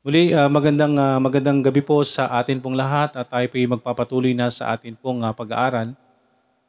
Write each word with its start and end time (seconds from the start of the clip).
Muli, 0.00 0.32
ah, 0.32 0.48
magandang 0.48 0.96
ah, 0.96 1.20
magandang 1.20 1.60
gabi 1.60 1.84
po 1.84 2.00
sa 2.08 2.24
atin 2.40 2.56
pong 2.56 2.72
lahat 2.72 3.12
at 3.20 3.28
tayo 3.28 3.44
po 3.52 3.60
ay 3.60 3.68
magpapatuloy 3.68 4.32
na 4.32 4.48
sa 4.48 4.72
atin 4.72 4.96
pong 4.96 5.20
ah, 5.20 5.36
pag-aaral. 5.36 5.92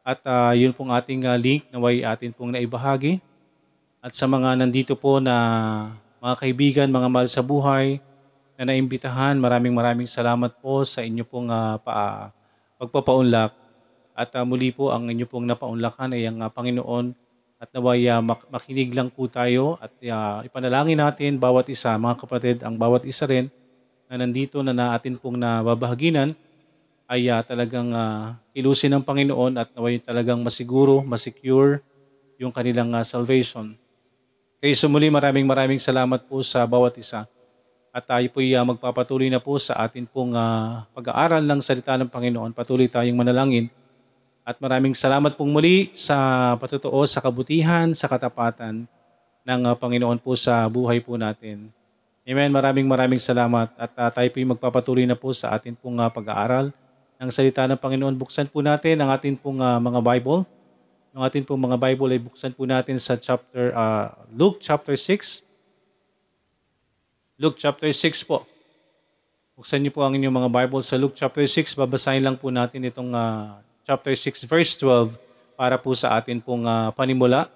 At 0.04 0.20
ah, 0.28 0.52
yun 0.52 0.76
pong 0.76 0.92
ating 0.92 1.23
ah, 1.23 1.39
link 1.39 1.63
na 1.71 1.79
way 1.79 2.04
atin 2.04 2.36
pong 2.36 2.52
naibahagi. 2.52 3.23
At 4.04 4.12
sa 4.20 4.28
mga 4.28 4.59
nandito 4.59 4.99
po 4.99 5.23
na 5.23 5.31
mga 6.20 6.36
kaibigan, 6.44 6.91
mga 6.91 7.07
mahal 7.07 7.31
sa 7.31 7.39
buhay 7.39 8.04
na 8.59 8.68
naimbitahan, 8.68 9.39
maraming 9.39 9.71
maraming 9.71 10.11
salamat 10.11 10.52
po 10.59 10.84
sa 10.84 11.00
inyo 11.00 11.23
pong 11.23 11.55
ah, 11.55 11.79
pa, 11.79 12.36
pagpapaunlak. 12.84 13.55
At 14.11 14.36
ah, 14.36 14.43
muli 14.43 14.75
po 14.75 14.91
ang 14.91 15.07
inyo 15.07 15.23
pong 15.23 15.48
napaunlakan 15.48 16.20
ay 16.20 16.27
ang 16.27 16.43
ah, 16.43 16.52
Panginoon 16.52 17.16
at 17.62 17.70
naway 17.70 18.09
ah, 18.09 18.25
mak- 18.25 18.50
makinig 18.50 18.89
lang 18.89 19.14
po 19.14 19.30
tayo 19.30 19.78
at 19.78 19.93
ah, 20.10 20.41
ipanalangin 20.41 20.98
natin 20.98 21.38
bawat 21.38 21.70
isa, 21.70 21.93
mga 21.93 22.18
kapatid, 22.18 22.57
ang 22.66 22.73
bawat 22.73 23.05
isa 23.05 23.30
rin 23.30 23.54
na 24.10 24.18
nandito 24.18 24.65
na 24.65 24.74
na 24.74 24.97
atin 24.97 25.14
pong 25.14 25.37
nababahaginan 25.37 26.34
ay 27.06 27.29
ah, 27.29 27.46
talagang 27.46 27.93
uh, 27.93 28.34
ilusin 28.57 28.97
ng 28.97 29.06
Panginoon 29.06 29.61
at 29.61 29.70
naway 29.78 30.01
talagang 30.01 30.42
masiguro, 30.42 31.06
masecure 31.06 31.86
yung 32.42 32.50
kanilang 32.50 32.89
ah, 32.97 33.06
salvation. 33.06 33.78
Kaya 34.58 34.73
sa 34.73 34.89
muli 34.89 35.14
maraming 35.14 35.45
maraming 35.45 35.78
salamat 35.78 36.25
po 36.25 36.42
sa 36.42 36.66
bawat 36.66 36.98
isa. 36.98 37.30
At 37.92 38.08
tayo 38.08 38.23
po 38.31 38.39
ah, 38.39 38.64
magpapatuloy 38.66 39.28
na 39.28 39.44
po 39.44 39.59
sa 39.59 39.78
atin 39.84 40.08
pong 40.08 40.34
ah, 40.34 40.88
pag-aaral 40.95 41.44
ng 41.44 41.59
salita 41.59 42.00
ng 42.00 42.09
Panginoon. 42.09 42.56
Patuloy 42.56 42.89
tayong 42.89 43.20
manalangin. 43.20 43.67
At 44.52 44.59
maraming 44.59 44.91
salamat 44.91 45.39
pong 45.39 45.47
muli 45.47 45.88
sa 45.95 46.52
patutuo 46.59 47.08
sa 47.08 47.23
kabutihan, 47.23 47.95
sa 47.95 48.11
katapatan 48.11 48.83
ng 49.47 49.61
ah, 49.64 49.80
Panginoon 49.80 50.19
po 50.19 50.36
sa 50.36 50.67
buhay 50.67 51.00
po 51.00 51.16
natin. 51.16 51.72
Amen. 52.28 52.52
Maraming 52.52 52.83
maraming 52.83 53.23
salamat. 53.23 53.72
At 53.80 53.95
ah, 53.95 54.11
tayo 54.11 54.28
po 54.28 54.44
magpapatuloy 54.44 55.08
na 55.08 55.16
po 55.16 55.31
sa 55.31 55.56
atin 55.56 55.72
pong 55.72 56.03
ah, 56.03 56.11
pag-aaral 56.11 56.76
ng 57.16 57.31
salita 57.31 57.64
ng 57.64 57.80
Panginoon. 57.80 58.11
Buksan 58.20 58.52
po 58.52 58.59
natin 58.59 59.00
ang 59.00 59.08
atin 59.16 59.39
pong 59.39 59.64
ah, 59.64 59.80
mga 59.80 60.03
Bible. 60.03 60.44
Ang 61.16 61.23
atin 61.23 61.48
pong 61.48 61.64
mga 61.64 61.80
Bible 61.80 62.11
ay 62.11 62.20
buksan 62.20 62.52
po 62.52 62.67
natin 62.67 63.00
sa 63.00 63.16
chapter 63.16 63.72
ah, 63.72 64.20
Luke 64.36 64.59
chapter 64.59 65.00
6. 65.00 65.48
Luke 67.39 67.56
chapter 67.56 67.88
6 67.88 68.28
po. 68.28 68.44
Buksan 69.56 69.80
niyo 69.80 69.95
po 69.95 70.04
ang 70.04 70.11
inyong 70.11 70.44
mga 70.44 70.52
Bible 70.52 70.83
sa 70.83 71.00
Luke 71.00 71.16
chapter 71.16 71.48
6. 71.48 71.80
Babasahin 71.80 72.20
lang 72.20 72.36
po 72.36 72.52
natin 72.52 72.83
itong 72.83 73.16
ah, 73.16 73.64
chapter 73.86 74.14
6 74.14 74.46
verse 74.46 74.74
12 74.78 75.18
para 75.58 75.78
po 75.78 75.94
sa 75.94 76.18
atin 76.18 76.42
pong 76.42 76.66
ah, 76.66 76.90
panimula. 76.94 77.50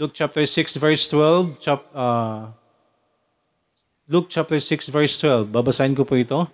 Luke 0.00 0.16
chapter 0.16 0.42
6 0.48 0.80
verse 0.80 1.04
12, 1.12 1.60
chap, 1.60 1.84
ah, 1.92 2.56
Luke 4.08 4.32
chapter 4.32 4.56
6 4.56 4.88
verse 4.88 5.14
12. 5.20 5.52
Babasahin 5.52 5.94
ko 5.94 6.08
po 6.08 6.16
ito. 6.16 6.48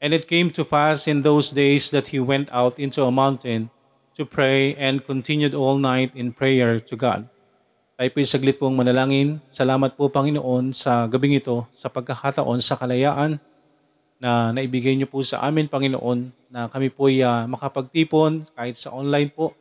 And 0.00 0.12
it 0.12 0.28
came 0.28 0.48
to 0.56 0.64
pass 0.64 1.08
in 1.08 1.26
those 1.26 1.52
days 1.52 1.92
that 1.92 2.12
he 2.12 2.20
went 2.20 2.48
out 2.52 2.76
into 2.80 3.04
a 3.04 3.12
mountain 3.12 3.68
to 4.16 4.24
pray 4.24 4.76
and 4.76 5.04
continued 5.04 5.56
all 5.56 5.76
night 5.76 6.12
in 6.16 6.32
prayer 6.32 6.80
to 6.80 6.94
God. 6.96 7.28
Tayo 8.00 8.08
po'y 8.16 8.24
saglit 8.24 8.56
pong 8.56 8.80
manalangin. 8.80 9.44
Salamat 9.52 9.92
po 9.92 10.08
Panginoon 10.08 10.72
sa 10.72 11.04
gabing 11.04 11.36
ito, 11.36 11.68
sa 11.68 11.92
pagkakataon, 11.92 12.60
sa 12.64 12.80
kalayaan 12.80 13.36
na 14.20 14.52
naibigay 14.56 14.96
niyo 14.96 15.08
po 15.08 15.20
sa 15.20 15.44
amin 15.44 15.68
Panginoon 15.68 16.39
na 16.50 16.66
kami 16.66 16.90
po'y 16.90 17.22
ah, 17.22 17.46
makapagtipon 17.46 18.42
kahit 18.58 18.74
sa 18.74 18.90
online 18.90 19.30
po. 19.30 19.54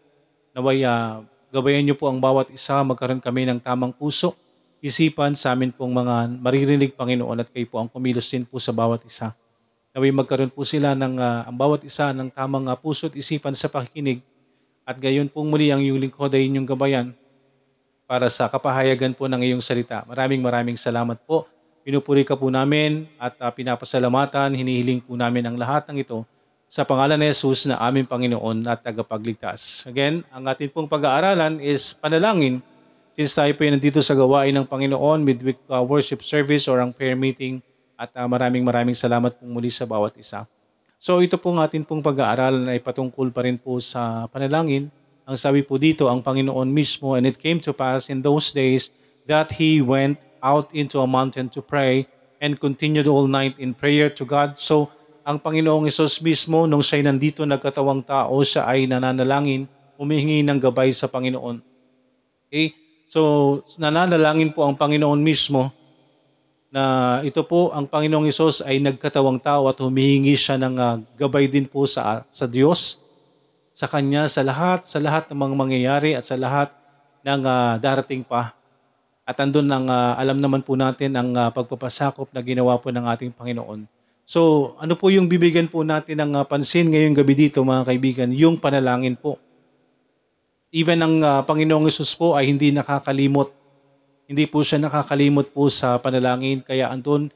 Naway 0.58 0.82
ah, 0.82 1.22
gabayan 1.54 1.86
niyo 1.86 1.96
po 1.96 2.10
ang 2.10 2.18
bawat 2.18 2.50
isa, 2.50 2.82
magkaroon 2.82 3.22
kami 3.22 3.46
ng 3.46 3.62
tamang 3.62 3.94
puso, 3.94 4.34
isipan 4.82 5.38
sa 5.38 5.54
amin 5.54 5.70
pong 5.70 5.94
mga 5.94 6.42
maririnig 6.42 6.98
Panginoon 6.98 7.46
at 7.46 7.48
kayo 7.54 7.70
po 7.70 7.78
ang 7.78 7.88
kumilos 7.88 8.26
din 8.34 8.44
po 8.44 8.58
sa 8.58 8.74
bawat 8.74 9.06
isa. 9.06 9.38
Naway 9.94 10.10
magkaroon 10.10 10.50
po 10.50 10.66
sila 10.66 10.98
ng 10.98 11.22
ah, 11.22 11.46
ang 11.46 11.56
bawat 11.56 11.86
isa 11.86 12.10
ng 12.10 12.34
tamang 12.34 12.66
ah, 12.66 12.76
puso 12.76 13.08
at 13.08 13.14
isipan 13.14 13.54
sa 13.54 13.70
pakikinig 13.70 14.26
at 14.82 14.98
gayon 14.98 15.30
pong 15.30 15.54
muli 15.54 15.70
ang 15.70 15.86
iyong 15.86 16.02
lingkod 16.02 16.34
ay 16.34 16.50
inyong 16.50 16.66
gabayan 16.66 17.08
para 18.10 18.26
sa 18.34 18.50
kapahayagan 18.50 19.14
po 19.14 19.30
ng 19.30 19.46
iyong 19.46 19.62
salita. 19.62 20.02
Maraming 20.10 20.42
maraming 20.42 20.74
salamat 20.74 21.22
po. 21.30 21.46
Pinupuri 21.86 22.26
ka 22.26 22.34
po 22.34 22.50
namin 22.50 23.06
at 23.22 23.38
ah, 23.38 23.54
pinapasalamatan, 23.54 24.58
hinihiling 24.58 25.06
po 25.06 25.14
namin 25.14 25.46
ang 25.46 25.54
lahat 25.54 25.86
ng 25.94 26.02
ito 26.02 26.26
sa 26.70 26.86
pangalan 26.86 27.18
ni 27.18 27.34
Jesus 27.34 27.66
na 27.66 27.82
aming 27.82 28.06
Panginoon 28.06 28.62
at 28.70 28.86
tagapagligtas. 28.86 29.90
Again, 29.90 30.22
ang 30.30 30.46
ating 30.46 30.70
pong 30.70 30.86
pag-aaralan 30.86 31.58
is 31.58 31.98
panalangin 31.98 32.62
since 33.18 33.34
tayo 33.34 33.50
po 33.58 33.66
nandito 33.66 33.98
sa 34.06 34.14
gawain 34.14 34.54
ng 34.54 34.70
Panginoon, 34.70 35.26
midweek 35.26 35.58
uh, 35.66 35.82
worship 35.82 36.22
service 36.22 36.70
or 36.70 36.78
ang 36.78 36.94
prayer 36.94 37.18
meeting 37.18 37.58
at 37.98 38.14
uh, 38.14 38.30
maraming 38.30 38.62
maraming 38.62 38.94
salamat 38.94 39.34
po 39.34 39.50
muli 39.50 39.74
sa 39.74 39.90
bawat 39.90 40.14
isa. 40.22 40.46
So 41.02 41.26
ito 41.26 41.42
pong 41.42 41.58
atin 41.58 41.82
pong 41.82 42.06
pag-aaralan 42.06 42.70
ay 42.70 42.78
patungkol 42.86 43.34
pa 43.34 43.50
rin 43.50 43.58
po 43.58 43.82
sa 43.82 44.30
panalangin. 44.30 44.94
Ang 45.26 45.38
sabi 45.42 45.66
po 45.66 45.82
dito, 45.82 46.06
ang 46.06 46.22
Panginoon 46.22 46.70
mismo, 46.70 47.18
and 47.18 47.26
it 47.26 47.42
came 47.42 47.58
to 47.58 47.74
pass 47.74 48.14
in 48.14 48.22
those 48.22 48.54
days 48.54 48.94
that 49.26 49.58
He 49.58 49.82
went 49.82 50.22
out 50.46 50.70
into 50.70 51.02
a 51.02 51.10
mountain 51.10 51.50
to 51.50 51.66
pray 51.66 52.06
and 52.38 52.62
continued 52.62 53.10
all 53.10 53.26
night 53.26 53.58
in 53.58 53.74
prayer 53.74 54.08
to 54.14 54.22
God. 54.22 54.54
So 54.56 54.94
ang 55.30 55.38
Panginoong 55.38 55.86
Isos 55.86 56.18
mismo, 56.26 56.66
nung 56.66 56.82
siya'y 56.82 57.06
nandito 57.06 57.46
nagkatawang 57.46 58.02
tao, 58.02 58.42
siya 58.42 58.66
ay 58.66 58.90
nananalangin, 58.90 59.70
humihingi 60.02 60.42
ng 60.42 60.58
gabay 60.58 60.90
sa 60.90 61.06
Panginoon. 61.06 61.62
Okay? 62.50 62.74
So, 63.06 63.62
nananalangin 63.78 64.58
po 64.58 64.66
ang 64.66 64.74
Panginoon 64.74 65.22
mismo 65.22 65.70
na 66.74 67.22
ito 67.22 67.46
po, 67.46 67.70
ang 67.70 67.86
Panginoong 67.86 68.26
Isos 68.26 68.66
ay 68.66 68.82
nagkatawang 68.82 69.38
tao 69.38 69.70
at 69.70 69.78
humihingi 69.78 70.34
siya 70.34 70.58
ng 70.58 70.76
ah, 70.82 70.98
gabay 71.14 71.46
din 71.46 71.70
po 71.70 71.86
sa, 71.86 72.26
sa 72.34 72.50
Diyos, 72.50 72.98
sa 73.78 73.86
Kanya, 73.86 74.26
sa 74.26 74.42
lahat, 74.42 74.90
sa 74.90 74.98
lahat 74.98 75.30
ng 75.30 75.38
mga 75.38 75.54
mangyayari 75.54 76.12
at 76.18 76.26
sa 76.26 76.42
lahat 76.42 76.74
ng 77.22 77.42
ah, 77.46 77.78
darating 77.78 78.26
pa. 78.26 78.58
At 79.30 79.38
andun 79.38 79.70
ang 79.70 79.86
ah, 79.94 80.18
alam 80.18 80.42
naman 80.42 80.66
po 80.66 80.74
natin 80.74 81.14
ang 81.14 81.38
ah, 81.38 81.54
pagpapasakop 81.54 82.34
na 82.34 82.42
ginawa 82.42 82.82
po 82.82 82.90
ng 82.90 83.06
ating 83.06 83.30
Panginoon. 83.30 83.99
So, 84.30 84.78
ano 84.78 84.94
po 84.94 85.10
yung 85.10 85.26
bibigyan 85.26 85.66
po 85.66 85.82
natin 85.82 86.22
ng 86.22 86.38
ah, 86.38 86.46
pansin 86.46 86.94
ngayong 86.94 87.18
gabi 87.18 87.34
dito 87.34 87.66
mga 87.66 87.82
kaibigan? 87.90 88.30
Yung 88.30 88.62
panalangin 88.62 89.18
po. 89.18 89.42
Even 90.70 91.02
ang 91.02 91.18
ah, 91.26 91.42
Panginoong 91.42 91.90
Yesus 91.90 92.14
po 92.14 92.38
ay 92.38 92.46
hindi 92.46 92.70
nakakalimot. 92.70 93.50
Hindi 94.30 94.46
po 94.46 94.62
siya 94.62 94.86
nakakalimot 94.86 95.50
po 95.50 95.66
sa 95.74 95.98
panalangin. 95.98 96.62
Kaya 96.62 96.94
andun, 96.94 97.34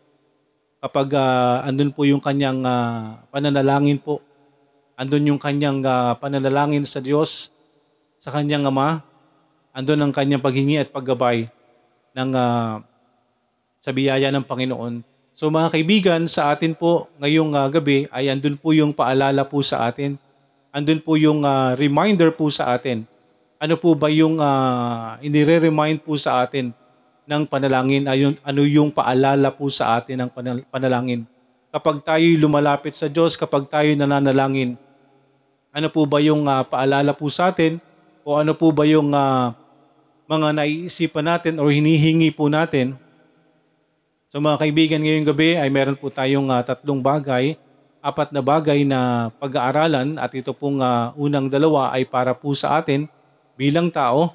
kapag 0.85 1.17
ah, 1.17 1.65
andun 1.65 1.89
po 1.89 2.05
yung 2.05 2.21
kanyang 2.21 2.61
ah, 2.61 3.25
pananalangin 3.33 3.97
po, 3.97 4.21
andun 4.93 5.33
yung 5.33 5.41
kanyang 5.41 5.81
ah, 5.89 6.13
pananalangin 6.21 6.85
sa 6.85 7.01
Diyos, 7.01 7.49
sa 8.21 8.29
kanyang 8.29 8.69
Ama, 8.69 9.01
andun 9.73 9.97
ang 9.97 10.13
kanyang 10.13 10.45
paghingi 10.45 10.77
at 10.77 10.93
paggabay 10.93 11.49
ng 12.13 12.29
ah, 12.37 12.85
sa 13.81 13.89
biyaya 13.89 14.29
ng 14.29 14.45
Panginoon. 14.45 15.12
So 15.33 15.49
mga 15.49 15.73
kaibigan, 15.73 16.21
sa 16.29 16.53
atin 16.53 16.77
po 16.77 17.09
ngayong 17.17 17.57
ah, 17.57 17.66
gabi 17.66 18.05
ay 18.13 18.29
andun 18.29 18.53
po 18.53 18.69
yung 18.69 18.94
paalala 18.94 19.41
po 19.41 19.66
sa 19.66 19.89
atin. 19.89 20.21
Andun 20.69 21.01
po 21.01 21.17
yung 21.17 21.41
ah, 21.41 21.73
reminder 21.73 22.29
po 22.29 22.53
sa 22.53 22.77
atin. 22.77 23.09
Ano 23.57 23.79
po 23.79 23.95
ba 23.95 24.11
yung 24.11 24.44
uh, 24.44 25.16
inire-remind 25.23 26.03
po 26.03 26.19
sa 26.19 26.44
atin 26.44 26.75
ng 27.23 27.44
panalangin? 27.47 28.03
Ayun, 28.11 28.35
ano 28.44 28.61
yung 28.67 28.91
paalala 28.91 29.55
po 29.55 29.71
sa 29.71 29.95
atin 29.95 30.19
ng 30.19 30.29
panal- 30.35 30.67
panalangin? 30.67 31.23
Kapag 31.71 32.03
tayo 32.03 32.27
lumalapit 32.35 32.91
sa 32.91 33.07
Diyos, 33.07 33.39
kapag 33.39 33.71
tayo 33.71 33.88
nananalangin, 33.95 34.75
ano 35.71 35.88
po 35.88 36.03
ba 36.03 36.19
yung 36.19 36.44
ah, 36.44 36.67
paalala 36.67 37.15
po 37.15 37.31
sa 37.31 37.55
atin? 37.55 37.79
O 38.27 38.35
ano 38.35 38.51
po 38.51 38.69
ba 38.75 38.83
yung 38.83 39.15
ah, 39.15 39.55
mga 40.27 40.59
naiisipan 40.59 41.25
natin 41.25 41.55
o 41.55 41.71
hinihingi 41.71 42.35
po 42.35 42.51
natin 42.51 43.00
So 44.33 44.41
mga 44.41 44.65
kaibigan, 44.65 45.06
ngayong 45.06 45.30
gabi 45.30 45.62
ay 45.62 45.69
meron 45.69 45.94
po 45.94 46.09
tayong 46.09 46.50
ah, 46.50 46.65
tatlong 46.65 46.97
bagay, 46.97 47.53
apat 48.01 48.33
na 48.33 48.41
bagay 48.41 48.81
na 48.81 49.30
pag-aaralan 49.38 50.18
at 50.18 50.33
ito 50.33 50.57
pong 50.57 50.81
ah, 50.81 51.13
unang 51.13 51.45
dalawa 51.45 51.94
ay 51.94 52.09
para 52.09 52.33
po 52.33 52.50
sa 52.57 52.81
atin 52.81 53.06
bilang 53.53 53.94
tao. 53.94 54.33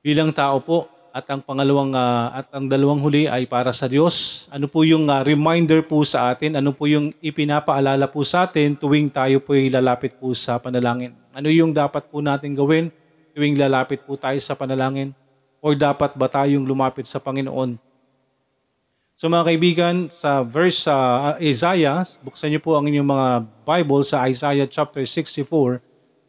Bilang 0.00 0.32
tao 0.32 0.56
po 0.64 0.88
at 1.12 1.28
ang 1.28 1.44
pangalawang 1.44 1.92
ah, 2.00 2.32
at 2.32 2.48
ang 2.56 2.64
dalawang 2.64 2.96
huli 3.04 3.28
ay 3.28 3.44
para 3.44 3.76
sa 3.76 3.92
Diyos. 3.92 4.48
Ano 4.48 4.72
po 4.72 4.88
yung 4.88 5.04
ah, 5.12 5.20
reminder 5.20 5.84
po 5.84 6.00
sa 6.08 6.32
atin? 6.32 6.56
Ano 6.56 6.72
po 6.72 6.88
yung 6.88 7.12
ipinapaalala 7.20 8.08
po 8.08 8.24
sa 8.24 8.48
atin 8.48 8.72
tuwing 8.72 9.12
tayo 9.12 9.36
po 9.44 9.52
ay 9.52 9.68
lalapit 9.68 10.16
po 10.16 10.32
sa 10.32 10.56
panalangin? 10.56 11.12
Ano 11.36 11.52
yung 11.52 11.76
dapat 11.76 12.08
po 12.08 12.24
natin 12.24 12.56
gawin 12.56 12.88
tuwing 13.36 13.60
lalapit 13.60 14.00
po 14.08 14.16
tayo 14.16 14.40
sa 14.40 14.56
panalangin? 14.56 15.12
Or 15.60 15.76
dapat 15.76 16.16
ba 16.16 16.24
tayong 16.24 16.64
lumapit 16.64 17.04
sa 17.04 17.20
Panginoon 17.20 17.84
So 19.16 19.32
mga 19.32 19.56
kaibigan, 19.56 20.12
sa 20.12 20.44
verse 20.44 20.84
sa 20.84 20.96
uh, 21.32 21.34
Isaiah, 21.40 22.04
buksan 22.20 22.52
niyo 22.52 22.60
po 22.60 22.76
ang 22.76 22.84
inyong 22.84 23.08
mga 23.08 23.28
Bible 23.64 24.04
sa 24.04 24.28
Isaiah 24.28 24.68
chapter 24.68 25.08
64, 25.08 25.80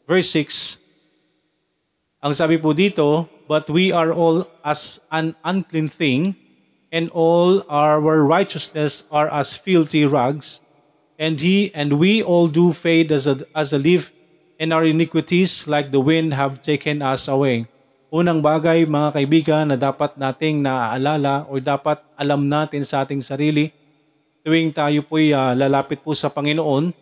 verse 0.07 0.30
6. 0.31 2.24
Ang 2.24 2.31
sabi 2.31 2.56
po 2.56 2.72
dito, 2.72 3.28
But 3.51 3.68
we 3.68 3.92
are 3.92 4.16
all 4.16 4.48
as 4.63 5.04
an 5.12 5.36
unclean 5.44 5.92
thing, 5.92 6.39
and 6.88 7.12
all 7.12 7.68
our 7.68 8.00
righteousness 8.24 9.04
are 9.12 9.28
as 9.36 9.51
filthy 9.51 10.07
rags. 10.07 10.63
And 11.19 11.44
he 11.44 11.75
and 11.75 12.00
we 12.00 12.24
all 12.24 12.48
do 12.48 12.72
fade 12.72 13.12
as 13.12 13.28
a, 13.28 13.44
as 13.51 13.75
a 13.75 13.84
leaf, 13.84 14.16
and 14.63 14.72
our 14.72 14.88
iniquities 14.88 15.68
like 15.68 15.92
the 15.92 16.00
wind 16.00 16.39
have 16.39 16.63
taken 16.63 17.04
us 17.04 17.28
away. 17.28 17.68
Unang 18.07 18.39
bagay 18.39 18.88
mga 18.88 19.19
kaibigan 19.19 19.65
na 19.68 19.75
dapat 19.75 20.15
nating 20.15 20.63
naaalala 20.63 21.44
o 21.51 21.59
dapat 21.59 22.00
alam 22.15 22.48
natin 22.48 22.80
sa 22.88 23.04
ating 23.04 23.19
sarili 23.19 23.75
tuwing 24.48 24.71
tayo 24.71 25.04
po'y 25.04 25.36
uh, 25.36 25.51
lalapit 25.51 26.00
po 26.00 26.15
sa 26.15 26.31
Panginoon, 26.31 26.95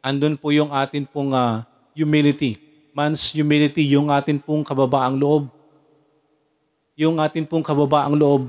andun 0.00 0.40
po 0.40 0.48
yung 0.56 0.72
atin 0.72 1.04
pong 1.04 1.36
uh, 1.36 1.68
humility. 1.92 2.56
Man's 2.96 3.28
humility, 3.28 3.84
yung 3.92 4.08
atin 4.08 4.40
pong 4.40 4.64
kababaang 4.64 5.20
loob. 5.20 5.52
Yung 6.96 7.20
atin 7.20 7.44
pong 7.44 7.60
kababaang 7.60 8.16
loob. 8.16 8.48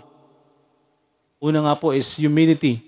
Una 1.44 1.68
nga 1.68 1.76
po 1.76 1.92
is 1.92 2.16
humility. 2.16 2.80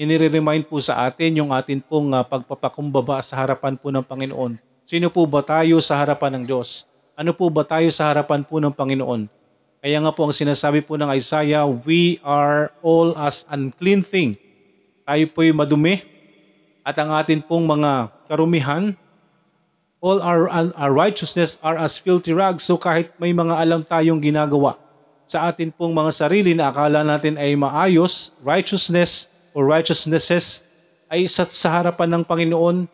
Inire-remind 0.00 0.64
po 0.64 0.80
sa 0.80 1.04
atin 1.04 1.44
yung 1.44 1.52
atin 1.52 1.84
pong 1.84 2.16
uh, 2.16 2.24
pagpapakumbaba 2.24 3.20
sa 3.20 3.36
harapan 3.36 3.76
po 3.76 3.92
ng 3.92 4.00
Panginoon. 4.00 4.56
Sino 4.80 5.12
po 5.12 5.28
ba 5.28 5.44
tayo 5.44 5.76
sa 5.84 6.00
harapan 6.00 6.40
ng 6.40 6.44
Diyos? 6.48 6.89
Ano 7.20 7.36
po 7.36 7.52
ba 7.52 7.68
tayo 7.68 7.84
sa 7.92 8.08
harapan 8.08 8.40
po 8.40 8.56
ng 8.64 8.72
Panginoon? 8.72 9.28
Kaya 9.84 9.98
nga 10.00 10.08
po 10.08 10.24
ang 10.24 10.32
sinasabi 10.32 10.80
po 10.80 10.96
ng 10.96 11.12
Isaiah, 11.12 11.68
we 11.68 12.16
are 12.24 12.72
all 12.80 13.12
as 13.12 13.44
unclean 13.52 14.00
thing 14.00 14.40
tayo 15.04 15.28
po'y 15.28 15.52
madumi 15.52 16.00
at 16.80 16.96
ang 16.96 17.12
atin 17.12 17.44
pong 17.44 17.68
mga 17.68 18.08
karumihan, 18.24 18.96
all 20.00 20.16
our, 20.24 20.48
our 20.48 20.92
righteousness 20.96 21.60
are 21.60 21.76
as 21.76 22.00
filthy 22.00 22.32
rags. 22.32 22.64
So 22.64 22.80
kahit 22.80 23.12
may 23.20 23.36
mga 23.36 23.52
alam 23.52 23.84
tayong 23.84 24.24
ginagawa 24.24 24.80
sa 25.28 25.52
atin 25.52 25.76
pong 25.76 25.92
mga 25.92 26.16
sarili 26.16 26.56
na 26.56 26.72
akala 26.72 27.04
natin 27.04 27.36
ay 27.36 27.52
maayos, 27.52 28.32
righteousness 28.40 29.28
or 29.52 29.68
righteousnesses 29.68 30.64
ay 31.12 31.28
isa't 31.28 31.52
sa 31.52 31.84
harapan 31.84 32.16
ng 32.16 32.24
Panginoon. 32.24 32.88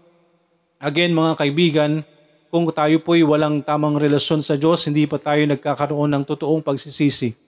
Again 0.83 1.15
mga 1.15 1.33
kaibigan, 1.39 2.03
kung 2.49 2.69
tayo 2.71 3.03
po'y 3.03 3.27
walang 3.27 3.61
tamang 3.61 3.99
relasyon 3.99 4.41
sa 4.41 4.55
Diyos, 4.55 4.87
hindi 4.87 5.05
pa 5.05 5.19
tayo 5.19 5.43
nagkakaroon 5.47 6.11
ng 6.15 6.23
totoong 6.25 6.63
pagsisisi 6.63 7.47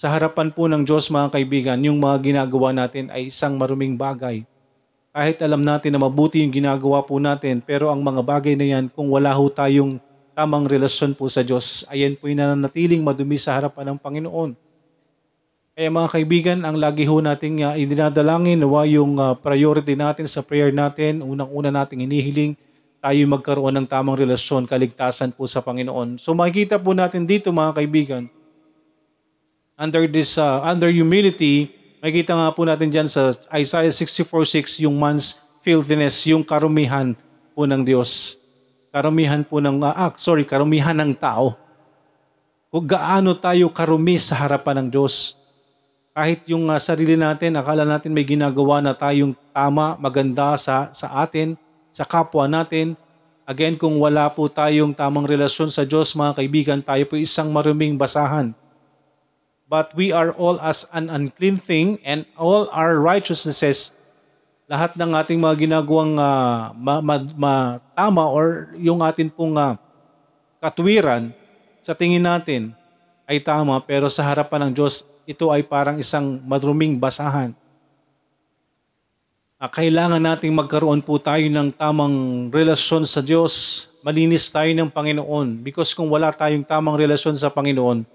sa 0.00 0.08
harapan 0.08 0.48
po 0.48 0.64
ng 0.64 0.80
Diyos 0.80 1.12
mga 1.12 1.28
kaibigan, 1.28 1.76
yung 1.84 2.00
mga 2.00 2.24
ginagawa 2.24 2.72
natin 2.72 3.12
ay 3.12 3.28
isang 3.28 3.60
maruming 3.60 4.00
bagay. 4.00 4.48
Kahit 5.12 5.44
alam 5.44 5.60
natin 5.60 5.92
na 5.92 6.00
mabuti 6.00 6.40
yung 6.40 6.48
ginagawa 6.48 7.04
po 7.04 7.20
natin, 7.20 7.60
pero 7.60 7.92
ang 7.92 8.00
mga 8.00 8.24
bagay 8.24 8.56
na 8.56 8.64
yan, 8.64 8.88
kung 8.88 9.12
wala 9.12 9.36
ho 9.36 9.44
tayong 9.52 10.00
tamang 10.32 10.64
relasyon 10.64 11.12
po 11.12 11.28
sa 11.28 11.44
Diyos, 11.44 11.84
ayan 11.92 12.16
po 12.16 12.32
yung 12.32 12.40
nanatiling 12.40 13.04
madumi 13.04 13.36
sa 13.36 13.60
harapan 13.60 13.92
ng 13.92 13.98
Panginoon. 14.00 14.56
Kaya 15.76 15.88
mga 15.92 16.08
kaibigan, 16.16 16.58
ang 16.64 16.80
lagi 16.80 17.04
ho 17.04 17.20
nating 17.20 17.60
uh, 17.60 17.76
idinadalangin, 17.76 18.56
nawa 18.64 18.88
yung 18.88 19.20
uh, 19.20 19.36
priority 19.36 20.00
natin 20.00 20.24
sa 20.24 20.40
prayer 20.40 20.72
natin, 20.72 21.20
unang-una 21.20 21.68
nating 21.68 22.08
inihiling, 22.08 22.56
tayo 23.00 23.20
magkaroon 23.24 23.80
ng 23.80 23.86
tamang 23.88 24.20
relasyon, 24.20 24.68
kaligtasan 24.68 25.32
po 25.32 25.48
sa 25.48 25.64
Panginoon. 25.64 26.20
So 26.20 26.36
makikita 26.36 26.76
po 26.76 26.92
natin 26.92 27.24
dito 27.24 27.48
mga 27.48 27.80
kaibigan, 27.80 28.28
under 29.80 30.04
this 30.04 30.36
uh, 30.36 30.60
under 30.60 30.92
humility, 30.92 31.72
makita 32.04 32.36
nga 32.36 32.52
po 32.52 32.68
natin 32.68 32.92
diyan 32.92 33.08
sa 33.08 33.32
Isaiah 33.56 33.88
64:6 33.88 34.84
yung 34.84 35.00
man's 35.00 35.40
filthiness, 35.64 36.28
yung 36.28 36.44
karumihan 36.44 37.16
po 37.56 37.64
ng 37.64 37.80
Diyos. 37.80 38.36
Karumihan 38.92 39.40
po 39.40 39.64
ng 39.64 39.80
uh, 39.80 39.96
ah, 39.96 40.12
sorry, 40.20 40.44
karumihan 40.44 40.94
ng 41.00 41.16
tao. 41.16 41.56
Kung 42.68 42.84
gaano 42.84 43.32
tayo 43.34 43.72
karumi 43.72 44.20
sa 44.20 44.44
harapan 44.44 44.86
ng 44.86 44.88
Diyos. 44.92 45.40
Kahit 46.10 46.42
yung 46.50 46.66
uh, 46.68 46.76
sarili 46.76 47.14
natin, 47.14 47.54
akala 47.54 47.86
natin 47.86 48.10
may 48.10 48.26
ginagawa 48.26 48.82
na 48.82 48.92
tayong 48.92 49.32
tama, 49.54 49.94
maganda 49.96 50.58
sa 50.58 50.90
sa 50.90 51.22
atin, 51.22 51.54
sa 52.00 52.08
kapwa 52.08 52.48
natin. 52.48 52.96
Again, 53.44 53.76
kung 53.76 54.00
wala 54.00 54.32
po 54.32 54.48
tayong 54.48 54.96
tamang 54.96 55.28
relasyon 55.28 55.68
sa 55.68 55.84
Diyos, 55.84 56.16
mga 56.16 56.40
kaibigan, 56.40 56.80
tayo 56.80 57.04
po 57.04 57.20
isang 57.20 57.52
maruming 57.52 58.00
basahan 58.00 58.56
but 59.70 59.94
we 59.94 60.10
are 60.10 60.34
all 60.34 60.58
as 60.58 60.82
an 60.90 61.06
unclean 61.06 61.54
thing 61.54 62.02
and 62.02 62.26
all 62.34 62.66
our 62.74 62.98
righteousnesses 62.98 63.94
lahat 64.66 64.98
ng 64.98 65.14
ating 65.14 65.38
mga 65.38 65.70
ginagawang 65.70 66.18
uh, 66.18 66.74
ma, 66.74 66.98
ma, 66.98 67.22
ma, 67.38 67.54
tama 67.94 68.26
or 68.26 68.74
yung 68.74 68.98
atin 68.98 69.30
pong 69.30 69.54
uh, 69.54 69.78
katwiran 70.58 71.30
sa 71.78 71.94
tingin 71.94 72.26
natin 72.26 72.74
ay 73.30 73.38
tama 73.38 73.78
pero 73.78 74.10
sa 74.10 74.26
harapan 74.26 74.66
ng 74.68 74.72
Diyos 74.74 75.06
ito 75.22 75.46
ay 75.54 75.62
parang 75.62 75.94
isang 76.02 76.42
madruming 76.42 76.98
basahan. 76.98 77.54
Uh, 79.60 79.68
kailangan 79.68 80.24
nating 80.24 80.56
magkaroon 80.56 81.04
po 81.04 81.20
tayo 81.20 81.44
ng 81.44 81.68
tamang 81.76 82.48
relasyon 82.48 83.04
sa 83.04 83.20
Diyos. 83.20 83.84
Malinis 84.00 84.48
tayo 84.48 84.72
ng 84.72 84.88
Panginoon 84.88 85.60
because 85.60 85.92
kung 85.92 86.08
wala 86.08 86.32
tayong 86.32 86.64
tamang 86.64 86.96
relasyon 86.96 87.36
sa 87.36 87.52
Panginoon, 87.52 88.08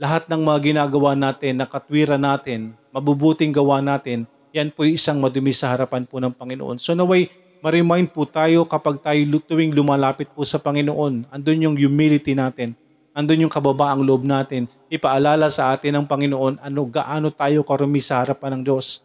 lahat 0.00 0.24
ng 0.24 0.40
mga 0.40 0.72
ginagawa 0.72 1.12
natin, 1.12 1.60
nakatwira 1.60 2.16
natin, 2.16 2.72
mabubuting 2.96 3.52
gawa 3.52 3.84
natin, 3.84 4.24
yan 4.56 4.72
po 4.72 4.88
isang 4.88 5.20
madumi 5.20 5.52
sa 5.52 5.68
harapan 5.68 6.08
po 6.08 6.16
ng 6.16 6.32
Panginoon. 6.32 6.80
So 6.80 6.96
naway, 6.96 7.28
ma-remind 7.60 8.16
po 8.16 8.24
tayo 8.24 8.64
kapag 8.64 8.96
tayo 9.04 9.20
tuwing 9.44 9.76
lumalapit 9.76 10.32
po 10.32 10.48
sa 10.48 10.56
Panginoon, 10.56 11.28
andun 11.28 11.60
yung 11.60 11.76
humility 11.76 12.32
natin, 12.32 12.72
andun 13.12 13.44
yung 13.44 13.52
kababaang 13.52 14.00
loob 14.00 14.24
natin, 14.24 14.64
ipaalala 14.88 15.52
sa 15.52 15.76
atin 15.76 16.00
ng 16.00 16.08
Panginoon 16.08 16.56
ano 16.56 16.80
gaano 16.88 17.28
tayo 17.28 17.60
karumi 17.68 18.00
sa 18.00 18.24
harapan 18.24 18.56
ng 18.56 18.72
Diyos. 18.72 19.04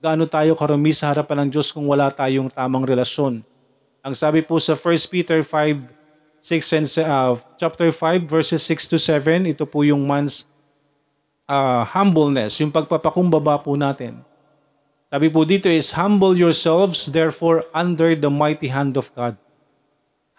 Gaano 0.00 0.24
tayo 0.24 0.56
karumi 0.56 0.96
sa 0.96 1.12
harapan 1.12 1.44
ng 1.44 1.48
Diyos 1.52 1.68
kung 1.76 1.84
wala 1.84 2.08
tayong 2.08 2.48
tamang 2.48 2.88
relasyon. 2.88 3.44
Ang 4.00 4.14
sabi 4.16 4.40
po 4.40 4.56
sa 4.56 4.72
1 4.72 5.12
Peter 5.12 5.44
5, 5.44 5.92
6 6.40 6.76
and 6.80 6.88
uh, 7.04 7.36
chapter 7.60 7.92
5 7.92 8.24
verses 8.24 8.64
6 8.64 8.96
to 8.96 8.96
7, 8.96 9.44
ito 9.44 9.68
po 9.68 9.84
yung 9.84 10.08
man's 10.08 10.48
uh, 11.44 11.84
humbleness, 11.84 12.56
yung 12.64 12.72
pagpapakumbaba 12.72 13.60
po 13.60 13.76
natin. 13.76 14.24
Sabi 15.12 15.28
po 15.28 15.44
dito 15.44 15.68
is, 15.68 15.92
Humble 15.92 16.32
yourselves 16.32 17.12
therefore 17.12 17.68
under 17.76 18.16
the 18.16 18.32
mighty 18.32 18.72
hand 18.72 18.96
of 18.96 19.12
God. 19.12 19.36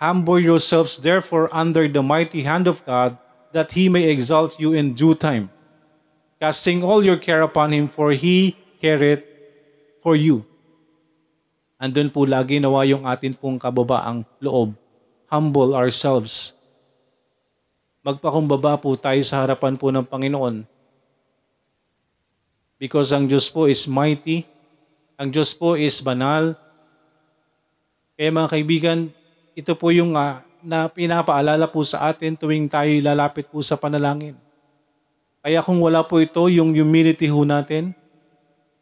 Humble 0.01 0.41
yourselves 0.41 0.97
therefore 0.97 1.53
under 1.53 1.85
the 1.85 2.01
mighty 2.01 2.49
hand 2.49 2.65
of 2.65 2.81
God, 2.81 3.13
that 3.53 3.77
He 3.77 3.93
may 3.93 4.09
exalt 4.09 4.57
you 4.57 4.73
in 4.73 4.97
due 4.97 5.13
time. 5.13 5.53
Casting 6.41 6.81
all 6.81 7.05
your 7.05 7.21
care 7.21 7.45
upon 7.45 7.69
Him, 7.69 7.85
for 7.85 8.09
He 8.17 8.57
careth 8.81 9.21
for 10.01 10.17
you. 10.17 10.43
Andun 11.81 12.09
po 12.09 12.25
lagi 12.25 12.57
nawa 12.57 12.85
yung 12.85 13.07
atin 13.07 13.33
pong 13.33 13.57
kababaang 13.57 14.25
loob 14.41 14.81
humble 15.31 15.71
ourselves. 15.71 16.51
Magpakumbaba 18.03 18.75
po 18.75 18.99
tayo 18.99 19.23
sa 19.23 19.47
harapan 19.47 19.79
po 19.79 19.87
ng 19.87 20.03
Panginoon. 20.03 20.67
Because 22.75 23.15
ang 23.15 23.31
Diyos 23.31 23.47
po 23.47 23.71
is 23.71 23.87
mighty, 23.87 24.43
ang 25.15 25.31
Diyos 25.31 25.55
po 25.55 25.79
is 25.79 26.03
banal. 26.03 26.59
Kaya 28.19 28.27
mga 28.27 28.51
kaibigan, 28.51 28.99
ito 29.55 29.71
po 29.79 29.95
yung 29.95 30.19
uh, 30.19 30.43
na 30.61 30.91
pinapaalala 30.91 31.65
po 31.71 31.81
sa 31.85 32.11
atin 32.11 32.35
tuwing 32.35 32.67
tayo 32.67 32.91
lalapit 32.99 33.47
po 33.47 33.63
sa 33.63 33.79
panalangin. 33.79 34.35
Kaya 35.41 35.63
kung 35.63 35.79
wala 35.79 36.03
po 36.05 36.19
ito, 36.21 36.41
yung 36.51 36.75
humility 36.75 37.25
ho 37.31 37.41
natin, 37.45 37.97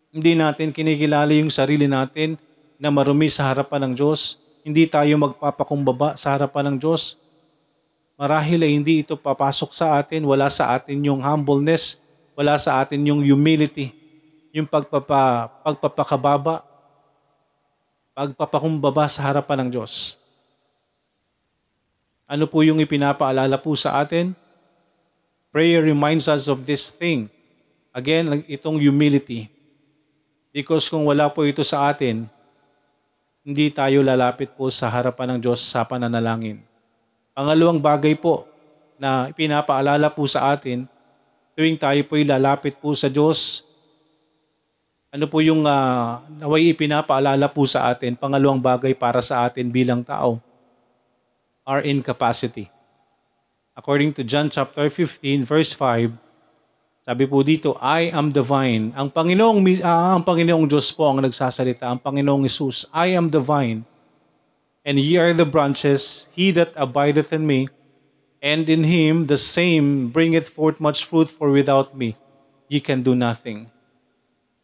hindi 0.09 0.33
natin 0.33 0.73
kinikilala 0.73 1.29
yung 1.37 1.53
sarili 1.53 1.85
natin 1.85 2.33
na 2.81 2.89
marumi 2.89 3.29
sa 3.29 3.49
harapan 3.49 3.89
ng 3.89 3.93
Diyos, 3.93 4.41
hindi 4.65 4.89
tayo 4.89 5.11
magpapakumbaba 5.21 6.17
sa 6.17 6.33
harapan 6.33 6.73
ng 6.73 6.77
Diyos. 6.81 7.19
Marahil 8.19 8.65
ay 8.65 8.71
hindi 8.75 9.05
ito 9.05 9.15
papasok 9.15 9.71
sa 9.71 9.95
atin, 10.01 10.25
wala 10.25 10.49
sa 10.51 10.75
atin 10.75 10.97
yung 10.99 11.21
humbleness, 11.21 12.01
wala 12.35 12.57
sa 12.57 12.81
atin 12.81 12.99
yung 13.05 13.21
humility, 13.23 13.93
yung 14.51 14.65
pagpapa, 14.65 15.47
pagpapakababa, 15.63 16.65
pagpapakumbaba 18.17 19.05
sa 19.07 19.23
harapan 19.29 19.63
ng 19.63 19.69
Diyos. 19.77 20.17
Ano 22.29 22.45
po 22.45 22.61
yung 22.65 22.81
ipinapaalala 22.81 23.57
po 23.61 23.73
sa 23.77 24.01
atin? 24.01 24.33
Prayer 25.49 25.81
reminds 25.81 26.29
us 26.29 26.45
of 26.45 26.65
this 26.65 26.93
thing. 26.93 27.25
Again, 27.89 28.45
itong 28.45 28.77
humility. 28.77 29.58
Because 30.49 30.89
kung 30.89 31.05
wala 31.05 31.29
po 31.29 31.45
ito 31.45 31.61
sa 31.61 31.89
atin, 31.93 32.25
hindi 33.45 33.69
tayo 33.69 34.01
lalapit 34.01 34.53
po 34.57 34.69
sa 34.73 34.89
harapan 34.89 35.37
ng 35.37 35.39
Diyos 35.45 35.61
sa 35.61 35.85
pananalangin. 35.85 36.61
Pangalawang 37.33 37.79
bagay 37.79 38.17
po 38.17 38.49
na 38.99 39.31
pinapaalala 39.31 40.11
po 40.11 40.25
sa 40.25 40.51
atin 40.51 40.89
tuwing 41.59 41.75
tayo 41.75 41.99
po'y 42.07 42.23
lalapit 42.23 42.79
po 42.79 42.95
sa 42.95 43.11
Diyos, 43.11 43.67
ano 45.11 45.27
po 45.27 45.43
yung 45.43 45.67
uh, 45.67 46.23
naway 46.39 46.71
ipinapaalala 46.71 47.51
po 47.51 47.67
sa 47.67 47.91
atin, 47.91 48.15
pangalawang 48.15 48.63
bagay 48.63 48.95
para 48.95 49.19
sa 49.19 49.43
atin 49.43 49.67
bilang 49.67 49.99
tao, 49.99 50.39
our 51.67 51.83
incapacity. 51.83 52.71
According 53.75 54.15
to 54.15 54.23
John 54.23 54.47
chapter 54.47 54.87
15 54.87 55.43
verse 55.43 55.75
5, 55.75 56.28
Sabi 57.09 57.25
po 57.25 57.41
dito, 57.41 57.73
I 57.81 58.13
am 58.13 58.29
the 58.29 58.45
vine. 58.45 58.93
Ang 58.93 59.09
Panginoong, 59.09 59.65
ah, 59.81 60.13
ang 60.13 60.21
Panginoong 60.21 60.69
Diyos 60.69 60.93
po 60.93 61.09
ang 61.09 61.17
nagsasalita. 61.17 61.89
Ang 61.89 61.97
Panginoong 61.97 62.45
Isus, 62.45 62.85
I 62.93 63.17
am 63.17 63.33
the 63.33 63.41
vine. 63.41 63.81
And 64.85 65.01
ye 65.01 65.17
are 65.17 65.33
the 65.33 65.49
branches. 65.49 66.29
He 66.37 66.53
that 66.53 66.69
abideth 66.77 67.33
in 67.33 67.49
me, 67.49 67.65
and 68.45 68.69
in 68.69 68.85
him 68.85 69.25
the 69.25 69.41
same 69.41 70.13
bringeth 70.13 70.53
forth 70.53 70.77
much 70.77 71.01
fruit, 71.01 71.33
for 71.33 71.49
without 71.49 71.97
me 71.97 72.13
ye 72.69 72.77
can 72.77 73.01
do 73.01 73.17
nothing. 73.17 73.73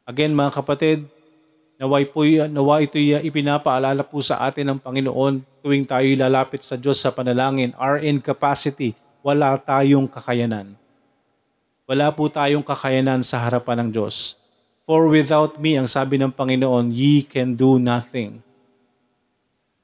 Again 0.06 0.38
mga 0.38 0.62
kapatid, 0.62 1.10
naway 1.82 2.06
po 2.06 2.30
naway 2.30 2.86
ito 2.86 3.02
ipinapaalala 3.02 4.06
po 4.06 4.22
sa 4.22 4.46
atin 4.46 4.70
ng 4.70 4.80
Panginoon 4.86 5.42
tuwing 5.66 5.90
tayo 5.90 6.06
lalapit 6.14 6.62
sa 6.62 6.78
Diyos 6.78 7.02
sa 7.02 7.10
panalangin. 7.10 7.74
Our 7.82 8.06
incapacity, 8.06 8.94
wala 9.26 9.58
tayong 9.58 10.06
kakayanan. 10.06 10.85
Wala 11.86 12.10
po 12.10 12.26
tayong 12.26 12.66
kakayanan 12.66 13.22
sa 13.22 13.38
harapan 13.46 13.86
ng 13.86 13.90
Diyos. 13.94 14.34
For 14.90 15.06
without 15.06 15.62
me, 15.62 15.78
ang 15.78 15.86
sabi 15.86 16.18
ng 16.18 16.34
Panginoon, 16.34 16.90
ye 16.90 17.22
can 17.22 17.54
do 17.54 17.78
nothing. 17.78 18.42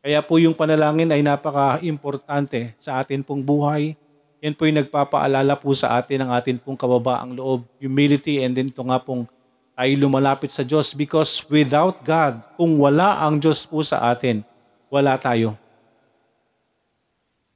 Kaya 0.01 0.17
po 0.25 0.41
yung 0.41 0.58
panalangin 0.58 1.13
ay 1.13 1.22
napaka-importante 1.22 2.74
sa 2.81 2.98
atin 2.98 3.22
pong 3.22 3.46
buhay. 3.46 3.93
Yan 4.41 4.58
po 4.58 4.65
yung 4.65 4.81
nagpapaalala 4.81 5.53
po 5.62 5.77
sa 5.77 5.93
atin 6.01 6.25
ng 6.25 6.31
atin 6.34 6.58
pong 6.58 6.74
kababaang 6.74 7.38
loob, 7.38 7.70
humility, 7.77 8.41
and 8.41 8.58
then 8.58 8.74
ito 8.74 8.81
nga 8.81 8.98
pong 8.98 9.29
tayo 9.77 9.93
lumalapit 9.93 10.50
sa 10.50 10.65
Diyos 10.65 10.98
because 10.98 11.46
without 11.53 12.01
God, 12.01 12.41
kung 12.58 12.81
wala 12.81 13.22
ang 13.22 13.38
Diyos 13.38 13.62
po 13.70 13.86
sa 13.86 14.10
atin, 14.10 14.41
wala 14.89 15.22
tayo. 15.22 15.53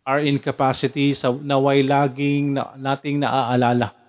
Our 0.05 0.21
incapacity 0.21 1.17
sa 1.17 1.33
naway 1.33 1.81
laging 1.81 2.53
na, 2.61 2.77
nating 2.77 3.25
naaalala. 3.25 4.04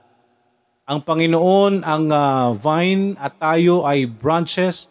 Ang 0.86 1.02
Panginoon 1.02 1.82
ang 1.82 2.06
ah, 2.14 2.54
vine 2.54 3.18
at 3.18 3.34
tayo 3.42 3.82
ay 3.82 4.06
branches 4.06 4.86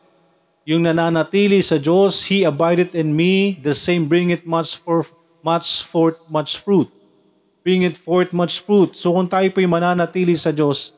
yung 0.66 0.84
nananatili 0.84 1.62
sa 1.62 1.78
Diyos, 1.78 2.26
He 2.26 2.42
abideth 2.42 2.98
in 2.98 3.14
me, 3.14 3.62
the 3.62 3.78
same 3.78 4.10
bringeth 4.10 4.50
much 4.50 4.82
for 4.82 5.06
much 5.46 5.86
forth 5.86 6.18
much 6.26 6.58
fruit. 6.58 6.90
Bringeth 7.62 8.02
forth 8.02 8.34
much 8.34 8.66
fruit. 8.66 8.98
So 8.98 9.14
kung 9.14 9.30
tayo 9.30 9.46
po'y 9.54 9.70
mananatili 9.70 10.34
sa 10.34 10.50
Diyos, 10.50 10.92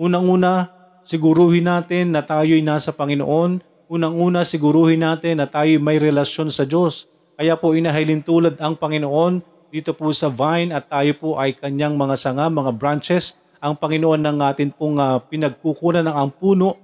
unang-una, 0.00 0.72
siguruhin 1.04 1.68
natin 1.68 2.16
na 2.16 2.24
tayo'y 2.24 2.64
nasa 2.64 2.90
Panginoon. 2.90 3.60
Unang-una, 3.86 4.48
siguruhin 4.48 5.04
natin 5.04 5.38
na 5.38 5.46
tayo 5.46 5.76
may 5.76 6.00
relasyon 6.00 6.48
sa 6.48 6.64
Diyos. 6.64 7.04
Kaya 7.36 7.60
po 7.60 7.76
inahilin 7.76 8.24
tulad 8.24 8.56
ang 8.58 8.80
Panginoon 8.80 9.44
dito 9.68 9.92
po 9.92 10.08
sa 10.16 10.32
vine 10.32 10.72
at 10.72 10.88
tayo 10.88 11.12
po 11.20 11.28
ay 11.36 11.52
kanyang 11.52 12.00
mga 12.00 12.16
sanga, 12.16 12.48
mga 12.48 12.72
branches. 12.80 13.36
Ang 13.60 13.76
Panginoon 13.76 14.24
ng 14.24 14.38
atin 14.40 14.72
pong 14.72 14.96
ah, 14.96 15.20
pinagkukunan 15.20 16.00
ng 16.00 16.16
ang 16.16 16.32
puno 16.32 16.80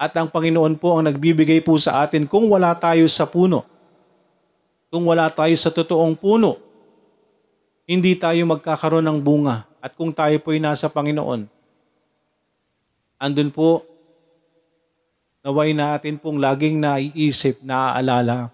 at 0.00 0.16
ang 0.16 0.32
Panginoon 0.32 0.80
po 0.80 0.96
ang 0.96 1.04
nagbibigay 1.04 1.60
po 1.60 1.76
sa 1.76 2.00
atin 2.06 2.24
kung 2.24 2.48
wala 2.48 2.72
tayo 2.80 3.04
sa 3.12 3.28
puno. 3.28 3.66
Kung 4.88 5.04
wala 5.04 5.28
tayo 5.28 5.52
sa 5.52 5.68
totoong 5.68 6.16
puno, 6.16 6.56
hindi 7.84 8.16
tayo 8.16 8.40
magkakaroon 8.48 9.04
ng 9.04 9.20
bunga. 9.20 9.68
At 9.84 9.92
kung 9.92 10.16
tayo 10.16 10.32
po 10.40 10.56
ay 10.56 10.64
nasa 10.64 10.88
Panginoon, 10.88 11.44
andun 13.20 13.50
po, 13.52 13.84
naway 15.44 15.76
natin 15.76 16.16
pong 16.16 16.40
laging 16.40 16.80
naiisip, 16.80 17.60
naaalala, 17.60 18.48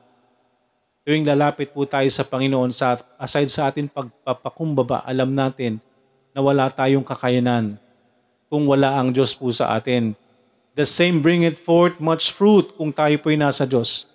tuwing 1.06 1.23
lalapit 1.23 1.70
po 1.70 1.87
tayo 1.87 2.08
sa 2.11 2.26
Panginoon, 2.26 2.75
sa, 2.75 2.99
aside 3.14 3.52
sa 3.52 3.70
atin 3.70 3.87
pagpapakumbaba, 3.87 5.06
alam 5.06 5.30
natin 5.30 5.78
na 6.35 6.43
wala 6.43 6.67
tayong 6.69 7.07
kakayanan 7.07 7.79
kung 8.50 8.67
wala 8.67 8.99
ang 8.99 9.14
Diyos 9.14 9.33
po 9.38 9.49
sa 9.55 9.79
atin 9.79 10.19
the 10.75 10.83
same 10.83 11.23
bringeth 11.23 11.57
forth 11.57 12.03
much 12.03 12.35
fruit 12.35 12.75
kung 12.75 12.91
tayo 12.91 13.14
po'y 13.23 13.38
nasa 13.38 13.62
Diyos. 13.62 14.11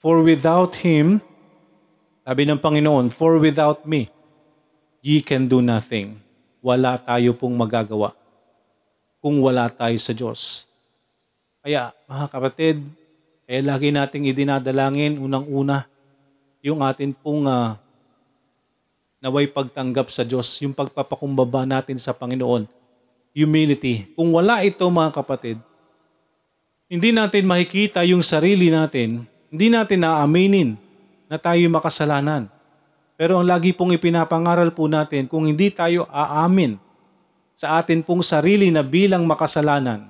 For 0.00 0.24
without 0.24 0.80
Him, 0.80 1.20
sabi 2.24 2.48
ng 2.48 2.60
Panginoon, 2.60 3.12
for 3.12 3.36
without 3.36 3.84
me, 3.84 4.08
ye 5.04 5.20
can 5.20 5.44
do 5.44 5.60
nothing. 5.60 6.16
Wala 6.64 6.96
tayo 6.96 7.36
pong 7.36 7.52
magagawa 7.52 8.16
kung 9.20 9.40
wala 9.44 9.68
tayo 9.68 9.96
sa 10.00 10.16
Diyos. 10.16 10.64
Kaya, 11.60 11.92
mga 12.08 12.26
kapatid, 12.28 12.76
eh 13.44 13.60
lagi 13.60 13.92
nating 13.92 14.28
idinadalangin 14.32 15.20
unang-una 15.20 15.84
yung 16.64 16.80
atin 16.80 17.12
pong 17.12 17.44
uh, 17.44 17.76
naway 19.24 19.48
pagtanggap 19.48 20.12
sa 20.12 20.20
Diyos, 20.20 20.60
yung 20.60 20.76
pagpapakumbaba 20.76 21.64
natin 21.64 21.96
sa 21.96 22.12
Panginoon 22.12 22.68
humility. 23.34 24.14
Kung 24.14 24.30
wala 24.30 24.62
ito 24.62 24.86
mga 24.86 25.10
kapatid, 25.10 25.58
hindi 26.86 27.10
natin 27.10 27.50
makikita 27.50 28.06
yung 28.06 28.22
sarili 28.22 28.70
natin, 28.70 29.26
hindi 29.50 29.66
natin 29.68 30.06
naaminin 30.06 30.78
na 31.26 31.36
tayo 31.36 31.66
makasalanan. 31.66 32.46
Pero 33.18 33.42
ang 33.42 33.46
lagi 33.46 33.74
pong 33.74 33.96
ipinapangaral 33.98 34.70
po 34.70 34.86
natin, 34.86 35.26
kung 35.26 35.50
hindi 35.50 35.74
tayo 35.74 36.06
aamin 36.14 36.78
sa 37.58 37.82
atin 37.82 38.06
pong 38.06 38.22
sarili 38.22 38.70
na 38.70 38.86
bilang 38.86 39.26
makasalanan, 39.26 40.06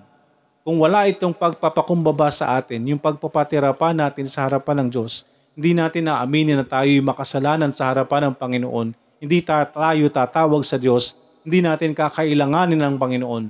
kung 0.65 0.81
wala 0.81 1.09
itong 1.09 1.33
pagpapakumbaba 1.33 2.29
sa 2.33 2.57
atin, 2.57 2.85
yung 2.85 3.01
pagpapatira 3.01 3.73
pa 3.77 3.93
natin 3.93 4.29
sa 4.29 4.49
harapan 4.49 4.85
ng 4.85 4.89
Diyos, 4.89 5.29
hindi 5.55 5.77
natin 5.77 6.09
naaminin 6.09 6.61
na 6.61 6.67
tayo 6.67 6.89
makasalanan 7.05 7.71
sa 7.73 7.93
harapan 7.93 8.33
ng 8.33 8.35
Panginoon, 8.37 9.04
hindi 9.25 9.41
tayo 9.41 10.05
tatawag 10.13 10.61
sa 10.69 10.77
Diyos 10.77 11.25
hindi 11.45 11.61
natin 11.61 11.93
kakailanganin 11.93 12.81
ng 12.81 12.97
Panginoon. 12.97 13.45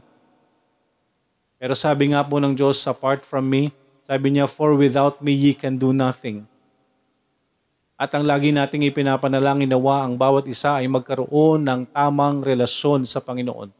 Pero 1.62 1.72
sabi 1.78 2.10
nga 2.10 2.26
po 2.26 2.42
ng 2.42 2.52
Diyos, 2.52 2.82
apart 2.90 3.22
from 3.22 3.46
me, 3.46 3.70
sabi 4.04 4.34
niya, 4.34 4.50
for 4.50 4.74
without 4.74 5.22
me 5.22 5.32
ye 5.32 5.54
can 5.54 5.78
do 5.78 5.94
nothing. 5.94 6.44
At 7.94 8.10
ang 8.10 8.26
lagi 8.26 8.50
nating 8.50 8.82
ipinapanalangin 8.90 9.70
nawa 9.70 10.02
ang 10.02 10.18
bawat 10.18 10.50
isa 10.50 10.82
ay 10.82 10.90
magkaroon 10.90 11.62
ng 11.62 11.80
tamang 11.94 12.42
relasyon 12.42 13.06
sa 13.06 13.22
Panginoon. 13.22 13.70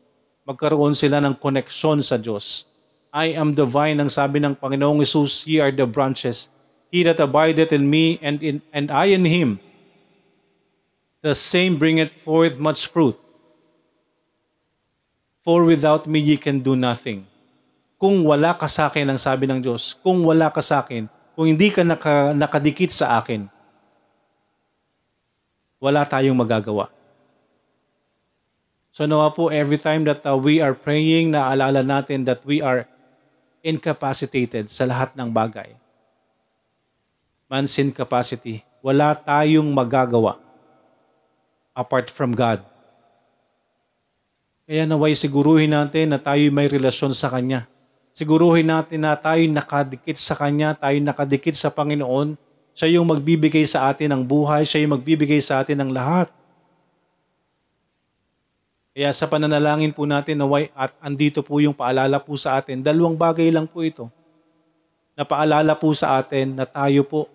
Magkaroon 0.47 0.95
sila 0.95 1.19
ng 1.19 1.35
koneksyon 1.35 1.99
sa 1.99 2.15
Diyos. 2.15 2.71
I 3.11 3.35
am 3.35 3.59
the 3.59 3.67
vine, 3.67 3.99
ang 3.99 4.09
sabi 4.09 4.39
ng 4.39 4.55
Panginoong 4.55 5.03
Isus, 5.03 5.43
ye 5.51 5.59
are 5.59 5.75
the 5.75 5.91
branches. 5.91 6.47
He 6.95 7.03
that 7.03 7.19
abideth 7.19 7.75
in 7.75 7.91
me 7.91 8.23
and, 8.23 8.39
in, 8.39 8.63
and 8.71 8.95
I 8.95 9.11
in 9.11 9.27
him, 9.27 9.59
the 11.25 11.33
same 11.33 11.81
bringeth 11.81 12.13
forth 12.13 12.61
much 12.61 12.85
fruit. 12.93 13.17
For 15.41 15.65
without 15.65 16.05
me 16.05 16.21
ye 16.21 16.37
can 16.37 16.61
do 16.61 16.77
nothing. 16.77 17.25
Kung 17.97 18.21
wala 18.29 18.53
ka 18.53 18.69
sa 18.69 18.93
akin, 18.93 19.09
ang 19.09 19.17
sabi 19.17 19.49
ng 19.49 19.65
Diyos, 19.65 19.97
kung 20.05 20.21
wala 20.21 20.53
ka 20.53 20.61
sa 20.61 20.85
akin, 20.85 21.09
kung 21.33 21.49
hindi 21.49 21.73
ka 21.73 21.81
naka, 21.81 22.37
nakadikit 22.37 22.93
sa 22.93 23.17
akin, 23.17 23.49
wala 25.81 26.05
tayong 26.05 26.37
magagawa. 26.37 26.93
So 28.93 29.09
nawa 29.09 29.33
po, 29.33 29.49
every 29.49 29.81
time 29.81 30.05
that 30.05 30.21
uh, 30.29 30.37
we 30.37 30.61
are 30.61 30.77
praying, 30.77 31.33
naalala 31.33 31.81
natin 31.81 32.29
that 32.29 32.45
we 32.45 32.61
are 32.61 32.85
incapacitated 33.65 34.69
sa 34.69 34.85
lahat 34.85 35.17
ng 35.17 35.33
bagay. 35.33 35.73
Man's 37.49 37.73
incapacity. 37.81 38.61
Wala 38.85 39.17
tayong 39.17 39.73
magagawa 39.73 40.44
apart 41.75 42.09
from 42.09 42.33
God. 42.33 42.63
Kaya 44.65 44.89
naway 44.89 45.13
siguruhin 45.13 45.77
natin 45.77 46.15
na 46.15 46.19
tayo 46.23 46.41
may 46.49 46.71
relasyon 46.71 47.13
sa 47.13 47.29
Kanya. 47.29 47.69
Siguruhin 48.15 48.71
natin 48.71 49.03
na 49.03 49.13
tayo 49.19 49.43
nakadikit 49.51 50.17
sa 50.17 50.39
Kanya, 50.39 50.73
tayo 50.73 50.97
nakadikit 51.03 51.53
sa 51.53 51.69
Panginoon. 51.69 52.39
Siya 52.73 52.97
yung 52.97 53.11
magbibigay 53.11 53.67
sa 53.69 53.91
atin 53.91 54.15
ng 54.15 54.23
buhay, 54.25 54.65
siya 54.65 54.87
yung 54.87 54.97
magbibigay 54.97 55.43
sa 55.43 55.61
atin 55.61 55.83
ng 55.83 55.91
lahat. 55.93 56.31
Kaya 58.95 59.11
sa 59.11 59.27
pananalangin 59.27 59.91
po 59.91 60.07
natin 60.07 60.39
naway 60.39 60.71
at 60.71 60.95
andito 61.03 61.43
po 61.43 61.59
yung 61.59 61.75
paalala 61.75 62.23
po 62.23 62.39
sa 62.39 62.55
atin. 62.63 62.79
Dalawang 62.79 63.19
bagay 63.19 63.51
lang 63.51 63.67
po 63.67 63.83
ito. 63.83 64.07
Napaalala 65.19 65.75
po 65.75 65.91
sa 65.99 66.23
atin 66.23 66.55
na 66.55 66.63
tayo 66.63 67.03
po 67.03 67.27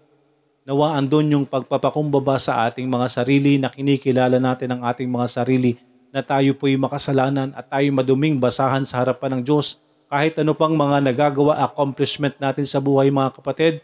nawa 0.70 0.94
andon 0.94 1.26
yung 1.34 1.46
pagpapakumbaba 1.50 2.38
sa 2.38 2.70
ating 2.70 2.86
mga 2.86 3.10
sarili 3.10 3.58
na 3.58 3.74
kinikilala 3.74 4.38
natin 4.38 4.78
ang 4.78 4.86
ating 4.86 5.10
mga 5.10 5.26
sarili 5.26 5.82
na 6.14 6.22
tayo 6.22 6.54
po'y 6.54 6.78
makasalanan 6.78 7.58
at 7.58 7.74
tayo 7.74 7.90
maduming 7.90 8.38
basahan 8.38 8.86
sa 8.86 9.02
harapan 9.02 9.42
ng 9.42 9.50
Diyos. 9.50 9.82
Kahit 10.14 10.38
ano 10.38 10.54
pang 10.54 10.78
mga 10.78 11.02
nagagawa, 11.10 11.66
accomplishment 11.66 12.38
natin 12.38 12.70
sa 12.70 12.78
buhay 12.78 13.10
mga 13.10 13.42
kapatid, 13.42 13.82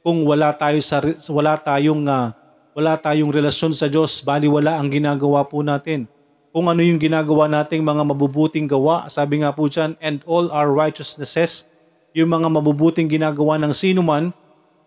kung 0.00 0.24
wala 0.24 0.56
tayo 0.56 0.80
sa 0.80 1.04
wala 1.28 1.60
tayong 1.60 2.08
uh, 2.08 2.32
wala 2.72 2.96
tayong 2.96 3.28
relasyon 3.28 3.76
sa 3.76 3.84
Diyos, 3.84 4.24
bali 4.24 4.48
wala 4.48 4.80
ang 4.80 4.88
ginagawa 4.88 5.44
po 5.44 5.60
natin. 5.60 6.08
Kung 6.48 6.72
ano 6.72 6.80
yung 6.80 6.96
ginagawa 6.96 7.44
nating 7.44 7.84
mga 7.84 8.08
mabubuting 8.08 8.64
gawa, 8.64 9.04
sabi 9.12 9.44
nga 9.44 9.52
po 9.52 9.68
dyan, 9.68 9.92
and 10.00 10.24
all 10.24 10.48
our 10.48 10.72
righteousnesses, 10.72 11.68
yung 12.16 12.32
mga 12.32 12.48
mabubuting 12.48 13.04
ginagawa 13.04 13.60
ng 13.60 13.76
sino 13.76 14.00
man, 14.00 14.32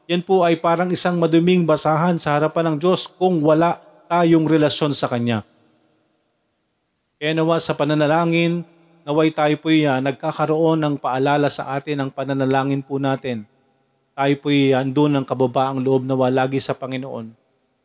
yan 0.09 0.25
po 0.25 0.41
ay 0.41 0.57
parang 0.57 0.89
isang 0.89 1.21
maduming 1.21 1.69
basahan 1.69 2.17
sa 2.17 2.33
harapan 2.33 2.73
ng 2.73 2.77
Diyos 2.81 3.05
kung 3.05 3.45
wala 3.45 3.77
tayong 4.09 4.49
relasyon 4.49 4.89
sa 4.89 5.05
Kanya. 5.05 5.45
Kaya 7.21 7.37
nawa 7.37 7.61
sa 7.61 7.77
pananalangin, 7.77 8.65
naway 9.05 9.29
tayo 9.29 9.53
po 9.61 9.69
yan, 9.69 10.01
nagkakaroon 10.01 10.81
ng 10.81 10.95
paalala 10.97 11.45
sa 11.53 11.77
atin 11.77 12.01
ang 12.01 12.09
pananalangin 12.09 12.81
po 12.81 12.97
natin. 12.97 13.45
Tayo 14.17 14.33
po 14.41 14.49
andun 14.49 15.13
ng 15.13 15.25
kababaang 15.29 15.77
loob 15.77 16.09
nawa 16.09 16.33
lagi 16.33 16.57
sa 16.57 16.73
Panginoon. 16.73 17.29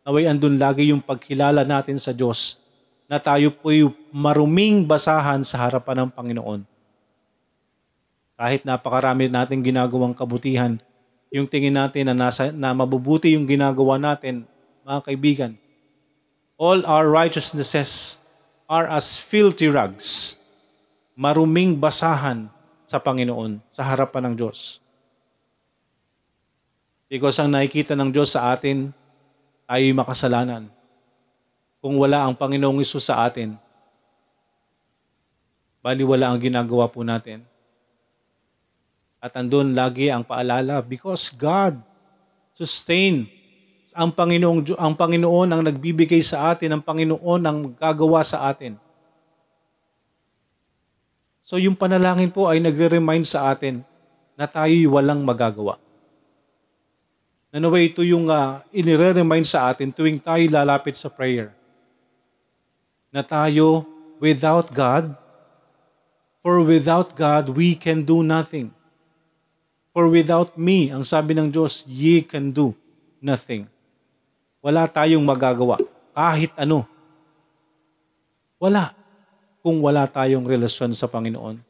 Naway 0.09 0.25
andun 0.25 0.57
lagi 0.57 0.97
yung 0.97 1.05
pagkilala 1.05 1.61
natin 1.61 2.01
sa 2.01 2.17
Diyos 2.17 2.57
na 3.05 3.21
tayo 3.21 3.53
po 3.53 3.69
maruming 4.17 4.89
basahan 4.89 5.45
sa 5.45 5.69
harapan 5.69 6.09
ng 6.09 6.11
Panginoon. 6.17 6.61
Kahit 8.41 8.65
napakarami 8.65 9.29
nating 9.29 9.61
ginagawang 9.61 10.17
kabutihan, 10.17 10.81
yung 11.35 11.51
tingin 11.51 11.75
natin 11.75 12.07
na, 12.07 12.15
nasa, 12.15 12.55
na 12.55 12.71
mabubuti 12.71 13.35
yung 13.35 13.43
ginagawa 13.43 13.99
natin, 13.99 14.47
mga 14.87 15.01
kaibigan, 15.03 15.53
all 16.55 16.87
our 16.87 17.11
righteousnesses 17.11 18.23
are 18.71 18.87
as 18.87 19.19
filthy 19.19 19.67
rags, 19.67 20.39
maruming 21.19 21.75
basahan 21.75 22.47
sa 22.87 23.03
Panginoon, 23.03 23.59
sa 23.75 23.83
harapan 23.83 24.31
ng 24.31 24.35
Diyos. 24.39 24.79
Because 27.11 27.43
ang 27.43 27.51
nakikita 27.51 27.99
ng 27.99 28.15
Diyos 28.15 28.31
sa 28.31 28.55
atin, 28.55 28.95
ay 29.67 29.91
makasalanan. 29.91 30.71
Kung 31.83 31.97
wala 31.99 32.25
ang 32.25 32.39
Panginoong 32.39 32.81
Isus 32.81 33.11
sa 33.11 33.27
atin, 33.27 33.57
bali 35.83 36.05
wala 36.07 36.31
ang 36.31 36.39
ginagawa 36.39 36.89
po 36.89 37.03
natin. 37.03 37.45
At 39.25 39.33
andun 39.41 39.73
lagi 39.73 40.13
ang 40.13 40.21
paalala 40.21 40.85
because 40.85 41.33
God 41.33 41.81
sustain 42.53 43.25
ang 43.97 44.13
Panginoong 44.13 44.77
ang 44.77 44.93
Panginoon 44.93 45.49
ang 45.49 45.63
nagbibigay 45.65 46.21
sa 46.21 46.53
atin, 46.53 46.77
ang 46.77 46.83
Panginoon 46.85 47.41
ang 47.41 47.73
gagawa 47.73 48.21
sa 48.21 48.53
atin. 48.53 48.77
So 51.41 51.57
yung 51.57 51.73
panalangin 51.73 52.29
po 52.29 52.53
ay 52.53 52.61
nagre-remind 52.61 53.25
sa 53.25 53.49
atin 53.49 53.81
na 54.37 54.45
tayo'y 54.45 54.85
walang 54.85 55.25
magagawa. 55.25 55.81
Nanaway 57.55 57.95
ito 57.95 58.05
yung 58.05 58.29
uh, 58.29 58.61
inire-remind 58.77 59.47
sa 59.49 59.73
atin 59.73 59.95
tuwing 59.95 60.21
tayo 60.21 60.43
lalapit 60.53 61.01
sa 61.01 61.09
prayer. 61.09 61.55
Na 63.09 63.25
tayo 63.25 63.89
without 64.21 64.69
God, 64.75 65.17
for 66.45 66.61
without 66.61 67.17
God 67.17 67.57
we 67.57 67.73
can 67.79 68.03
do 68.05 68.21
nothing. 68.21 68.75
For 69.95 70.11
without 70.11 70.59
me, 70.59 70.91
ang 70.91 71.07
sabi 71.07 71.39
ng 71.39 71.55
Diyos, 71.55 71.87
ye 71.87 72.21
can 72.27 72.51
do 72.51 72.75
nothing 73.23 73.71
wala 74.65 74.89
tayong 74.89 75.21
magagawa. 75.21 75.77
Kahit 76.17 76.57
ano. 76.57 76.89
Wala. 78.57 78.97
Kung 79.61 79.85
wala 79.85 80.09
tayong 80.09 80.49
relasyon 80.49 80.97
sa 80.97 81.05
Panginoon. 81.05 81.61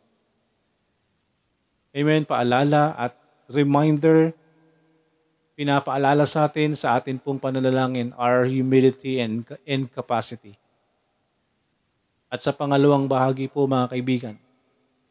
Amen. 1.90 2.22
Paalala 2.22 2.94
at 2.94 3.18
reminder, 3.50 4.30
pinapaalala 5.58 6.22
sa 6.22 6.46
atin 6.46 6.78
sa 6.78 6.94
atin 6.94 7.18
pong 7.18 7.42
pananalangin, 7.42 8.14
our 8.14 8.46
humility 8.46 9.18
and, 9.18 9.42
and 9.66 9.90
capacity. 9.90 10.54
At 12.30 12.46
sa 12.46 12.54
pangalawang 12.54 13.10
bahagi 13.10 13.50
po 13.50 13.66
mga 13.66 13.90
kaibigan, 13.90 14.36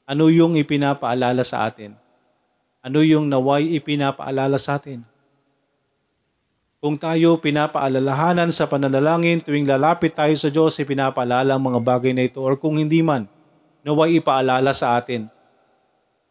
ano 0.08 0.27
yung 0.27 0.55
ipinapaalala 0.55 1.43
sa 1.43 1.67
atin? 1.67 1.96
Ano 2.84 3.00
yung 3.00 3.32
naway 3.32 3.80
ipinapaalala 3.80 4.60
sa 4.60 4.75
atin? 4.75 5.08
Kung 6.84 7.00
tayo 7.00 7.40
pinapaalalahanan 7.40 8.52
sa 8.52 8.68
pananalangin 8.68 9.40
tuwing 9.40 9.63
lalapit 9.63 10.12
tayo 10.12 10.36
sa 10.36 10.52
Diyos, 10.52 10.75
ipinapaalala 10.84 11.56
ang 11.56 11.63
mga 11.63 11.80
bagay 11.80 12.12
na 12.12 12.28
ito 12.28 12.44
or 12.44 12.60
kung 12.60 12.75
hindi 12.75 13.00
man, 13.00 13.24
naway 13.88 14.20
ipaalala 14.20 14.75
sa 14.75 15.00
atin 15.00 15.32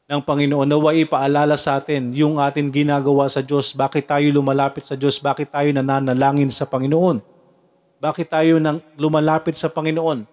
ng 0.05 0.21
Panginoon, 0.21 0.69
naway 0.69 1.09
ipaalala 1.09 1.57
sa 1.57 1.81
atin 1.81 2.13
yung 2.13 2.37
atin 2.37 2.69
ginagawa 2.69 3.33
sa 3.33 3.41
Diyos, 3.41 3.73
bakit 3.73 4.05
tayo 4.05 4.29
lumalapit 4.29 4.85
sa 4.85 4.93
Diyos, 4.93 5.17
bakit 5.25 5.49
tayo 5.49 5.73
nananalangin 5.73 6.53
sa 6.53 6.69
Panginoon, 6.69 7.25
bakit 7.97 8.29
tayo 8.29 8.61
nang 8.61 8.85
lumalapit 9.01 9.57
sa 9.57 9.73
Panginoon. 9.73 10.29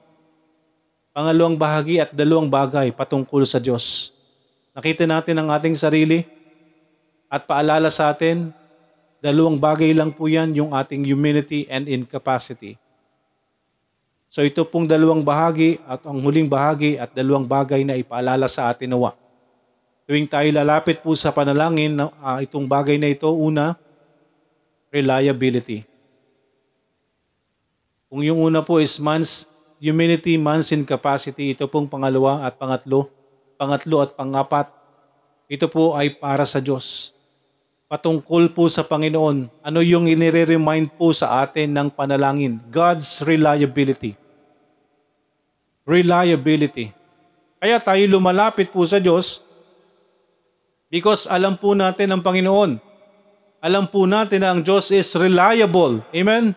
Pangalawang 1.16 1.56
bahagi 1.56 2.04
at 2.04 2.12
dalawang 2.12 2.52
bagay 2.52 2.92
patungkol 2.92 3.48
sa 3.48 3.56
Diyos. 3.56 4.19
Nakita 4.80 5.04
natin 5.04 5.36
ang 5.44 5.52
ating 5.52 5.76
sarili 5.76 6.24
at 7.28 7.44
paalala 7.44 7.92
sa 7.92 8.16
atin 8.16 8.56
Dalawang 9.20 9.60
bagay 9.60 9.92
lang 9.92 10.16
po 10.16 10.32
yan, 10.32 10.56
yung 10.56 10.72
ating 10.72 11.04
humility 11.04 11.68
and 11.68 11.92
incapacity. 11.92 12.80
So 14.32 14.48
ito 14.48 14.64
pong 14.64 14.88
dalawang 14.88 15.28
bahagi 15.28 15.76
at 15.84 16.08
ang 16.08 16.24
huling 16.24 16.48
bahagi 16.48 16.96
at 16.96 17.12
dalawang 17.12 17.44
bagay 17.44 17.84
na 17.84 18.00
ipaalala 18.00 18.48
sa 18.48 18.72
atin 18.72 18.96
nawa. 18.96 19.12
Tuwing 20.08 20.26
tayo 20.32 20.48
lalapit 20.56 21.04
po 21.04 21.12
sa 21.20 21.36
panalangin, 21.36 22.00
uh, 22.00 22.40
itong 22.40 22.64
bagay 22.64 22.96
na 22.96 23.12
ito, 23.12 23.28
una, 23.28 23.76
reliability. 24.88 25.84
Kung 28.08 28.24
yung 28.24 28.40
una 28.40 28.64
po 28.64 28.80
is 28.80 28.98
man's 29.04 29.44
humility, 29.84 30.40
man's 30.40 30.72
incapacity, 30.72 31.54
ito 31.54 31.68
pong 31.68 31.92
pangalawa 31.92 32.48
at 32.48 32.56
pangatlo, 32.56 33.12
pangatlo 33.60 34.00
at 34.00 34.16
pangapat, 34.16 34.72
ito 35.52 35.68
po 35.68 36.00
ay 36.00 36.16
para 36.16 36.48
sa 36.48 36.64
Diyos 36.64 37.20
patungkol 37.90 38.54
po 38.54 38.70
sa 38.70 38.86
Panginoon, 38.86 39.50
ano 39.66 39.80
yung 39.82 40.06
inire-remind 40.06 40.94
po 40.94 41.10
sa 41.10 41.42
atin 41.42 41.74
ng 41.74 41.90
panalangin? 41.90 42.62
God's 42.70 43.26
reliability. 43.26 44.14
Reliability. 45.90 46.94
Kaya 47.58 47.82
tayo 47.82 48.06
lumalapit 48.06 48.70
po 48.70 48.86
sa 48.86 49.02
Diyos 49.02 49.42
because 50.94 51.26
alam 51.26 51.58
po 51.58 51.74
natin 51.74 52.14
ang 52.14 52.22
Panginoon. 52.22 52.78
Alam 53.60 53.90
po 53.90 54.06
natin 54.06 54.46
na 54.46 54.54
ang 54.54 54.62
Diyos 54.62 54.94
is 54.94 55.10
reliable. 55.18 56.06
Amen? 56.14 56.54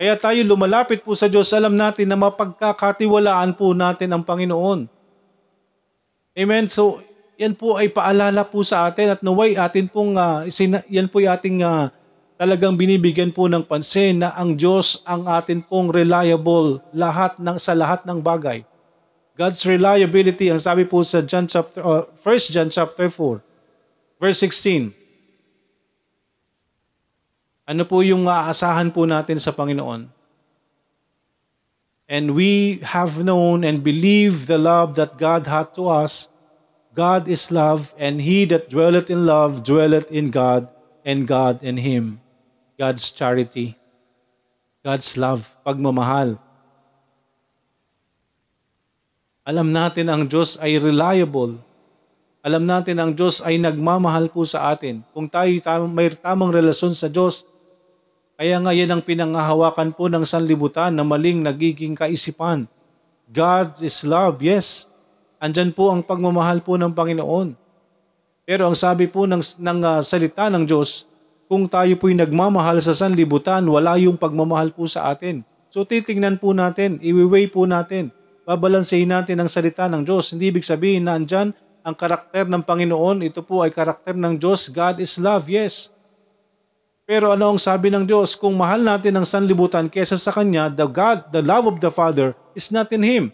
Kaya 0.00 0.16
tayo 0.16 0.40
lumalapit 0.40 1.04
po 1.04 1.12
sa 1.12 1.28
Diyos, 1.28 1.52
alam 1.52 1.76
natin 1.76 2.08
na 2.08 2.18
mapagkakatiwalaan 2.18 3.54
po 3.54 3.76
natin 3.76 4.08
ang 4.10 4.24
Panginoon. 4.24 4.88
Amen? 6.32 6.64
So, 6.64 7.04
yan 7.36 7.52
po 7.52 7.76
ay 7.76 7.92
paalala 7.92 8.44
po 8.48 8.64
sa 8.64 8.88
atin 8.88 9.12
at 9.12 9.20
naway 9.20 9.52
atin 9.56 9.84
pong 9.88 10.16
uh, 10.16 10.48
sina, 10.48 10.80
yan 10.88 11.08
po 11.08 11.20
ay 11.20 11.28
ating 11.28 11.60
uh, 11.60 11.92
talagang 12.40 12.72
binibigyan 12.72 13.28
po 13.28 13.46
ng 13.52 13.64
pansin 13.68 14.24
na 14.24 14.32
ang 14.32 14.56
Diyos 14.56 15.04
ang 15.04 15.28
atin 15.28 15.60
pong 15.60 15.92
reliable 15.92 16.80
lahat 16.96 17.36
ng 17.36 17.56
sa 17.60 17.76
lahat 17.76 18.08
ng 18.08 18.24
bagay. 18.24 18.64
God's 19.36 19.64
reliability 19.64 20.48
ang 20.52 20.60
sabi 20.60 20.84
po 20.84 21.04
sa 21.04 21.24
John 21.24 21.48
chapter 21.48 21.80
uh, 21.84 22.04
1 22.16 22.54
John 22.54 22.68
chapter 22.72 23.08
4 23.12 24.20
verse 24.20 24.38
16. 24.40 24.92
Ano 27.62 27.82
po 27.86 28.00
yung 28.02 28.26
aasahan 28.26 28.90
po 28.90 29.04
natin 29.04 29.36
sa 29.38 29.54
Panginoon? 29.54 30.21
And 32.08 32.34
we 32.34 32.80
have 32.82 33.24
known 33.24 33.64
and 33.64 33.82
believed 33.82 34.46
the 34.46 34.58
love 34.58 34.96
that 34.96 35.16
God 35.16 35.46
had 35.46 35.72
to 35.74 35.88
us 35.88 36.32
God 36.92 37.24
is 37.24 37.48
love, 37.48 37.96
and 37.96 38.20
he 38.20 38.44
that 38.52 38.68
dwelleth 38.68 39.08
in 39.08 39.24
love 39.24 39.64
dwelleth 39.64 40.12
in 40.12 40.28
God, 40.28 40.68
and 41.08 41.24
God 41.24 41.64
in 41.64 41.80
him. 41.80 42.20
God's 42.76 43.08
charity, 43.08 43.80
God's 44.84 45.16
love, 45.16 45.56
pagmamahal. 45.64 46.36
Alam 49.48 49.72
natin 49.72 50.12
ang 50.12 50.28
Diyos 50.28 50.60
ay 50.60 50.76
reliable. 50.76 51.56
Alam 52.44 52.68
natin 52.68 53.00
ang 53.00 53.16
Diyos 53.16 53.40
ay 53.40 53.56
nagmamahal 53.56 54.28
po 54.28 54.44
sa 54.44 54.70
atin. 54.70 55.00
Kung 55.16 55.32
tayo 55.32 55.48
may 55.88 56.12
tamang 56.12 56.52
relasyon 56.52 56.92
sa 56.92 57.08
Diyos, 57.08 57.48
kaya 58.42 58.58
nga 58.58 58.74
yan 58.74 58.90
ang 58.90 59.06
pinangahawakan 59.06 59.94
po 59.94 60.10
ng 60.10 60.26
sanlibutan 60.26 60.90
na 60.90 61.06
maling 61.06 61.46
nagiging 61.46 61.94
kaisipan. 61.94 62.66
God 63.30 63.78
is 63.78 64.02
love, 64.02 64.42
yes. 64.42 64.90
Andyan 65.38 65.70
po 65.70 65.94
ang 65.94 66.02
pagmamahal 66.02 66.58
po 66.58 66.74
ng 66.74 66.90
Panginoon. 66.90 67.54
Pero 68.42 68.66
ang 68.66 68.74
sabi 68.74 69.06
po 69.06 69.30
ng, 69.30 69.38
ng 69.38 69.78
uh, 69.86 70.02
salita 70.02 70.50
ng 70.50 70.66
Diyos, 70.66 71.06
kung 71.46 71.70
tayo 71.70 71.94
po'y 71.94 72.18
nagmamahal 72.18 72.82
sa 72.82 72.90
sanlibutan, 72.90 73.62
wala 73.62 73.94
yung 74.02 74.18
pagmamahal 74.18 74.74
po 74.74 74.90
sa 74.90 75.14
atin. 75.14 75.46
So 75.70 75.86
titingnan 75.86 76.42
po 76.42 76.50
natin, 76.50 76.98
iwiweigh 76.98 77.46
po 77.46 77.62
natin, 77.62 78.10
babalansehin 78.42 79.06
natin 79.06 79.38
ang 79.38 79.46
salita 79.46 79.86
ng 79.86 80.02
Diyos. 80.02 80.34
Hindi 80.34 80.50
ibig 80.50 80.66
sabihin 80.66 81.06
na 81.06 81.14
andyan 81.14 81.54
ang 81.86 81.94
karakter 81.94 82.50
ng 82.50 82.66
Panginoon, 82.66 83.22
ito 83.22 83.38
po 83.46 83.62
ay 83.62 83.70
karakter 83.70 84.18
ng 84.18 84.34
Diyos. 84.34 84.66
God 84.66 84.98
is 84.98 85.14
love, 85.22 85.46
yes. 85.46 85.94
Pero 87.12 87.28
ano 87.28 87.52
ang 87.52 87.60
sabi 87.60 87.92
ng 87.92 88.08
Diyos? 88.08 88.32
Kung 88.32 88.56
mahal 88.56 88.80
natin 88.80 89.12
ang 89.12 89.28
sanlibutan 89.28 89.92
kesa 89.92 90.16
sa 90.16 90.32
Kanya, 90.32 90.72
the 90.72 90.88
God, 90.88 91.28
the 91.28 91.44
love 91.44 91.68
of 91.68 91.76
the 91.76 91.92
Father 91.92 92.32
is 92.56 92.72
not 92.72 92.88
in 92.88 93.04
Him. 93.04 93.24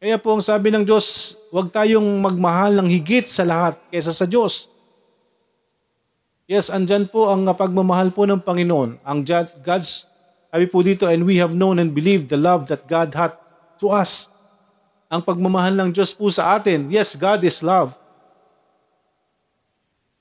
Kaya 0.00 0.16
po 0.16 0.32
ang 0.32 0.40
sabi 0.40 0.72
ng 0.72 0.88
Diyos, 0.88 1.36
huwag 1.52 1.68
tayong 1.68 2.24
magmahal 2.24 2.80
ng 2.80 2.88
higit 2.88 3.28
sa 3.28 3.44
lahat 3.44 3.76
kaysa 3.92 4.08
sa 4.16 4.24
Diyos. 4.24 4.72
Yes, 6.48 6.72
andyan 6.72 7.12
po 7.12 7.28
ang 7.28 7.44
pagmamahal 7.44 8.08
po 8.08 8.24
ng 8.24 8.40
Panginoon, 8.40 9.04
ang 9.04 9.20
God's 9.60 10.08
Sabi 10.48 10.72
po 10.72 10.80
dito, 10.80 11.04
and 11.04 11.28
we 11.28 11.36
have 11.36 11.52
known 11.52 11.76
and 11.76 11.92
believed 11.92 12.32
the 12.32 12.40
love 12.40 12.72
that 12.72 12.88
God 12.88 13.12
had 13.12 13.36
to 13.76 13.92
us. 13.92 14.32
Ang 15.12 15.20
pagmamahal 15.20 15.76
ng 15.76 15.92
Diyos 15.92 16.16
po 16.16 16.32
sa 16.32 16.56
atin. 16.56 16.88
Yes, 16.88 17.12
God 17.12 17.44
is 17.44 17.60
love. 17.60 17.92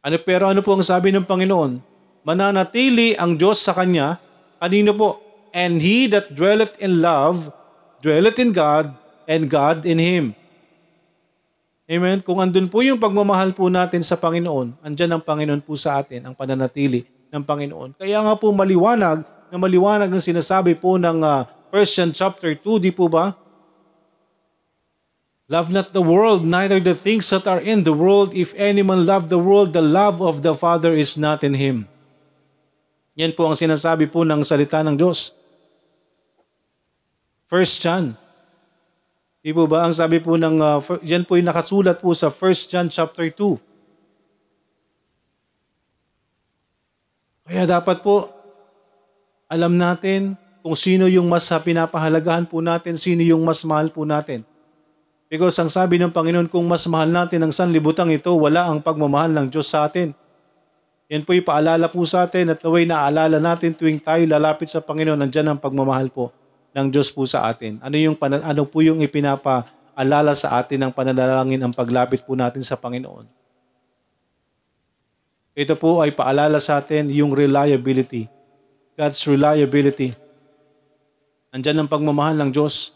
Ano 0.05 0.21
pero 0.21 0.45
ano 0.45 0.61
po 0.61 0.77
ang 0.77 0.85
sabi 0.85 1.09
ng 1.09 1.25
Panginoon? 1.25 1.81
Mananatili 2.21 3.17
ang 3.17 3.33
Diyos 3.33 3.57
sa 3.57 3.73
kanya. 3.73 4.21
Kanino 4.61 4.93
po? 4.93 5.17
And 5.49 5.81
he 5.81 6.05
that 6.13 6.37
dwelleth 6.37 6.77
in 6.77 7.01
love, 7.01 7.49
dwelleth 8.05 8.37
in 8.37 8.53
God, 8.53 8.93
and 9.25 9.49
God 9.49 9.81
in 9.81 9.97
him. 9.97 10.37
Amen? 11.89 12.21
Kung 12.21 12.37
andun 12.37 12.69
po 12.69 12.85
yung 12.85 13.01
pagmamahal 13.01 13.57
po 13.57 13.65
natin 13.65 14.05
sa 14.05 14.13
Panginoon, 14.13 14.77
andyan 14.85 15.17
ang 15.17 15.25
Panginoon 15.25 15.65
po 15.65 15.73
sa 15.73 15.97
atin, 15.97 16.21
ang 16.29 16.37
pananatili 16.37 17.09
ng 17.33 17.41
Panginoon. 17.41 17.97
Kaya 17.97 18.21
nga 18.21 18.37
po 18.37 18.53
maliwanag, 18.53 19.25
na 19.49 19.57
maliwanag 19.57 20.13
ang 20.13 20.21
sinasabi 20.21 20.77
po 20.77 21.01
ng 21.01 21.17
uh, 21.25 21.49
1 21.73 21.81
John 21.81 22.11
chapter 22.13 22.53
2, 22.53 22.61
di 22.77 22.93
po 22.93 23.09
ba? 23.09 23.33
Love 25.45 25.69
not 25.69 25.93
the 25.93 26.01
world, 26.01 26.41
neither 26.41 26.81
the 26.81 26.97
things 26.97 27.29
that 27.29 27.45
are 27.45 27.62
in 27.62 27.86
the 27.86 27.93
world. 27.93 28.34
If 28.34 28.58
any 28.58 28.81
man 28.81 29.05
love 29.05 29.29
the 29.29 29.38
world, 29.38 29.77
the 29.77 29.86
love 29.86 30.17
of 30.17 30.41
the 30.41 30.58
Father 30.58 30.97
is 30.97 31.21
not 31.21 31.45
in 31.45 31.53
him. 31.53 31.86
Yan 33.13 33.38
po 33.38 33.45
ang 33.45 33.53
sinasabi 33.53 34.10
po 34.10 34.25
ng 34.25 34.41
salita 34.41 34.81
ng 34.81 34.97
Diyos. 34.97 35.38
1 37.45 37.62
John. 37.77 38.17
Di 39.45 39.53
po 39.53 39.69
ba? 39.69 39.86
Ang 39.86 39.93
sabi 39.93 40.17
po 40.17 40.34
ng, 40.34 40.58
uh, 40.58 40.81
yan 41.05 41.21
po 41.29 41.38
yung 41.38 41.45
nakasulat 41.45 42.01
po 42.01 42.17
sa 42.17 42.34
1 42.34 42.65
John 42.65 42.89
chapter 42.89 43.29
2. 43.29 43.62
Kaya 47.45 47.69
dapat 47.69 48.01
po, 48.01 48.34
alam 49.45 49.77
natin 49.77 50.34
kung 50.65 50.73
sino 50.73 51.05
yung 51.05 51.29
mas 51.29 51.45
pinapahalagahan 51.45 52.49
po 52.49 52.58
natin, 52.65 52.97
sino 52.97 53.21
yung 53.21 53.45
mas 53.45 53.62
mahal 53.62 53.93
po 53.93 54.01
natin. 54.01 54.41
Because 55.25 55.57
ang 55.57 55.73
sabi 55.73 55.97
ng 55.97 56.13
Panginoon, 56.13 56.45
kung 56.53 56.69
mas 56.69 56.85
mahal 56.85 57.09
natin 57.09 57.41
ang 57.41 57.53
sanlibutang 57.53 58.13
ito, 58.13 58.29
wala 58.38 58.69
ang 58.69 58.77
pagmamahal 58.77 59.33
ng 59.33 59.47
Diyos 59.49 59.65
sa 59.65 59.89
atin. 59.89 60.13
Yan 61.09 61.25
po 61.25 61.33
ipaalala 61.33 61.89
po 61.89 62.01
sa 62.05 62.25
atin 62.25 62.53
at 62.53 62.61
naway 62.61 62.85
naalala 62.85 63.38
natin 63.38 63.73
tuwing 63.73 64.01
tayo 64.01 64.25
lalapit 64.25 64.69
sa 64.69 64.81
Panginoon, 64.81 65.17
nandyan 65.21 65.53
ang 65.53 65.59
pagmamahal 65.61 66.09
po 66.09 66.33
ng 66.73 66.88
Diyos 66.89 67.09
po 67.13 67.25
sa 67.29 67.45
atin. 67.49 67.77
Ano, 67.81 67.97
yung, 67.97 68.17
ano 68.21 68.61
po 68.65 68.81
yung 68.81 69.01
ipinapaalala 69.01 70.33
sa 70.33 70.57
atin 70.61 70.85
ng 70.85 70.91
pananalangin 70.93 71.61
ang 71.61 71.73
paglapit 71.73 72.25
po 72.25 72.33
natin 72.33 72.61
sa 72.61 72.77
Panginoon? 72.77 73.25
Ito 75.55 75.73
po 75.79 76.03
ay 76.03 76.11
paalala 76.11 76.59
sa 76.59 76.83
atin 76.83 77.07
yung 77.09 77.31
reliability. 77.31 78.27
God's 78.97 79.23
reliability. 79.23 80.11
Andyan 81.55 81.85
ang 81.85 81.89
pagmamahal 81.89 82.35
ng 82.35 82.51
Diyos 82.51 82.91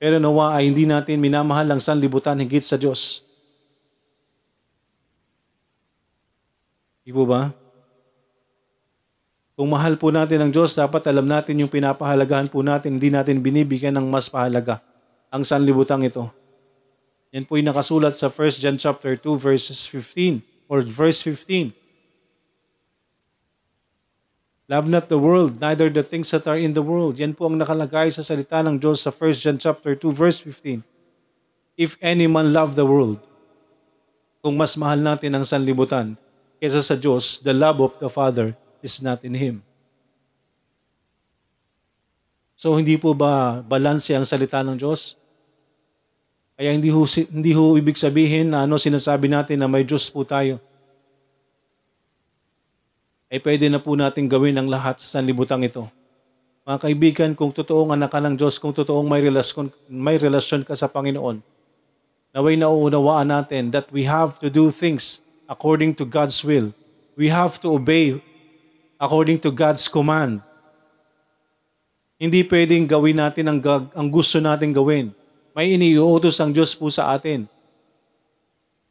pero 0.00 0.16
nawa 0.16 0.56
ay 0.56 0.72
hindi 0.72 0.88
natin 0.88 1.20
minamahal 1.20 1.68
ang 1.68 1.80
sanlibutan 1.84 2.40
higit 2.40 2.64
sa 2.64 2.80
Diyos. 2.80 3.20
Di 7.04 7.12
ba? 7.12 7.52
Kung 9.60 9.68
mahal 9.68 10.00
po 10.00 10.08
natin 10.08 10.40
ang 10.40 10.48
Diyos, 10.48 10.72
dapat 10.72 11.04
alam 11.04 11.28
natin 11.28 11.60
yung 11.60 11.68
pinapahalagahan 11.68 12.48
po 12.48 12.64
natin, 12.64 12.96
hindi 12.96 13.12
natin 13.12 13.44
binibigyan 13.44 13.92
ng 14.00 14.08
mas 14.08 14.32
pahalaga 14.32 14.80
ang 15.28 15.44
sanlibutang 15.44 16.00
ito. 16.00 16.32
Yan 17.36 17.44
po 17.44 17.60
yung 17.60 17.68
nakasulat 17.68 18.16
sa 18.16 18.32
1 18.32 18.56
John 18.56 18.80
chapter 18.80 19.20
2 19.20 19.36
verses 19.36 19.84
15 19.84 20.40
or 20.64 20.80
verse 20.80 21.20
15. 21.28 21.76
Love 24.70 24.86
not 24.86 25.10
the 25.10 25.18
world, 25.18 25.58
neither 25.58 25.90
the 25.90 26.06
things 26.06 26.30
that 26.30 26.46
are 26.46 26.54
in 26.54 26.70
the 26.78 26.84
world. 26.84 27.18
Yan 27.18 27.34
po 27.34 27.50
ang 27.50 27.58
nakalagay 27.58 28.14
sa 28.14 28.22
salita 28.22 28.62
ng 28.62 28.78
Diyos 28.78 29.02
sa 29.02 29.10
1 29.10 29.42
John 29.42 29.58
chapter 29.58 29.98
2 29.98 30.14
verse 30.14 30.38
15. 30.38 30.86
If 31.74 31.98
any 31.98 32.30
man 32.30 32.54
love 32.54 32.78
the 32.78 32.86
world, 32.86 33.18
kung 34.38 34.54
mas 34.54 34.78
mahal 34.78 35.02
natin 35.02 35.34
ang 35.34 35.42
sanlibutan 35.42 36.14
kaysa 36.62 36.86
sa 36.86 36.94
Diyos, 36.94 37.42
the 37.42 37.50
love 37.50 37.82
of 37.82 37.98
the 37.98 38.06
Father 38.06 38.54
is 38.78 39.02
not 39.02 39.26
in 39.26 39.34
Him. 39.34 39.66
So 42.54 42.78
hindi 42.78 42.94
po 42.94 43.10
ba 43.10 43.66
balanse 43.66 44.14
ang 44.14 44.22
salita 44.22 44.62
ng 44.62 44.78
Diyos? 44.78 45.18
Kaya 46.54 46.70
hindi 46.70 46.94
ho, 46.94 47.02
hindi 47.10 47.50
ho 47.58 47.74
ibig 47.74 47.98
sabihin 47.98 48.54
na 48.54 48.70
ano 48.70 48.78
sinasabi 48.78 49.26
natin 49.26 49.58
na 49.58 49.66
may 49.66 49.82
Diyos 49.82 50.06
po 50.06 50.22
tayo 50.22 50.62
ay 53.30 53.38
pwede 53.38 53.70
na 53.70 53.78
po 53.78 53.94
natin 53.94 54.26
gawin 54.26 54.58
ang 54.58 54.66
lahat 54.66 54.98
sa 54.98 55.22
sanlibutan 55.22 55.62
ito. 55.62 55.86
Mga 56.66 56.78
kaibigan, 56.82 57.30
kung 57.38 57.54
totoong 57.54 57.94
anak 57.94 58.10
ka 58.10 58.18
ng 58.18 58.34
Diyos, 58.34 58.58
kung 58.58 58.74
totoong 58.74 59.06
may 59.06 59.22
relasyon, 59.22 59.70
may 59.86 60.18
relasyon 60.18 60.66
ka 60.66 60.74
sa 60.74 60.90
Panginoon, 60.90 61.38
naway 62.34 62.58
nauunawaan 62.58 63.30
natin 63.30 63.70
that 63.70 63.86
we 63.94 64.02
have 64.02 64.42
to 64.42 64.50
do 64.50 64.68
things 64.74 65.22
according 65.46 65.94
to 65.94 66.02
God's 66.02 66.42
will. 66.42 66.74
We 67.14 67.30
have 67.30 67.62
to 67.62 67.70
obey 67.70 68.18
according 68.98 69.40
to 69.46 69.54
God's 69.54 69.86
command. 69.86 70.42
Hindi 72.20 72.44
pwedeng 72.44 72.84
gawin 72.84 73.16
natin 73.16 73.48
ang, 73.48 73.58
ang 73.96 74.08
gusto 74.12 74.42
natin 74.42 74.74
gawin. 74.76 75.14
May 75.56 75.72
iniuutos 75.72 76.36
ang 76.42 76.52
Diyos 76.52 76.76
po 76.76 76.92
sa 76.92 77.14
atin. 77.16 77.48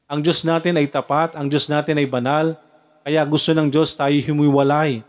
Ang 0.09 0.25
Diyos 0.25 0.41
natin 0.41 0.73
ay 0.79 0.89
tapat, 0.89 1.37
ang 1.37 1.45
Diyos 1.45 1.69
natin 1.69 2.01
ay 2.01 2.09
banal, 2.09 2.57
kaya 3.03 3.21
gusto 3.25 3.51
ng 3.55 3.67
Diyos 3.67 3.97
tayo 3.97 4.13
humiwalay. 4.13 5.01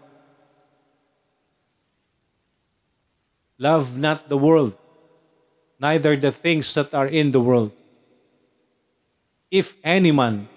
Love 3.60 4.00
not 4.00 4.24
the 4.32 4.40
world, 4.40 4.72
neither 5.76 6.16
the 6.16 6.32
things 6.32 6.72
that 6.72 6.96
are 6.96 7.10
in 7.10 7.28
the 7.28 7.42
world. 7.42 7.68
If 9.52 9.76
any 9.84 10.08
man, 10.16 10.48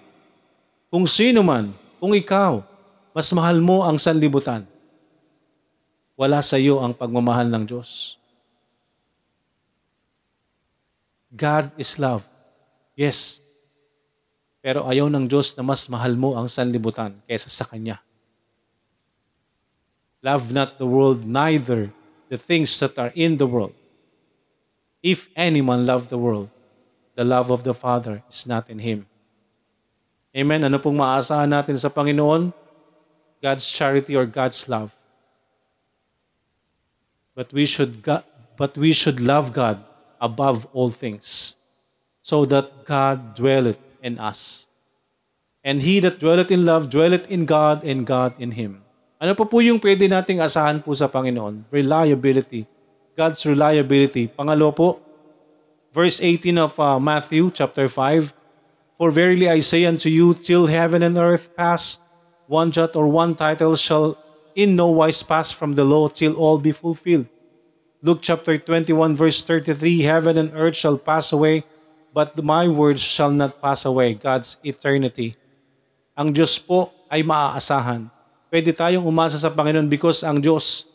kung 0.88 1.04
sino 1.04 1.44
man, 1.44 1.76
kung 2.00 2.16
ikaw, 2.16 2.64
mas 3.12 3.28
mahal 3.36 3.60
mo 3.60 3.84
ang 3.84 4.00
sanlibutan, 4.00 4.64
wala 6.16 6.40
sa 6.40 6.56
iyo 6.56 6.80
ang 6.80 6.96
pagmamahal 6.96 7.50
ng 7.52 7.64
Diyos. 7.68 8.16
God 11.28 11.76
is 11.76 11.98
love. 12.00 12.24
Yes, 12.96 13.43
pero 14.64 14.88
ayaw 14.88 15.12
ng 15.12 15.28
Diyos 15.28 15.52
na 15.60 15.60
mas 15.60 15.84
mahal 15.92 16.16
mo 16.16 16.40
ang 16.40 16.48
sanlibutan 16.48 17.20
kaysa 17.28 17.52
sa 17.52 17.68
Kanya. 17.68 18.00
Love 20.24 20.56
not 20.56 20.80
the 20.80 20.88
world, 20.88 21.28
neither 21.28 21.92
the 22.32 22.40
things 22.40 22.72
that 22.80 22.96
are 22.96 23.12
in 23.12 23.36
the 23.36 23.44
world. 23.44 23.76
If 25.04 25.28
anyone 25.36 25.84
love 25.84 26.08
the 26.08 26.16
world, 26.16 26.48
the 27.12 27.28
love 27.28 27.52
of 27.52 27.68
the 27.68 27.76
Father 27.76 28.24
is 28.32 28.48
not 28.48 28.72
in 28.72 28.80
him. 28.80 29.04
Amen. 30.32 30.64
Ano 30.64 30.80
pong 30.80 30.96
maasahan 30.96 31.52
natin 31.52 31.76
sa 31.76 31.92
Panginoon? 31.92 32.48
God's 33.44 33.68
charity 33.68 34.16
or 34.16 34.24
God's 34.24 34.64
love. 34.64 34.96
But 37.36 37.52
we 37.52 37.68
should 37.68 38.00
but 38.56 38.72
we 38.80 38.96
should 38.96 39.20
love 39.20 39.52
God 39.52 39.84
above 40.16 40.64
all 40.72 40.88
things, 40.88 41.52
so 42.24 42.48
that 42.48 42.88
God 42.88 43.36
dwelleth 43.36 43.76
in 44.04 44.20
us. 44.20 44.68
And 45.64 45.80
he 45.80 45.96
that 46.04 46.20
dwelleth 46.20 46.52
in 46.52 46.68
love 46.68 46.92
dwelleth 46.92 47.24
in 47.32 47.48
God 47.48 47.80
and 47.80 48.04
God 48.04 48.36
in 48.36 48.52
him. 48.52 48.84
Ano 49.16 49.32
po 49.32 49.48
po 49.48 49.64
yung 49.64 49.80
pwede 49.80 50.04
nating 50.04 50.44
asahan 50.44 50.84
po 50.84 50.92
sa 50.92 51.08
Panginoon? 51.08 51.64
Reliability. 51.72 52.68
God's 53.16 53.40
reliability. 53.48 54.28
Pangalo 54.28 54.68
po, 54.76 55.00
verse 55.96 56.20
18 56.20 56.60
of 56.60 56.76
uh, 56.76 57.00
Matthew 57.00 57.48
chapter 57.48 57.88
5, 57.88 58.36
For 59.00 59.08
verily 59.08 59.48
I 59.48 59.64
say 59.64 59.88
unto 59.88 60.12
you, 60.12 60.36
till 60.36 60.68
heaven 60.68 61.00
and 61.00 61.16
earth 61.16 61.48
pass, 61.56 61.96
one 62.44 62.68
jot 62.68 62.92
or 62.92 63.08
one 63.08 63.32
title 63.32 63.72
shall 63.80 64.20
in 64.54 64.76
no 64.76 64.90
wise 64.90 65.22
pass 65.22 65.50
from 65.50 65.74
the 65.74 65.88
law 65.88 66.12
till 66.12 66.34
all 66.34 66.58
be 66.58 66.70
fulfilled. 66.70 67.26
Luke 68.02 68.20
chapter 68.20 68.58
21 68.58 69.16
verse 69.16 69.40
33, 69.40 70.02
Heaven 70.02 70.36
and 70.36 70.52
earth 70.54 70.76
shall 70.76 70.98
pass 70.98 71.32
away, 71.32 71.64
but 72.14 72.38
my 72.38 72.70
words 72.70 73.02
shall 73.02 73.34
not 73.34 73.58
pass 73.58 73.82
away, 73.82 74.14
God's 74.14 74.62
eternity. 74.62 75.34
Ang 76.14 76.30
Diyos 76.30 76.62
po 76.62 76.94
ay 77.10 77.26
maaasahan. 77.26 78.06
Pwede 78.46 78.70
tayong 78.70 79.02
umasa 79.02 79.34
sa 79.34 79.50
Panginoon 79.50 79.90
because 79.90 80.22
ang 80.22 80.38
Diyos 80.38 80.86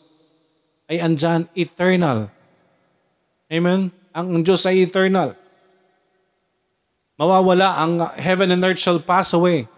ay 0.88 0.96
andyan 0.96 1.44
eternal. 1.52 2.32
Amen? 3.52 3.92
Ang 4.16 4.40
Diyos 4.40 4.64
ay 4.64 4.80
eternal. 4.88 5.36
Mawawala 7.20 7.76
ang 7.76 8.00
heaven 8.16 8.48
and 8.48 8.64
earth 8.64 8.80
shall 8.80 8.96
pass 8.96 9.36
away. 9.36 9.68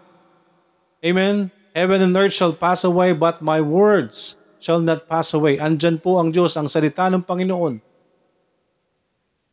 Amen? 1.03 1.51
Heaven 1.75 2.07
and 2.07 2.15
earth 2.15 2.31
shall 2.31 2.55
pass 2.55 2.87
away, 2.87 3.11
but 3.11 3.43
my 3.43 3.59
words 3.59 4.39
shall 4.63 4.79
not 4.79 5.11
pass 5.11 5.35
away. 5.35 5.59
Andyan 5.59 5.99
po 5.99 6.23
ang 6.23 6.31
Diyos, 6.31 6.55
ang 6.55 6.71
salita 6.71 7.11
ng 7.11 7.19
Panginoon. 7.19 7.83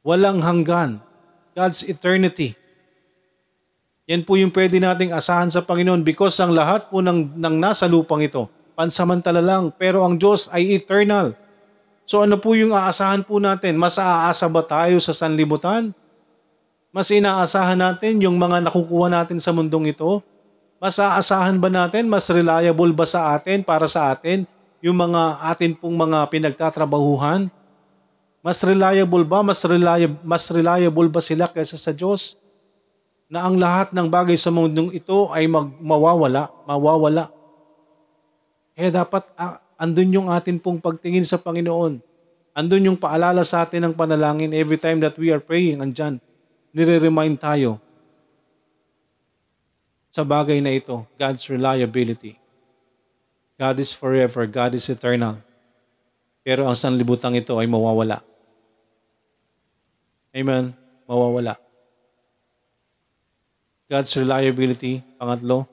Walang 0.06 0.46
hanggan. 0.46 1.09
God's 1.54 1.82
eternity. 1.86 2.54
Yan 4.10 4.26
po 4.26 4.34
yung 4.34 4.50
pwede 4.50 4.82
nating 4.82 5.14
asahan 5.14 5.46
sa 5.50 5.62
Panginoon 5.62 6.02
because 6.02 6.34
ang 6.42 6.50
lahat 6.50 6.90
po 6.90 6.98
ng, 6.98 7.30
ng 7.38 7.54
nasa 7.62 7.86
lupang 7.86 8.22
ito, 8.22 8.50
pansamantala 8.74 9.38
lang. 9.38 9.70
Pero 9.78 10.02
ang 10.02 10.18
Diyos 10.18 10.50
ay 10.50 10.74
eternal. 10.74 11.38
So 12.10 12.26
ano 12.26 12.34
po 12.42 12.58
yung 12.58 12.74
aasahan 12.74 13.22
po 13.22 13.38
natin? 13.38 13.78
Mas 13.78 13.94
aasa 14.02 14.50
ba 14.50 14.66
tayo 14.66 14.98
sa 14.98 15.14
sanlibutan? 15.14 15.94
Mas 16.90 17.06
inaasahan 17.14 17.78
natin 17.78 18.18
yung 18.18 18.34
mga 18.34 18.66
nakukuha 18.66 19.06
natin 19.06 19.38
sa 19.38 19.54
mundong 19.54 19.94
ito? 19.94 20.18
Mas 20.82 20.98
aasahan 20.98 21.62
ba 21.62 21.70
natin? 21.70 22.10
Mas 22.10 22.26
reliable 22.26 22.90
ba 22.90 23.06
sa 23.06 23.38
atin, 23.38 23.62
para 23.62 23.86
sa 23.86 24.10
atin, 24.10 24.42
yung 24.82 24.98
mga 24.98 25.38
atin 25.54 25.76
pong 25.78 25.94
mga 25.94 26.26
pinagtatrabahuhan? 26.34 27.46
Mas 28.40 28.64
reliable 28.64 29.24
ba? 29.24 29.44
Mas 29.44 29.60
reliable, 29.64 30.16
mas 30.24 30.48
reliable 30.48 31.08
ba 31.12 31.20
sila 31.20 31.44
kaysa 31.48 31.76
sa 31.76 31.92
Diyos? 31.92 32.40
Na 33.30 33.46
ang 33.46 33.60
lahat 33.60 33.92
ng 33.92 34.08
bagay 34.10 34.34
sa 34.34 34.50
mundong 34.50 34.90
ito 34.96 35.28
ay 35.30 35.46
mag, 35.46 35.70
mawawala, 35.78 36.50
mawawala. 36.66 37.30
Kaya 38.74 38.90
dapat 38.90 39.22
ah, 39.36 39.60
andun 39.76 40.10
yung 40.10 40.28
atin 40.32 40.56
pong 40.56 40.80
pagtingin 40.80 41.22
sa 41.22 41.38
Panginoon. 41.38 42.00
Andun 42.56 42.88
yung 42.90 42.98
paalala 42.98 43.46
sa 43.46 43.62
atin 43.62 43.86
ng 43.86 43.94
panalangin 43.94 44.50
every 44.50 44.80
time 44.80 44.98
that 44.98 45.14
we 45.14 45.30
are 45.30 45.38
praying. 45.38 45.78
Andyan, 45.78 46.18
nire-remind 46.74 47.38
tayo 47.38 47.78
sa 50.10 50.26
bagay 50.26 50.58
na 50.58 50.74
ito, 50.74 51.06
God's 51.14 51.46
reliability. 51.46 52.34
God 53.54 53.78
is 53.78 53.94
forever, 53.94 54.42
God 54.48 54.74
is 54.74 54.88
eternal. 54.90 55.38
Pero 56.42 56.66
ang 56.66 56.74
sanlibutang 56.74 57.38
ito 57.38 57.54
ay 57.60 57.70
mawawala. 57.70 58.29
Amen? 60.36 60.76
Mawawala. 61.08 61.56
God's 63.88 64.16
reliability, 64.16 65.02
pangatlo, 65.20 65.66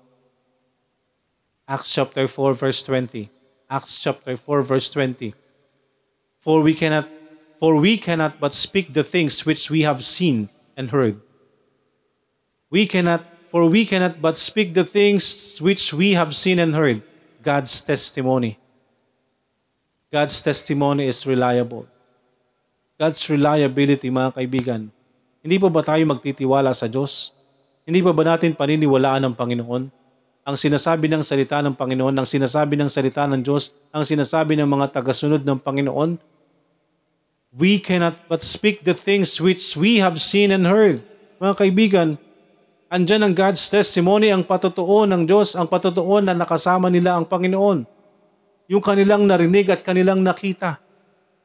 Acts 1.68 1.94
chapter 1.94 2.28
4 2.28 2.54
verse 2.54 2.82
20. 2.82 3.30
Acts 3.70 4.00
chapter 4.00 4.38
4 4.38 4.62
verse 4.62 4.90
20. 4.90 5.36
For 6.40 6.62
we 6.62 6.74
cannot 6.74 7.10
for 7.60 7.76
we 7.76 7.98
cannot 7.98 8.40
but 8.40 8.54
speak 8.54 8.94
the 8.94 9.04
things 9.04 9.46
which 9.46 9.70
we 9.70 9.82
have 9.82 10.04
seen 10.04 10.50
and 10.78 10.92
heard. 10.92 11.20
We 12.70 12.88
cannot 12.88 13.26
for 13.50 13.66
we 13.66 13.84
cannot 13.84 14.22
but 14.22 14.38
speak 14.38 14.74
the 14.74 14.86
things 14.86 15.60
which 15.60 15.94
we 15.94 16.14
have 16.14 16.36
seen 16.36 16.60
and 16.60 16.74
heard. 16.74 17.02
God's 17.44 17.82
testimony. 17.82 18.58
God's 20.10 20.42
testimony 20.42 21.08
is 21.08 21.28
reliable. 21.28 21.88
God's 22.98 23.22
reliability, 23.30 24.10
mga 24.10 24.42
kaibigan. 24.42 24.90
Hindi 25.46 25.62
pa 25.62 25.70
ba 25.70 25.86
tayo 25.86 26.02
magtitiwala 26.10 26.74
sa 26.74 26.90
Diyos? 26.90 27.30
Hindi 27.86 28.02
pa 28.02 28.10
ba 28.10 28.26
natin 28.26 28.58
paniniwalaan 28.58 29.22
ng 29.22 29.34
Panginoon? 29.38 29.84
Ang 30.42 30.56
sinasabi 30.58 31.06
ng 31.06 31.22
salita 31.22 31.62
ng 31.62 31.78
Panginoon, 31.78 32.18
ang 32.18 32.26
sinasabi 32.26 32.74
ng 32.74 32.90
salita 32.90 33.30
ng 33.30 33.46
Diyos, 33.46 33.70
ang 33.94 34.02
sinasabi 34.02 34.58
ng 34.58 34.66
mga 34.66 34.98
tagasunod 34.98 35.46
ng 35.46 35.62
Panginoon, 35.62 36.18
we 37.54 37.78
cannot 37.78 38.18
but 38.26 38.42
speak 38.42 38.82
the 38.82 38.98
things 38.98 39.38
which 39.38 39.78
we 39.78 40.02
have 40.02 40.18
seen 40.18 40.50
and 40.50 40.66
heard. 40.66 41.06
Mga 41.38 41.54
kaibigan, 41.54 42.10
andyan 42.90 43.22
ang 43.22 43.38
God's 43.38 43.62
testimony, 43.70 44.34
ang 44.34 44.42
patotoo 44.42 45.06
ng 45.06 45.30
Diyos, 45.30 45.54
ang 45.54 45.70
patotoo 45.70 46.18
na 46.18 46.34
nakasama 46.34 46.90
nila 46.90 47.14
ang 47.14 47.30
Panginoon. 47.30 47.86
Yung 48.74 48.82
kanilang 48.82 49.22
narinig 49.30 49.70
at 49.70 49.86
kanilang 49.86 50.26
nakita. 50.26 50.82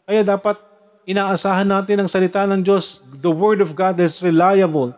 Kaya 0.08 0.24
dapat 0.24 0.71
inaasahan 1.08 1.66
natin 1.66 2.02
ang 2.02 2.08
salita 2.10 2.46
ng 2.46 2.62
Diyos. 2.62 3.02
The 3.22 3.30
Word 3.30 3.62
of 3.62 3.74
God 3.74 3.98
is 3.98 4.22
reliable. 4.22 4.94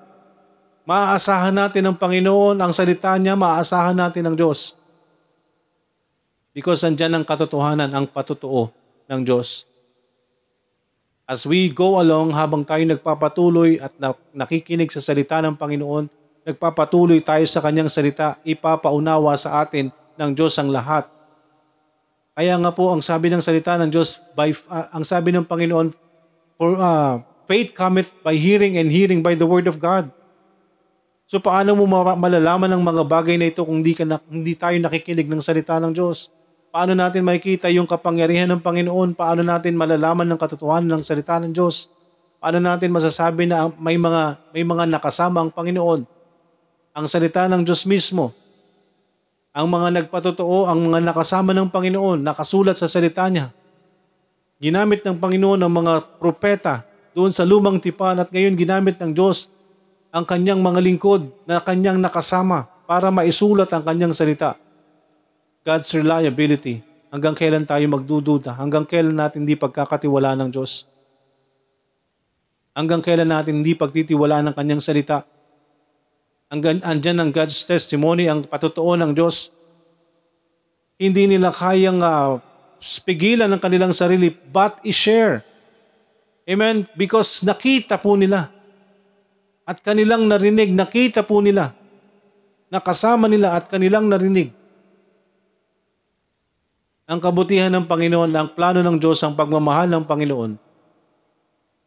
Maaasahan 0.84 1.56
natin 1.56 1.88
ang 1.88 1.96
Panginoon, 1.96 2.60
ang 2.60 2.72
salita 2.72 3.16
niya, 3.16 3.32
maaasahan 3.36 3.96
natin 3.96 4.28
ang 4.28 4.36
Diyos. 4.36 4.76
Because 6.52 6.84
andyan 6.84 7.16
ang 7.16 7.24
katotohanan, 7.24 7.88
ang 7.90 8.04
patotoo 8.04 8.68
ng 9.08 9.20
Diyos. 9.24 9.64
As 11.24 11.48
we 11.48 11.72
go 11.72 11.96
along 11.96 12.36
habang 12.36 12.68
tayo 12.68 12.84
nagpapatuloy 12.84 13.80
at 13.80 13.96
nakikinig 14.36 14.92
sa 14.92 15.00
salita 15.00 15.40
ng 15.40 15.56
Panginoon, 15.56 16.04
nagpapatuloy 16.44 17.24
tayo 17.24 17.48
sa 17.48 17.64
kanyang 17.64 17.88
salita, 17.88 18.36
ipapaunawa 18.44 19.32
sa 19.40 19.64
atin 19.64 19.88
ng 20.20 20.30
Diyos 20.36 20.60
ang 20.60 20.68
lahat. 20.68 21.08
Kaya 22.34 22.58
nga 22.58 22.70
po 22.74 22.90
ang 22.90 22.98
sabi 22.98 23.30
ng 23.30 23.38
salita 23.38 23.78
ng 23.78 23.94
Diyos, 23.94 24.18
by, 24.34 24.50
uh, 24.66 24.90
ang 24.90 25.06
sabi 25.06 25.30
ng 25.30 25.46
Panginoon, 25.46 25.94
for 26.58 26.74
uh, 26.74 27.22
faith 27.46 27.74
cometh 27.74 28.10
by 28.26 28.34
hearing 28.34 28.74
and 28.74 28.90
hearing 28.90 29.22
by 29.22 29.38
the 29.38 29.46
word 29.46 29.70
of 29.70 29.78
God. 29.78 30.10
So 31.24 31.40
paano 31.40 31.72
mo 31.78 31.88
malalaman 32.14 32.68
ang 32.68 32.82
mga 32.84 33.02
bagay 33.06 33.38
na 33.40 33.48
ito 33.48 33.64
kung 33.64 33.80
hindi, 33.80 33.96
ka 33.96 34.04
na, 34.04 34.20
hindi 34.28 34.52
tayo 34.58 34.76
nakikinig 34.76 35.30
ng 35.30 35.40
salita 35.40 35.78
ng 35.80 35.94
Diyos? 35.94 36.28
Paano 36.74 36.90
natin 36.92 37.22
makikita 37.22 37.70
yung 37.70 37.86
kapangyarihan 37.86 38.50
ng 38.50 38.60
Panginoon? 38.60 39.14
Paano 39.14 39.46
natin 39.46 39.78
malalaman 39.78 40.26
ng 40.26 40.38
katotohanan 40.38 40.98
ng 40.98 41.02
salita 41.06 41.38
ng 41.38 41.54
Diyos? 41.54 41.86
Paano 42.42 42.58
natin 42.58 42.90
masasabi 42.90 43.46
na 43.46 43.70
may 43.78 43.94
mga 43.94 44.36
may 44.52 44.66
mga 44.66 44.84
nakasama 44.90 45.38
ang 45.40 45.54
Panginoon? 45.54 46.02
Ang 46.98 47.06
salita 47.06 47.46
ng 47.46 47.62
Diyos 47.62 47.86
mismo. 47.86 48.34
Ang 49.54 49.70
mga 49.70 49.88
nagpatotoo, 50.02 50.66
ang 50.66 50.90
mga 50.90 51.14
nakasama 51.14 51.54
ng 51.54 51.70
Panginoon, 51.70 52.26
nakasulat 52.26 52.74
sa 52.74 52.90
salita 52.90 53.22
niya. 53.30 53.54
Ginamit 54.58 55.06
ng 55.06 55.14
Panginoon 55.14 55.62
ang 55.62 55.70
mga 55.70 56.18
propeta 56.18 56.82
doon 57.14 57.30
sa 57.30 57.46
lumang 57.46 57.78
tipan 57.78 58.18
at 58.18 58.34
ngayon 58.34 58.58
ginamit 58.58 58.98
ng 58.98 59.14
Diyos 59.14 59.46
ang 60.10 60.26
kanyang 60.26 60.58
mga 60.58 60.82
lingkod 60.82 61.30
na 61.46 61.62
kanyang 61.62 62.02
nakasama 62.02 62.66
para 62.90 63.14
maisulat 63.14 63.70
ang 63.70 63.86
kanyang 63.86 64.10
salita. 64.10 64.58
God's 65.62 65.90
reliability. 65.94 66.82
Hanggang 67.14 67.38
kailan 67.38 67.62
tayo 67.62 67.86
magdududa? 67.86 68.58
Hanggang 68.58 68.82
kailan 68.82 69.14
natin 69.14 69.46
hindi 69.46 69.54
pagkakatiwala 69.54 70.34
ng 70.34 70.50
Diyos? 70.50 70.90
Hanggang 72.74 72.98
kailan 72.98 73.30
natin 73.30 73.62
hindi 73.62 73.78
pagtitiwala 73.78 74.42
ng 74.50 74.54
kanyang 74.58 74.82
salita? 74.82 75.22
Andyan 76.62 77.18
ang 77.18 77.34
God's 77.34 77.66
testimony, 77.66 78.30
ang 78.30 78.46
patotoo 78.46 78.94
ng 78.94 79.10
Diyos. 79.10 79.50
Hindi 80.94 81.26
nila 81.26 81.50
kayang 81.50 81.98
uh, 81.98 82.38
pigilan 83.02 83.50
ng 83.50 83.58
kanilang 83.58 83.90
sarili 83.90 84.30
but 84.30 84.78
i-share. 84.86 85.42
Amen? 86.44 86.84
Because 86.94 87.42
nakita 87.42 87.98
po 87.98 88.14
nila 88.14 88.52
at 89.64 89.80
kanilang 89.80 90.28
narinig, 90.28 90.70
nakita 90.76 91.24
po 91.24 91.40
nila, 91.40 91.72
nakasama 92.68 93.26
nila 93.26 93.56
at 93.56 93.66
kanilang 93.72 94.12
narinig. 94.12 94.52
Ang 97.08 97.20
kabutihan 97.20 97.72
ng 97.72 97.88
Panginoon, 97.88 98.32
ang 98.32 98.48
plano 98.52 98.80
ng 98.80 98.96
Diyos, 99.00 99.20
ang 99.24 99.36
pagmamahal 99.36 99.88
ng 99.88 100.04
Panginoon, 100.04 100.52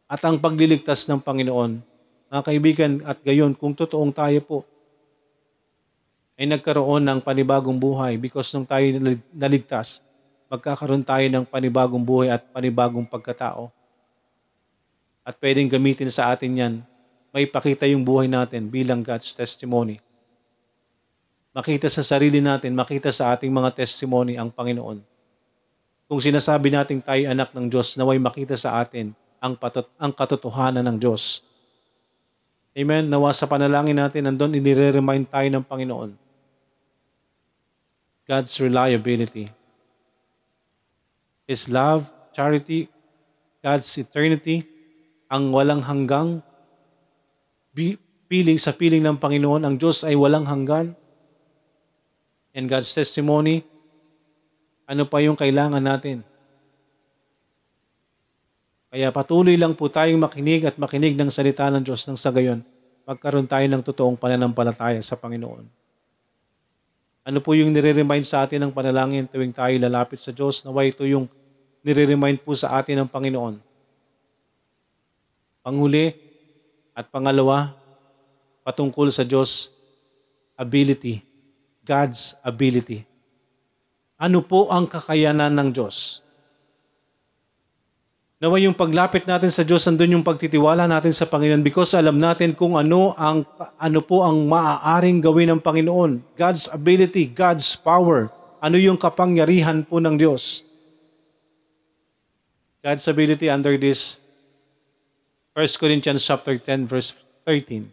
at 0.09 0.21
ang 0.25 0.41
pagliligtas 0.41 1.05
ng 1.09 1.21
Panginoon. 1.21 1.96
Mga 2.27 2.41
kaibigan, 2.43 2.91
at 3.07 3.17
gayon, 3.23 3.55
kung 3.55 3.71
totoong 3.71 4.11
tayo 4.11 4.39
po, 4.43 4.57
ay 6.37 6.45
nagkaroon 6.45 7.01
ng 7.01 7.19
panibagong 7.23 7.81
buhay 7.81 8.13
because 8.21 8.53
nung 8.53 8.67
tayo 8.67 8.85
naligtas, 9.33 10.05
magkakaroon 10.51 11.01
tayo 11.01 11.25
ng 11.25 11.43
panibagong 11.49 12.03
buhay 12.05 12.29
at 12.29 12.45
panibagong 12.53 13.09
pagkatao. 13.09 13.73
At 15.25 15.35
pwedeng 15.41 15.67
gamitin 15.67 16.13
sa 16.13 16.29
atin 16.29 16.53
yan 16.53 16.73
may 17.37 17.45
pakita 17.45 17.85
yung 17.85 18.01
buhay 18.01 18.25
natin 18.25 18.65
bilang 18.65 19.05
God's 19.05 19.29
testimony. 19.29 20.01
Makita 21.53 21.85
sa 21.85 22.05
sarili 22.05 22.41
natin, 22.41 22.73
makita 22.73 23.09
sa 23.13 23.33
ating 23.33 23.49
mga 23.49 23.77
testimony 23.77 24.37
ang 24.37 24.53
Panginoon. 24.53 25.01
Kung 26.09 26.17
sinasabi 26.17 26.73
nating 26.73 27.05
tayo 27.05 27.23
anak 27.29 27.53
ng 27.53 27.69
Diyos, 27.69 27.93
naway 27.93 28.17
makita 28.21 28.57
sa 28.57 28.81
atin 28.81 29.11
ang, 29.37 29.53
patot, 29.53 29.85
ang 30.01 30.13
katotohanan 30.13 30.85
ng 30.85 30.97
Diyos. 30.97 31.45
Amen? 32.77 33.09
Nawa 33.09 33.33
sa 33.33 33.49
panalangin 33.49 33.97
natin, 33.97 34.29
nandun 34.29 34.53
inire-remind 34.53 35.33
tayo 35.33 35.49
ng 35.49 35.65
Panginoon. 35.65 36.13
God's 38.29 38.53
reliability. 38.61 39.49
His 41.49 41.65
love, 41.65 42.05
charity, 42.37 42.85
God's 43.65 43.89
eternity, 43.97 44.61
ang 45.25 45.49
walang 45.49 45.81
hanggang 45.81 46.45
piling 48.29 48.59
sa 48.61 48.77
piling 48.77 49.01
ng 49.01 49.17
Panginoon, 49.17 49.65
ang 49.65 49.75
Diyos 49.81 50.05
ay 50.05 50.13
walang 50.13 50.45
hanggan. 50.45 50.93
And 52.53 52.69
God's 52.69 52.93
testimony, 52.93 53.65
ano 54.85 55.09
pa 55.09 55.17
yung 55.17 55.39
kailangan 55.39 55.81
natin? 55.81 56.21
Kaya 58.97 59.13
patuloy 59.13 59.53
lang 59.61 59.77
po 59.77 59.93
tayong 59.93 60.17
makinig 60.17 60.65
at 60.65 60.81
makinig 60.81 61.13
ng 61.13 61.29
salita 61.29 61.69
ng 61.69 61.85
Diyos 61.85 62.09
nang 62.09 62.17
sa 62.17 62.33
magkaroon 63.05 63.45
tayo 63.45 63.61
ng 63.69 63.85
totoong 63.85 64.17
pananampalataya 64.17 64.97
sa 65.05 65.13
Panginoon. 65.13 65.69
Ano 67.29 67.37
po 67.37 67.53
yung 67.53 67.69
nire-remind 67.69 68.25
sa 68.25 68.41
atin 68.41 68.65
ng 68.65 68.73
panalangin 68.73 69.29
tuwing 69.29 69.53
tayo 69.53 69.77
lalapit 69.77 70.17
sa 70.17 70.33
Diyos? 70.33 70.65
Nawa 70.65 70.81
ito 70.81 71.05
yung 71.05 71.29
nire-remind 71.85 72.41
po 72.41 72.57
sa 72.57 72.73
atin 72.73 73.05
ng 73.05 73.09
Panginoon. 73.13 73.61
Panghuli, 75.61 76.17
at 76.97 77.05
pangalawa, 77.13 77.77
patungkol 78.65 79.13
sa 79.13 79.21
Diyos, 79.21 79.69
ability. 80.57 81.21
God's 81.85 82.33
ability. 82.41 83.05
Ano 84.17 84.41
po 84.41 84.73
ang 84.73 84.89
kakayanan 84.89 85.53
ng 85.53 85.69
Diyos? 85.69 86.25
Nawa 88.37 88.61
yung 88.61 88.77
paglapit 88.77 89.25
natin 89.25 89.49
sa 89.49 89.65
Diyos, 89.65 89.89
andun 89.89 90.21
yung 90.21 90.25
pagtitiwala 90.25 90.85
natin 90.85 91.09
sa 91.09 91.25
Panginoon 91.25 91.65
because 91.65 91.97
alam 91.97 92.21
natin 92.21 92.53
kung 92.53 92.77
ano 92.77 93.17
ang 93.17 93.41
ano 93.81 93.99
po 94.05 94.21
ang 94.21 94.45
maaaring 94.45 95.25
gawin 95.25 95.57
ng 95.57 95.61
Panginoon. 95.61 96.21
God's 96.37 96.69
ability, 96.69 97.25
God's 97.25 97.73
power. 97.73 98.29
Ano 98.61 98.77
yung 98.77 98.93
kapangyarihan 99.01 99.81
po 99.89 99.97
ng 99.97 100.21
Diyos? 100.21 100.61
God's 102.85 103.09
ability 103.09 103.49
under 103.49 103.73
this 103.73 104.21
1 105.57 105.81
Corinthians 105.81 106.21
chapter 106.21 106.61
10 106.61 106.85
verse 106.85 107.17
13. 107.49 107.89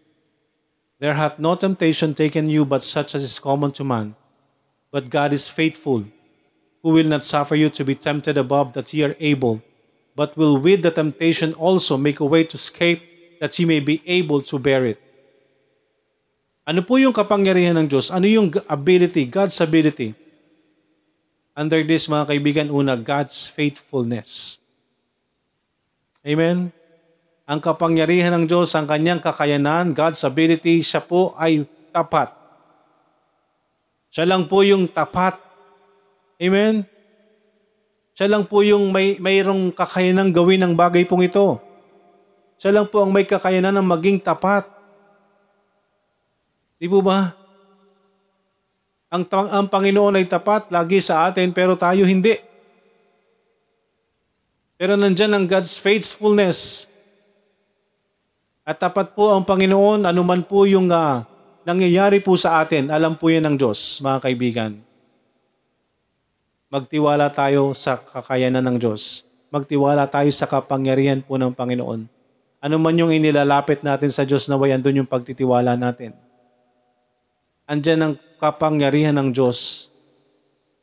There 1.00 1.16
hath 1.16 1.40
no 1.40 1.56
temptation 1.56 2.12
taken 2.12 2.52
you 2.52 2.68
but 2.68 2.84
such 2.84 3.16
as 3.16 3.24
is 3.24 3.40
common 3.40 3.72
to 3.80 3.84
man. 3.84 4.12
But 4.92 5.08
God 5.08 5.32
is 5.32 5.48
faithful, 5.48 6.04
who 6.84 6.92
will 6.92 7.08
not 7.08 7.24
suffer 7.24 7.56
you 7.56 7.72
to 7.72 7.82
be 7.82 7.96
tempted 7.96 8.36
above 8.36 8.76
that 8.76 8.92
ye 8.92 9.08
are 9.08 9.16
able, 9.18 9.64
but 10.14 10.38
will 10.38 10.56
with 10.56 10.86
the 10.86 10.94
temptation 10.94 11.52
also 11.58 11.98
make 11.98 12.22
a 12.22 12.26
way 12.26 12.46
to 12.46 12.54
escape 12.54 13.02
that 13.42 13.52
ye 13.58 13.66
may 13.66 13.82
be 13.82 14.00
able 14.06 14.40
to 14.40 14.58
bear 14.58 14.86
it. 14.86 14.98
Ano 16.64 16.80
po 16.80 16.96
yung 16.96 17.12
kapangyarihan 17.12 17.76
ng 17.76 17.92
Diyos? 17.92 18.08
Ano 18.08 18.24
yung 18.24 18.48
ability, 18.70 19.28
God's 19.28 19.58
ability? 19.60 20.16
Under 21.52 21.84
this, 21.84 22.08
mga 22.08 22.24
kaibigan, 22.24 22.66
una, 22.72 22.96
God's 22.96 23.46
faithfulness. 23.52 24.58
Amen? 26.24 26.72
Ang 27.44 27.60
kapangyarihan 27.60 28.32
ng 28.32 28.44
Diyos, 28.48 28.72
ang 28.72 28.88
kanyang 28.88 29.20
kakayanan, 29.20 29.92
God's 29.92 30.24
ability, 30.24 30.80
siya 30.80 31.04
po 31.04 31.36
ay 31.36 31.68
tapat. 31.92 32.32
Siya 34.08 34.24
lang 34.24 34.48
po 34.48 34.64
yung 34.64 34.88
tapat. 34.88 35.36
Amen? 36.40 36.88
Siya 38.14 38.30
lang 38.30 38.46
po 38.46 38.62
yung 38.62 38.94
may 38.94 39.18
mayroong 39.18 39.74
kakayanan 39.74 40.30
gawin 40.30 40.62
ng 40.62 40.72
bagay 40.78 41.02
pong 41.02 41.26
ito. 41.26 41.58
Siya 42.62 42.70
lang 42.70 42.86
po 42.86 43.02
ang 43.02 43.10
may 43.10 43.26
kakayanan 43.26 43.74
ng 43.74 43.86
maging 43.90 44.22
tapat. 44.22 44.62
Di 46.78 46.86
po 46.86 47.02
ba? 47.02 47.34
Ang, 49.10 49.26
ang 49.30 49.66
Panginoon 49.66 50.18
ay 50.18 50.26
tapat 50.30 50.70
lagi 50.70 51.02
sa 51.02 51.26
atin 51.26 51.50
pero 51.50 51.74
tayo 51.74 52.06
hindi. 52.06 52.38
Pero 54.78 54.94
nandyan 54.94 55.34
ang 55.34 55.44
God's 55.50 55.78
faithfulness. 55.78 56.90
At 58.64 58.78
tapat 58.80 59.12
po 59.12 59.34
ang 59.34 59.44
Panginoon, 59.44 60.08
anuman 60.08 60.40
po 60.40 60.64
yung 60.64 60.88
uh, 60.88 61.22
nangyayari 61.68 62.24
po 62.24 62.34
sa 62.34 62.64
atin, 62.64 62.88
alam 62.88 63.14
po 63.14 63.28
yan 63.28 63.44
ng 63.44 63.56
Diyos, 63.60 64.00
mga 64.00 64.18
kaibigan. 64.24 64.93
Magtiwala 66.74 67.30
tayo 67.30 67.70
sa 67.70 67.94
kakayanan 67.94 68.66
ng 68.66 68.82
Diyos. 68.82 69.22
Magtiwala 69.54 70.10
tayo 70.10 70.26
sa 70.34 70.50
kapangyarihan 70.50 71.22
po 71.22 71.38
ng 71.38 71.54
Panginoon. 71.54 72.10
Ano 72.58 72.76
man 72.82 72.98
yung 72.98 73.14
inilalapit 73.14 73.86
natin 73.86 74.10
sa 74.10 74.26
Diyos 74.26 74.50
na 74.50 74.58
way, 74.58 74.74
andun 74.74 74.98
yung 74.98 75.06
pagtitiwala 75.06 75.78
natin. 75.78 76.18
Andyan 77.70 78.00
ang 78.02 78.14
kapangyarihan 78.42 79.14
ng 79.14 79.30
Diyos. 79.30 79.86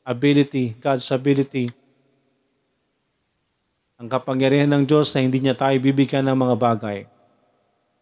Ability, 0.07 0.79
God's 0.79 1.11
ability. 1.11 1.75
Ang 3.99 4.07
kapangyarihan 4.07 4.71
ng 4.71 4.87
Diyos 4.87 5.11
na 5.11 5.27
hindi 5.27 5.43
niya 5.43 5.59
tayo 5.59 5.75
bibigyan 5.75 6.23
ng 6.23 6.39
mga 6.39 6.55
bagay 6.55 6.99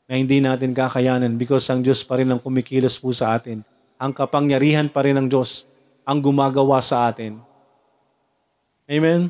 na 0.06 0.13
hindi 0.13 0.38
natin 0.38 0.78
kakayanan 0.78 1.41
because 1.41 1.65
ang 1.73 1.82
Diyos 1.82 2.06
pa 2.06 2.21
rin 2.21 2.30
ang 2.30 2.38
kumikilos 2.38 3.02
po 3.02 3.10
sa 3.17 3.34
atin. 3.34 3.65
Ang 3.97 4.13
kapangyarihan 4.13 4.93
pa 4.93 5.02
rin 5.02 5.17
ng 5.17 5.25
Diyos 5.25 5.65
ang 6.06 6.21
gumagawa 6.21 6.86
sa 6.86 7.10
atin. 7.10 7.48
Amen? 8.89 9.30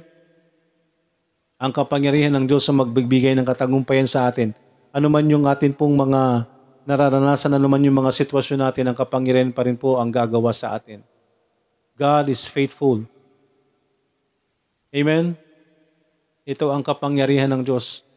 Ang 1.60 1.72
kapangyarihan 1.76 2.32
ng 2.32 2.48
Diyos 2.48 2.64
ang 2.72 2.80
magbibigay 2.80 3.36
ng 3.36 3.44
katagumpayan 3.44 4.08
sa 4.08 4.32
atin. 4.32 4.56
Ano 4.96 5.12
man 5.12 5.28
yung 5.28 5.44
atin 5.44 5.76
pong 5.76 6.00
mga 6.00 6.48
nararanasan, 6.88 7.52
ano 7.60 7.68
man 7.68 7.84
yung 7.84 8.00
mga 8.00 8.16
sitwasyon 8.16 8.64
natin, 8.64 8.88
ang 8.88 8.96
kapangyarihan 8.96 9.52
pa 9.52 9.68
rin 9.68 9.76
po 9.76 10.00
ang 10.00 10.08
gagawa 10.08 10.56
sa 10.56 10.80
atin. 10.80 11.04
God 12.00 12.32
is 12.32 12.48
faithful. 12.48 13.04
Amen? 14.96 15.36
Ito 16.48 16.72
ang 16.72 16.80
kapangyarihan 16.80 17.52
ng 17.52 17.68
Diyos. 17.68 18.08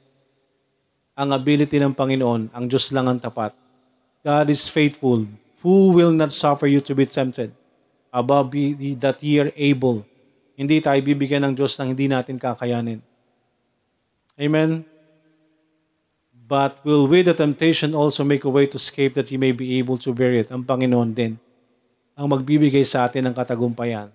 Ang 1.19 1.35
ability 1.35 1.83
ng 1.83 1.93
Panginoon, 1.93 2.55
ang 2.55 2.65
Diyos 2.71 2.89
lang 2.95 3.11
ang 3.11 3.19
tapat. 3.19 3.53
God 4.23 4.47
is 4.47 4.71
faithful, 4.71 5.27
who 5.67 5.91
will 5.91 6.15
not 6.15 6.31
suffer 6.31 6.71
you 6.71 6.79
to 6.79 6.95
be 6.95 7.05
tempted 7.05 7.51
above 8.15 8.55
that 9.03 9.19
ye 9.21 9.43
are 9.43 9.51
able. 9.59 10.07
Hindi 10.63 10.79
tayo 10.79 10.99
bibigyan 11.03 11.43
ng 11.51 11.55
Diyos 11.59 11.75
ng 11.77 11.91
hindi 11.91 12.07
natin 12.07 12.39
kakayanin. 12.39 13.03
Amen? 14.39 14.87
But 16.47 16.79
will 16.87 17.11
with 17.11 17.27
the 17.27 17.35
temptation 17.35 17.99
also 17.99 18.23
make 18.23 18.47
a 18.47 18.53
way 18.53 18.71
to 18.71 18.79
escape 18.79 19.19
that 19.19 19.35
ye 19.35 19.37
may 19.41 19.51
be 19.51 19.83
able 19.83 19.99
to 19.99 20.15
bear 20.15 20.31
it. 20.39 20.55
Ang 20.55 20.63
Panginoon 20.63 21.11
din 21.11 21.35
ang 22.15 22.31
magbibigay 22.31 22.87
sa 22.87 23.09
atin 23.09 23.27
ng 23.27 23.35
katagumpayan. 23.35 24.13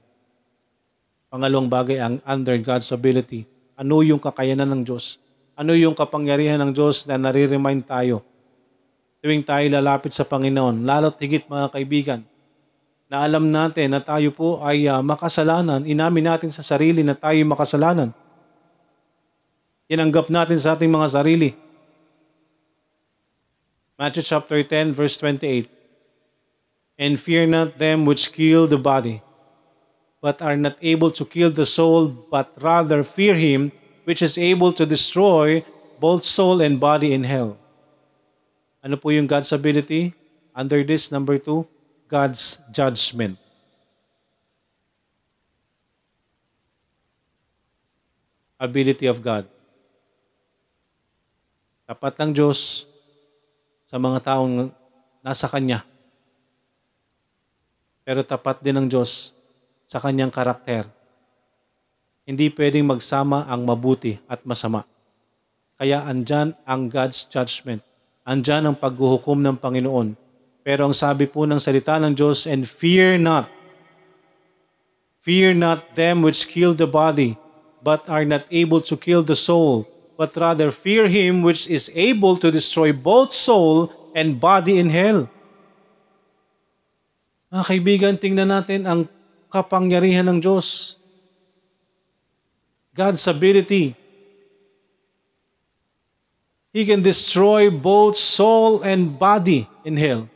Pangalawang 1.27 1.67
bagay 1.67 1.99
ang 1.99 2.23
under 2.23 2.55
God's 2.63 2.88
ability 2.95 3.43
ano 3.77 4.01
yung 4.01 4.17
kakayanan 4.17 4.65
ng 4.73 4.81
Diyos? 4.89 5.21
Ano 5.53 5.77
yung 5.77 5.93
kapangyarihan 5.93 6.57
ng 6.57 6.73
Diyos 6.73 7.05
na 7.05 7.21
nare-remind 7.21 7.86
tayo 7.86 8.25
tuwing 9.21 9.45
tayo 9.45 9.65
lalapit 9.69 10.13
sa 10.13 10.25
Panginoon, 10.25 10.86
lalo't 10.86 11.17
higit 11.21 11.45
mga 11.45 11.67
kaibigan, 11.73 12.21
na 13.08 13.24
alam 13.24 13.48
natin 13.48 13.96
na 13.96 14.04
tayo 14.04 14.32
po 14.36 14.60
ay 14.60 14.84
uh, 14.88 15.00
makasalanan, 15.00 15.88
inamin 15.88 16.28
natin 16.28 16.52
sa 16.52 16.60
sarili 16.60 17.04
na 17.04 17.15
tayo 17.15 17.39
makasalanan. 17.48 18.12
Inanggap 19.88 20.28
natin 20.28 20.60
sa 20.60 20.76
ating 20.76 20.91
mga 20.91 21.08
sarili. 21.15 21.56
Matthew 23.96 24.28
chapter 24.28 24.60
10 24.60 24.91
verse 24.91 25.15
28. 25.15 25.72
And 27.00 27.15
fear 27.15 27.48
not 27.48 27.80
them 27.80 28.04
which 28.04 28.36
kill 28.36 28.67
the 28.67 28.78
body, 28.78 29.24
but 30.20 30.43
are 30.43 30.60
not 30.60 30.76
able 30.84 31.13
to 31.15 31.24
kill 31.24 31.54
the 31.54 31.65
soul, 31.65 32.12
but 32.12 32.52
rather 32.60 33.06
fear 33.08 33.39
him 33.39 33.72
which 34.04 34.20
is 34.20 34.36
able 34.36 34.76
to 34.76 34.84
destroy 34.84 35.63
both 36.04 36.28
soul 36.28 36.60
and 36.60 36.82
body 36.82 37.13
in 37.13 37.24
hell. 37.24 37.56
Ano 38.84 39.00
po 39.00 39.13
yung 39.13 39.30
God's 39.30 39.54
ability? 39.54 40.13
Under 40.58 40.82
this, 40.84 41.13
number 41.13 41.38
two, 41.38 41.70
God's 42.08 42.63
judgment. 42.72 43.36
Ability 48.58 49.06
of 49.06 49.22
God. 49.22 49.46
Tapat 51.88 52.15
ng 52.20 52.32
Diyos 52.34 52.89
sa 53.86 54.00
mga 54.00 54.24
taong 54.24 54.72
nasa 55.24 55.46
Kanya. 55.48 55.86
Pero 58.08 58.24
tapat 58.24 58.63
din 58.63 58.80
ng 58.80 58.88
Diyos 58.88 59.36
sa 59.84 60.00
kanyang 60.00 60.32
karakter. 60.32 60.88
Hindi 62.24 62.48
pwedeng 62.56 62.88
magsama 62.88 63.48
ang 63.48 63.67
mabuti 63.67 64.20
at 64.28 64.43
masama. 64.48 64.88
Kaya 65.76 66.04
andyan 66.08 66.56
ang 66.63 66.88
God's 66.88 67.28
judgment. 67.28 67.84
Andyan 68.28 68.67
ang 68.67 68.76
paghuhukom 68.80 69.39
ng 69.39 69.56
Panginoon. 69.60 70.27
Pero 70.67 70.84
ang 70.84 70.91
sabi 70.91 71.32
po 71.32 71.47
ng 71.47 71.63
salita 71.63 71.95
ng 71.95 72.12
Diyos, 72.12 72.43
and 72.43 72.67
fear 72.67 73.15
not. 73.15 73.47
Fear 75.23 75.56
not 75.56 75.95
them 75.95 76.19
which 76.19 76.43
kill 76.43 76.75
the 76.75 76.84
body, 76.84 77.39
but 77.80 78.03
are 78.12 78.27
not 78.27 78.43
able 78.51 78.84
to 78.84 78.99
kill 78.99 79.23
the 79.23 79.39
soul, 79.39 79.88
but 80.19 80.36
rather 80.36 80.67
fear 80.67 81.08
him 81.08 81.39
which 81.39 81.71
is 81.71 81.88
able 81.95 82.36
to 82.36 82.51
destroy 82.51 82.91
both 82.91 83.32
soul 83.32 83.95
and 84.12 84.43
body 84.43 84.75
in 84.75 84.91
hell. 84.91 85.32
Mga 87.47 87.63
kaibigan, 87.63 88.15
tingnan 88.19 88.51
natin 88.51 88.84
ang 88.84 89.08
kapangyarihan 89.47 90.27
ng 90.27 90.43
Diyos. 90.43 90.99
God's 92.92 93.23
ability. 93.23 93.96
He 96.75 96.83
can 96.83 97.00
destroy 97.00 97.71
both 97.71 98.19
soul 98.19 98.83
and 98.83 99.15
body 99.15 99.63
in 99.87 99.96
hell. 99.96 100.27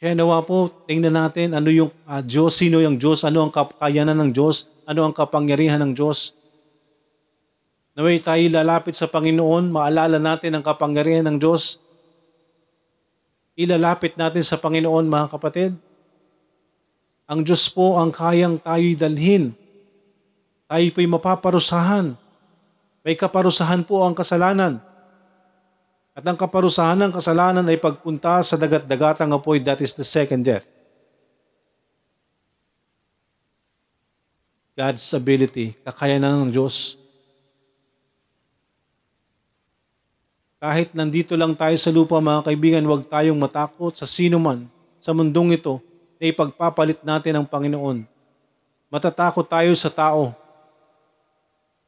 Kaya 0.00 0.16
nawa 0.16 0.40
po, 0.48 0.72
tingnan 0.88 1.12
natin 1.12 1.52
ano 1.52 1.68
yung 1.68 1.92
uh, 2.08 2.24
Diyos, 2.24 2.56
sino 2.56 2.80
yung 2.80 2.96
Diyos, 2.96 3.20
ano 3.20 3.44
ang 3.44 3.52
kakayanan 3.52 4.16
ng 4.16 4.30
Diyos, 4.32 4.64
ano 4.88 5.04
ang 5.04 5.12
kapangyarihan 5.12 5.76
ng 5.84 5.92
Diyos. 5.92 6.32
Naway 8.00 8.16
tayo 8.24 8.40
lalapit 8.48 8.96
sa 8.96 9.04
Panginoon, 9.12 9.68
maalala 9.68 10.16
natin 10.16 10.56
ang 10.56 10.64
kapangyarihan 10.64 11.28
ng 11.28 11.36
Diyos, 11.36 11.76
ilalapit 13.60 14.16
natin 14.16 14.40
sa 14.40 14.56
Panginoon 14.56 15.04
mga 15.04 15.36
kapatid. 15.36 15.76
Ang 17.28 17.44
Diyos 17.44 17.68
po 17.68 18.00
ang 18.00 18.08
kayang 18.08 18.56
tayo'y 18.56 18.96
dalhin. 18.96 19.52
Tayo 20.64 20.86
po'y 20.96 21.06
mapaparusahan. 21.12 22.16
May 23.04 23.20
kaparusahan 23.20 23.84
po 23.84 24.00
ang 24.00 24.16
kasalanan. 24.16 24.80
At 26.10 26.26
ang 26.26 26.34
kaparusahan 26.34 26.98
ng 26.98 27.12
kasalanan 27.14 27.66
ay 27.70 27.78
pagpunta 27.78 28.42
sa 28.42 28.58
dagat-dagatang 28.58 29.30
apoy, 29.30 29.62
that 29.62 29.78
is 29.78 29.94
the 29.94 30.06
second 30.06 30.42
death. 30.42 30.66
God's 34.74 35.04
ability, 35.14 35.76
kakayanan 35.86 36.48
ng 36.48 36.50
Diyos. 36.56 36.98
Kahit 40.60 40.92
nandito 40.92 41.32
lang 41.40 41.56
tayo 41.56 41.72
sa 41.80 41.88
lupa 41.88 42.20
mga 42.20 42.44
kaibigan, 42.44 42.84
huwag 42.84 43.08
tayong 43.08 43.38
matakot 43.38 43.96
sa 43.96 44.04
sino 44.04 44.36
man 44.36 44.68
sa 45.00 45.16
mundong 45.16 45.56
ito 45.56 45.80
na 46.20 46.28
ipagpapalit 46.28 47.00
natin 47.00 47.40
ang 47.40 47.46
Panginoon. 47.48 48.04
Matatakot 48.92 49.48
tayo 49.48 49.72
sa 49.72 49.88
tao. 49.88 50.36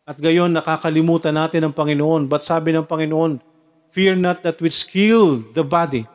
At 0.09 0.17
gayon 0.17 0.49
nakakalimutan 0.49 1.37
natin 1.37 1.69
ang 1.69 1.75
Panginoon. 1.77 2.27
But 2.31 2.41
sabi 2.47 2.73
ng 2.73 2.89
Panginoon, 2.89 3.52
Fear 3.93 4.17
not 4.19 4.41
that 4.41 4.57
which 4.59 4.89
kill 4.89 5.45
the 5.53 5.61
body. 5.61 6.09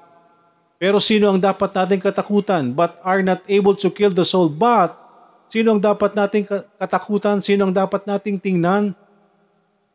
Pero 0.81 0.97
sino 0.97 1.29
ang 1.29 1.37
dapat 1.41 1.73
nating 1.73 2.01
katakutan 2.01 2.73
but 2.73 2.97
are 3.05 3.21
not 3.21 3.41
able 3.45 3.77
to 3.77 3.89
kill 3.93 4.09
the 4.09 4.25
soul? 4.25 4.49
But 4.49 4.97
sino 5.49 5.77
ang 5.77 5.81
dapat 5.81 6.17
nating 6.17 6.49
katakutan? 6.81 7.41
Sino 7.41 7.69
ang 7.69 7.73
dapat 7.73 8.09
nating 8.09 8.41
tingnan? 8.41 8.97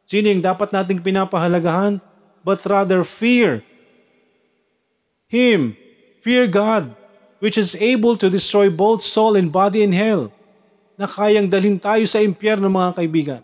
Sino 0.06 0.30
ang 0.30 0.42
dapat 0.42 0.70
nating 0.70 1.02
pinapahalagahan? 1.02 1.98
But 2.46 2.62
rather 2.66 3.02
fear 3.02 3.66
Him. 5.32 5.80
Fear 6.20 6.52
God, 6.52 6.92
which 7.40 7.56
is 7.56 7.74
able 7.80 8.20
to 8.20 8.28
destroy 8.28 8.68
both 8.68 9.00
soul 9.02 9.34
and 9.34 9.50
body 9.50 9.82
in 9.82 9.90
hell, 9.90 10.30
na 10.94 11.08
kayang 11.08 11.48
dalhin 11.48 11.80
tayo 11.80 12.04
sa 12.06 12.20
impyerno 12.20 12.68
mga 12.68 12.92
kaibigan. 12.94 13.42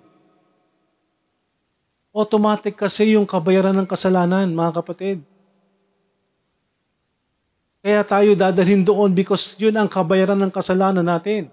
Automatic 2.19 2.75
kasi 2.75 3.15
yung 3.15 3.23
kabayaran 3.23 3.79
ng 3.79 3.87
kasalanan, 3.87 4.51
mga 4.51 4.83
kapatid. 4.83 5.23
Kaya 7.79 8.03
tayo 8.03 8.35
dadalhin 8.35 8.83
doon 8.83 9.15
because 9.15 9.55
yun 9.55 9.79
ang 9.79 9.87
kabayaran 9.87 10.35
ng 10.35 10.51
kasalanan 10.51 11.07
natin. 11.07 11.47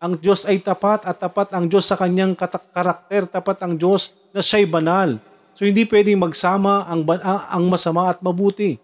Ang 0.00 0.16
Diyos 0.16 0.48
ay 0.48 0.64
tapat 0.64 1.04
at 1.04 1.20
tapat 1.20 1.52
ang 1.52 1.68
Diyos 1.68 1.84
sa 1.84 1.92
kanyang 2.00 2.32
karakter, 2.72 3.28
tapat 3.28 3.60
ang 3.60 3.76
Diyos 3.76 4.16
na 4.32 4.40
siya'y 4.40 4.64
banal. 4.64 5.20
So 5.52 5.68
hindi 5.68 5.84
pwedeng 5.84 6.16
magsama 6.16 6.88
ang, 6.88 7.04
ang 7.52 7.64
masama 7.68 8.08
at 8.08 8.24
mabuti. 8.24 8.80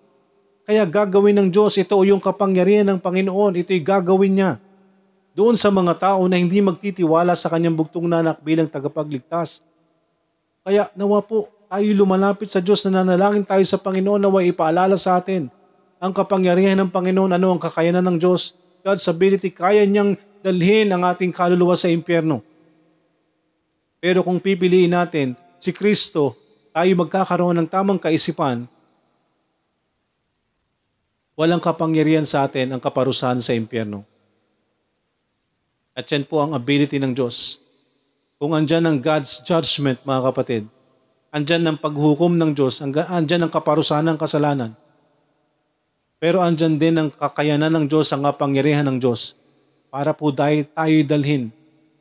Kaya 0.69 0.85
gagawin 0.85 1.41
ng 1.41 1.49
Diyos, 1.49 1.81
ito 1.81 1.97
yung 2.05 2.21
kapangyarihan 2.21 2.85
ng 2.85 3.01
Panginoon, 3.01 3.57
ito'y 3.65 3.81
gagawin 3.81 4.35
niya. 4.37 4.53
Doon 5.33 5.57
sa 5.57 5.73
mga 5.73 5.97
tao 5.97 6.29
na 6.29 6.37
hindi 6.37 6.61
magtitiwala 6.61 7.33
sa 7.33 7.49
kanyang 7.49 7.81
bugtong 7.81 8.05
nanak 8.05 8.45
bilang 8.45 8.69
tagapagligtas. 8.69 9.65
Kaya 10.67 10.91
nawa 10.99 11.23
po 11.23 11.47
tayo 11.71 11.87
lumalapit 11.95 12.51
sa 12.51 12.59
Diyos 12.59 12.83
na 12.83 12.99
nanalangin 13.07 13.47
tayo 13.47 13.63
sa 13.63 13.79
Panginoon 13.79 14.19
nawa 14.19 14.43
ipaalala 14.43 14.99
sa 14.99 15.23
atin 15.23 15.47
ang 16.03 16.11
kapangyarihan 16.11 16.75
ng 16.83 16.91
Panginoon, 16.91 17.39
ano 17.39 17.55
ang 17.55 17.63
kakayanan 17.63 18.03
ng 18.03 18.19
Diyos, 18.19 18.59
God's 18.83 19.07
ability, 19.07 19.55
kaya 19.55 19.87
niyang 19.87 20.19
dalhin 20.43 20.91
ang 20.91 21.07
ating 21.07 21.31
kaluluwa 21.31 21.79
sa 21.79 21.87
impyerno. 21.87 22.43
Pero 24.03 24.27
kung 24.27 24.43
pipiliin 24.43 24.91
natin 24.91 25.39
si 25.63 25.71
Kristo, 25.71 26.35
tayo 26.75 26.91
magkakaroon 26.99 27.63
ng 27.63 27.69
tamang 27.71 28.03
kaisipan, 28.03 28.67
walang 31.39 31.63
kapangyarihan 31.63 32.27
sa 32.27 32.43
atin 32.43 32.75
ang 32.75 32.83
kaparusahan 32.83 33.39
sa 33.39 33.55
impyerno. 33.55 34.03
At 35.95 36.11
yan 36.11 36.27
po 36.27 36.43
ang 36.43 36.59
ability 36.59 36.99
ng 36.99 37.15
Diyos 37.15 37.66
kung 38.37 38.53
andyan 38.53 38.85
ang 38.85 38.99
God's 39.01 39.41
judgment, 39.41 39.97
mga 40.05 40.21
kapatid, 40.33 40.63
andyan 41.33 41.65
ang 41.65 41.79
paghukom 41.81 42.37
ng 42.37 42.53
Diyos, 42.53 42.85
andyan 42.85 43.49
ang 43.49 43.53
kaparusahan 43.53 44.05
ng 44.13 44.19
kasalanan, 44.21 44.77
pero 46.21 46.45
andyan 46.45 46.77
din 46.77 46.97
ang 46.97 47.09
kakayanan 47.09 47.73
ng 47.73 47.85
Diyos, 47.89 48.13
ang 48.13 48.25
kapangyarihan 48.29 48.85
ng 48.85 49.01
Diyos, 49.01 49.37
para 49.89 50.13
po 50.13 50.29
dahil 50.29 50.69
tayo'y 50.69 51.05
dalhin, 51.05 51.49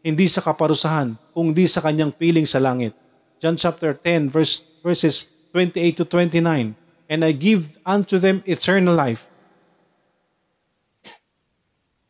hindi 0.03 0.27
sa 0.27 0.43
kaparusahan, 0.43 1.15
kundi 1.31 1.65
sa 1.71 1.79
kanyang 1.79 2.11
piling 2.11 2.45
sa 2.45 2.59
langit. 2.59 2.91
John 3.39 3.55
chapter 3.55 3.95
10, 3.95 4.31
verse, 4.31 4.63
verses 4.83 5.27
28 5.55 6.03
to 6.03 6.05
29, 6.07 6.75
And 7.07 7.19
I 7.23 7.31
give 7.31 7.79
unto 7.87 8.19
them 8.19 8.43
eternal 8.43 8.91
life, 8.91 9.31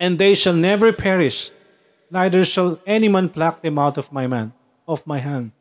and 0.02 0.18
they 0.18 0.34
shall 0.34 0.58
never 0.58 0.90
perish, 0.92 1.55
neither 2.16 2.48
shall 2.48 2.80
any 2.88 3.12
man 3.12 3.28
pluck 3.28 3.60
them 3.60 3.76
out 3.76 4.00
of 4.00 4.08
my 4.16 4.24
man, 4.24 4.56
of 4.88 5.04
my 5.04 5.20
hand. 5.20 5.52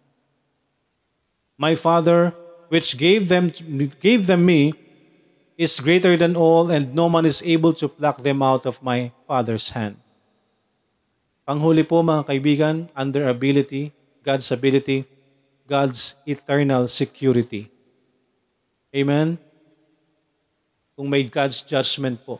My 1.58 1.74
Father, 1.74 2.30
which 2.70 2.94
gave 2.94 3.26
them 3.26 3.50
gave 3.98 4.30
them 4.30 4.46
me, 4.46 4.78
is 5.58 5.82
greater 5.82 6.14
than 6.14 6.38
all, 6.38 6.70
and 6.70 6.94
no 6.94 7.10
man 7.10 7.26
is 7.26 7.42
able 7.42 7.74
to 7.74 7.90
pluck 7.90 8.22
them 8.22 8.38
out 8.38 8.62
of 8.66 8.78
my 8.78 9.10
Father's 9.26 9.74
hand. 9.74 9.98
Panghuli 11.42 11.82
po 11.82 12.06
mga 12.06 12.22
kaibigan, 12.30 12.76
under 12.94 13.26
ability, 13.26 13.90
God's 14.22 14.46
ability, 14.54 15.04
God's 15.66 16.14
eternal 16.24 16.86
security. 16.86 17.68
Amen? 18.94 19.36
Kung 20.94 21.10
may 21.10 21.26
God's 21.26 21.60
judgment 21.60 22.22
po, 22.22 22.38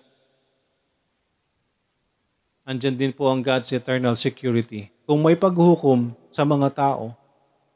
andyan 2.65 2.97
din 2.97 3.13
po 3.13 3.29
ang 3.29 3.45
God's 3.45 3.71
eternal 3.77 4.17
security. 4.17 4.89
Kung 5.05 5.21
may 5.21 5.37
paghukom 5.37 6.17
sa 6.33 6.49
mga 6.49 6.73
tao 6.73 7.13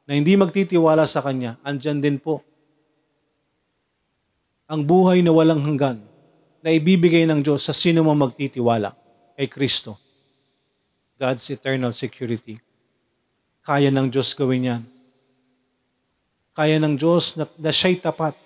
na 0.08 0.16
hindi 0.16 0.34
magtitiwala 0.34 1.04
sa 1.04 1.20
Kanya, 1.20 1.60
andyan 1.60 2.00
din 2.00 2.16
po 2.16 2.40
ang 4.68 4.84
buhay 4.84 5.24
na 5.24 5.32
walang 5.32 5.64
hanggan 5.64 6.00
na 6.60 6.68
ibibigay 6.72 7.24
ng 7.24 7.40
Diyos 7.40 7.64
sa 7.64 7.72
sino 7.72 8.04
man 8.04 8.20
magtitiwala 8.20 8.92
kay 9.36 9.48
Kristo. 9.48 9.96
God's 11.16 11.44
eternal 11.48 11.92
security. 11.92 12.60
Kaya 13.64 13.88
ng 13.88 14.08
Diyos 14.12 14.32
gawin 14.36 14.68
yan. 14.68 14.82
Kaya 16.52 16.76
ng 16.80 17.00
Diyos 17.00 17.38
na, 17.38 17.44
na 17.56 17.70
siya'y 17.72 18.00
tapat. 18.00 18.36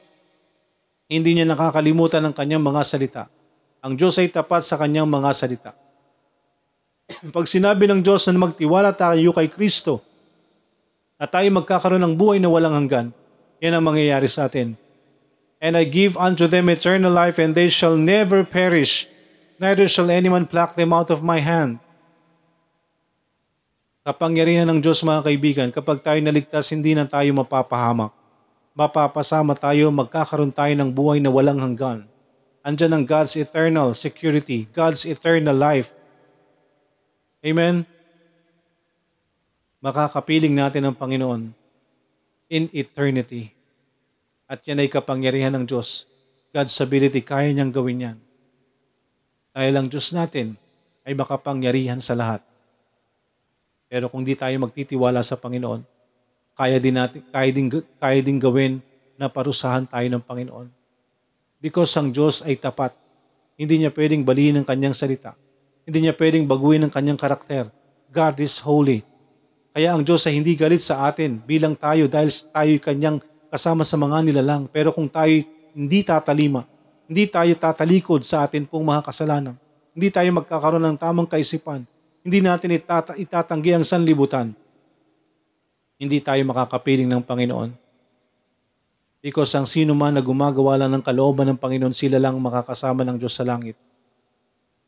Hindi 1.10 1.36
niya 1.36 1.46
nakakalimutan 1.46 2.24
ang 2.24 2.34
kanyang 2.34 2.64
mga 2.64 2.82
salita. 2.86 3.24
Ang 3.82 3.98
Diyos 3.98 4.16
ay 4.16 4.30
tapat 4.30 4.62
sa 4.62 4.78
kanyang 4.78 5.10
mga 5.10 5.30
salita. 5.34 5.72
Pag 7.34 7.44
sinabi 7.44 7.84
ng 7.90 8.00
Diyos 8.00 8.24
na 8.30 8.40
magtiwala 8.40 8.96
tayo 8.96 9.36
kay 9.36 9.52
Kristo 9.52 10.00
at 11.20 11.30
tayo 11.30 11.46
magkakaroon 11.52 12.02
ng 12.02 12.14
buhay 12.16 12.38
na 12.40 12.48
walang 12.48 12.74
hanggan, 12.74 13.14
yan 13.62 13.78
ang 13.78 13.84
mangyayari 13.86 14.26
sa 14.26 14.50
atin. 14.50 14.74
And 15.62 15.78
I 15.78 15.86
give 15.86 16.18
unto 16.18 16.50
them 16.50 16.66
eternal 16.66 17.14
life, 17.14 17.38
and 17.38 17.54
they 17.54 17.70
shall 17.70 17.94
never 17.94 18.42
perish, 18.42 19.06
neither 19.62 19.86
shall 19.86 20.10
anyone 20.10 20.50
pluck 20.50 20.74
them 20.74 20.90
out 20.90 21.14
of 21.14 21.22
my 21.22 21.38
hand. 21.38 21.78
Kapangyarihan 24.02 24.66
ng 24.66 24.82
Diyos 24.82 25.06
mga 25.06 25.22
kaibigan, 25.22 25.68
kapag 25.70 26.02
tayo 26.02 26.18
naligtas, 26.18 26.74
hindi 26.74 26.98
na 26.98 27.06
tayo 27.06 27.30
mapapahamak. 27.38 28.10
Mapapasama 28.74 29.54
tayo, 29.54 29.94
magkakaroon 29.94 30.50
tayo 30.50 30.74
ng 30.74 30.90
buhay 30.90 31.22
na 31.22 31.30
walang 31.30 31.62
hanggan. 31.62 32.10
Andyan 32.66 32.98
ang 32.98 33.04
God's 33.06 33.38
eternal 33.38 33.94
security, 33.94 34.66
God's 34.74 35.06
eternal 35.06 35.54
life, 35.54 35.94
Amen? 37.42 37.82
Makakapiling 39.82 40.54
natin 40.54 40.86
ang 40.86 40.94
Panginoon 40.94 41.50
in 42.46 42.70
eternity. 42.70 43.50
At 44.46 44.62
yan 44.62 44.78
ay 44.78 44.86
kapangyarihan 44.86 45.50
ng 45.58 45.66
Diyos. 45.66 46.06
God's 46.54 46.78
ability, 46.78 47.18
kaya 47.26 47.50
niyang 47.50 47.74
gawin 47.74 48.06
yan. 48.06 48.18
Dahil 49.50 49.74
ang 49.74 49.90
Diyos 49.90 50.14
natin 50.14 50.54
ay 51.02 51.18
makapangyarihan 51.18 51.98
sa 51.98 52.14
lahat. 52.14 52.46
Pero 53.90 54.06
kung 54.06 54.22
di 54.22 54.38
tayo 54.38 54.54
magtitiwala 54.62 55.26
sa 55.26 55.34
Panginoon, 55.34 55.82
kaya 56.54 56.78
din, 56.78 56.94
natin, 56.94 57.26
kaya 57.26 57.50
din, 57.50 57.66
kaya 57.98 58.20
din 58.22 58.38
gawin 58.38 58.78
na 59.18 59.26
parusahan 59.26 59.90
tayo 59.90 60.06
ng 60.06 60.22
Panginoon. 60.22 60.68
Because 61.58 61.90
ang 61.98 62.14
Diyos 62.14 62.46
ay 62.46 62.54
tapat. 62.54 62.94
Hindi 63.58 63.82
niya 63.82 63.90
pwedeng 63.90 64.22
balihin 64.22 64.62
ang 64.62 64.66
kanyang 64.68 64.94
salita 64.94 65.34
hindi 65.82 65.98
niya 66.06 66.14
pwedeng 66.14 66.46
baguhin 66.46 66.86
ang 66.86 66.92
kanyang 66.92 67.18
karakter. 67.18 67.66
God 68.12 68.36
is 68.38 68.60
holy. 68.62 69.02
Kaya 69.72 69.96
ang 69.96 70.04
Diyos 70.04 70.22
ay 70.28 70.36
hindi 70.36 70.52
galit 70.52 70.84
sa 70.84 71.08
atin 71.08 71.40
bilang 71.42 71.72
tayo 71.72 72.04
dahil 72.06 72.28
tayo 72.28 72.72
kanyang 72.78 73.18
kasama 73.48 73.82
sa 73.82 73.96
mga 73.96 74.20
nilalang. 74.20 74.68
Pero 74.68 74.92
kung 74.92 75.08
tayo 75.08 75.32
hindi 75.72 76.04
tatalima, 76.04 76.68
hindi 77.08 77.24
tayo 77.28 77.52
tatalikod 77.56 78.22
sa 78.22 78.44
atin 78.44 78.68
pong 78.68 78.84
mga 78.88 79.02
kasalanan, 79.04 79.56
hindi 79.92 80.08
tayo 80.12 80.28
magkakaroon 80.32 80.84
ng 80.92 80.98
tamang 81.00 81.28
kaisipan, 81.28 81.84
hindi 82.24 82.38
natin 82.40 82.76
itata- 82.76 83.16
itatanggi 83.16 83.76
ang 83.76 83.84
sanlibutan, 83.84 84.52
hindi 85.96 86.18
tayo 86.20 86.40
makakapiling 86.48 87.08
ng 87.08 87.22
Panginoon. 87.24 87.70
Because 89.22 89.54
ang 89.54 89.68
sino 89.70 89.94
man 89.94 90.18
na 90.18 90.22
gumagawa 90.24 90.74
lang 90.74 90.98
ng 90.98 91.04
kalooban 91.04 91.46
ng 91.52 91.58
Panginoon, 91.60 91.94
sila 91.94 92.18
lang 92.18 92.34
makakasama 92.40 93.06
ng 93.06 93.16
Diyos 93.20 93.36
sa 93.36 93.46
langit. 93.46 93.78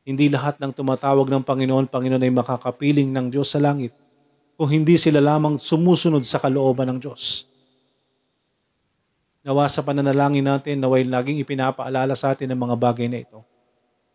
Hindi 0.05 0.29
lahat 0.29 0.61
ng 0.61 0.71
tumatawag 0.71 1.27
ng 1.33 1.43
Panginoon, 1.43 1.89
Panginoon 1.89 2.23
ay 2.23 2.33
makakapiling 2.33 3.09
ng 3.09 3.27
Diyos 3.33 3.51
sa 3.51 3.59
langit 3.59 3.97
kung 4.55 4.69
hindi 4.71 5.01
sila 5.01 5.19
lamang 5.19 5.57
sumusunod 5.57 6.23
sa 6.29 6.39
kalooban 6.39 6.93
ng 6.93 6.99
Diyos. 7.01 7.49
Nawa 9.45 9.69
sa 9.69 9.81
pananalangin 9.81 10.45
natin, 10.45 10.81
naway 10.81 11.05
laging 11.05 11.41
ipinapaalala 11.41 12.13
sa 12.13 12.37
atin 12.37 12.53
ang 12.53 12.61
mga 12.69 12.77
bagay 12.77 13.09
na 13.09 13.25
ito. 13.25 13.41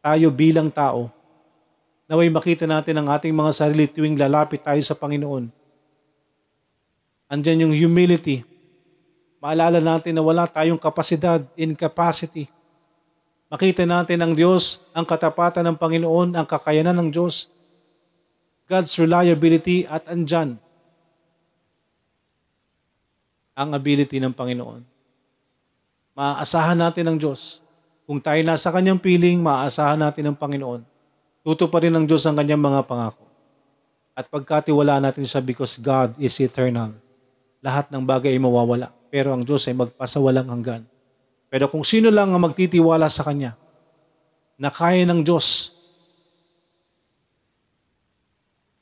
Tayo 0.02 0.30
bilang 0.30 0.70
tao, 0.70 1.12
Naway 2.10 2.26
makita 2.34 2.66
natin 2.66 2.98
ang 2.98 3.08
ating 3.14 3.30
mga 3.30 3.54
sarili 3.54 3.86
tuwing 3.86 4.18
lalapit 4.18 4.66
tayo 4.66 4.82
sa 4.82 4.98
Panginoon. 4.98 5.46
Andyan 7.30 7.70
yung 7.70 7.74
humility. 7.78 8.42
Maalala 9.38 9.78
natin 9.78 10.18
na 10.18 10.26
wala 10.26 10.50
tayong 10.50 10.82
kapasidad, 10.82 11.46
incapacity. 11.54 12.50
Makita 13.50 13.82
natin 13.90 14.22
ang 14.22 14.38
Diyos, 14.38 14.78
ang 14.94 15.10
katapatan 15.10 15.66
ng 15.66 15.78
Panginoon, 15.82 16.38
ang 16.38 16.46
kakayanan 16.46 16.94
ng 17.02 17.10
Diyos. 17.10 17.50
God's 18.70 18.94
reliability 19.02 19.90
at 19.90 20.06
andyan 20.06 20.62
ang 23.58 23.74
ability 23.74 24.22
ng 24.22 24.32
Panginoon. 24.32 24.86
Maaasahan 26.14 26.78
natin 26.78 27.10
ang 27.10 27.18
Diyos. 27.18 27.66
Kung 28.06 28.22
tayo 28.22 28.38
nasa 28.46 28.70
kanyang 28.70 29.02
piling, 29.02 29.42
maaasahan 29.42 29.98
natin 29.98 30.30
ang 30.30 30.38
Panginoon. 30.38 30.86
Tutuparin 31.42 31.92
ng 31.98 32.06
Diyos 32.06 32.24
ang 32.30 32.38
kanyang 32.38 32.62
mga 32.62 32.86
pangako. 32.86 33.26
At 34.14 34.30
pagkatiwala 34.30 35.02
natin 35.02 35.26
siya 35.26 35.42
because 35.42 35.82
God 35.82 36.14
is 36.22 36.38
eternal. 36.38 36.94
Lahat 37.66 37.90
ng 37.90 38.06
bagay 38.06 38.38
ay 38.38 38.42
mawawala. 38.42 38.94
Pero 39.10 39.34
ang 39.34 39.42
Diyos 39.42 39.66
ay 39.66 39.74
magpasawalang 39.74 40.48
hanggan. 40.48 40.84
Pero 41.50 41.66
kung 41.66 41.82
sino 41.82 42.14
lang 42.14 42.30
ang 42.30 42.42
magtitiwala 42.46 43.10
sa 43.10 43.26
Kanya, 43.26 43.58
na 44.60 44.70
kaya 44.70 45.08
ng 45.08 45.24
Diyos 45.24 45.74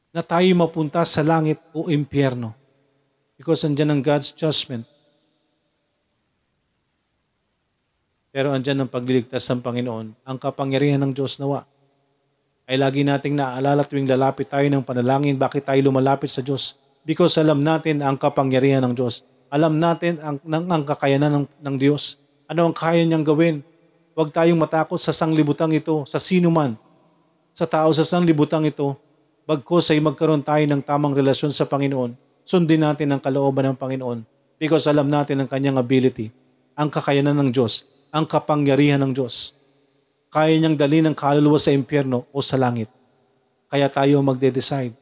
na 0.10 0.26
tayo 0.26 0.50
mapunta 0.58 1.06
sa 1.06 1.22
langit 1.22 1.62
o 1.78 1.94
impyerno. 1.94 2.58
Because 3.38 3.62
andyan 3.62 3.94
ang 3.94 4.02
God's 4.02 4.34
judgment. 4.34 4.90
Pero 8.34 8.50
andyan 8.50 8.82
ang 8.82 8.90
pagliligtas 8.90 9.46
ng 9.54 9.62
Panginoon, 9.62 10.18
ang 10.26 10.38
kapangyarihan 10.42 10.98
ng 11.06 11.14
Diyos 11.14 11.38
nawa. 11.38 11.70
Ay 12.66 12.82
lagi 12.82 13.06
nating 13.06 13.38
naaalala 13.38 13.86
tuwing 13.86 14.10
lalapit 14.10 14.50
tayo 14.50 14.66
ng 14.66 14.82
panalangin, 14.82 15.38
bakit 15.38 15.70
tayo 15.70 15.80
lumalapit 15.86 16.34
sa 16.34 16.42
Diyos? 16.42 16.76
Because 17.06 17.38
alam 17.38 17.62
natin 17.62 18.02
ang 18.02 18.18
kapangyarihan 18.18 18.84
ng 18.90 18.98
Diyos. 18.98 19.22
Alam 19.48 19.80
natin 19.80 20.20
ang, 20.20 20.42
ang, 20.44 20.66
ang 20.68 20.84
kakayanan 20.84 21.32
ng, 21.32 21.46
ng 21.62 21.76
Diyos. 21.80 22.20
Ano 22.48 22.72
ang 22.72 22.76
kaya 22.76 23.04
niyang 23.04 23.28
gawin? 23.28 23.60
Huwag 24.16 24.32
tayong 24.32 24.56
matakot 24.56 24.96
sa 24.96 25.12
sanglibutang 25.12 25.76
ito, 25.76 26.08
sa 26.08 26.16
sino 26.16 26.48
man. 26.48 26.80
Sa 27.52 27.68
tao 27.68 27.92
sa 27.92 28.08
sanglibutang 28.08 28.64
ito, 28.64 28.96
bagkos 29.44 29.92
ay 29.92 30.00
magkaroon 30.00 30.40
tayo 30.40 30.64
ng 30.64 30.80
tamang 30.80 31.12
relasyon 31.12 31.52
sa 31.52 31.68
Panginoon. 31.68 32.16
Sundin 32.48 32.88
natin 32.88 33.12
ang 33.12 33.20
kalooban 33.20 33.68
ng 33.68 33.76
Panginoon 33.76 34.24
because 34.56 34.88
alam 34.88 35.12
natin 35.12 35.44
ang 35.44 35.50
kanyang 35.52 35.76
ability, 35.76 36.32
ang 36.72 36.88
kakayanan 36.88 37.36
ng 37.36 37.50
Diyos, 37.52 37.84
ang 38.16 38.24
kapangyarihan 38.24 39.04
ng 39.04 39.12
Diyos. 39.12 39.52
Kaya 40.32 40.56
niyang 40.56 40.80
dalhin 40.80 41.04
ang 41.04 41.20
kaluluwa 41.20 41.60
sa 41.60 41.76
impyerno 41.76 42.32
o 42.32 42.40
sa 42.40 42.56
langit. 42.56 42.88
Kaya 43.68 43.92
tayo 43.92 44.24
magde-decide. 44.24 44.96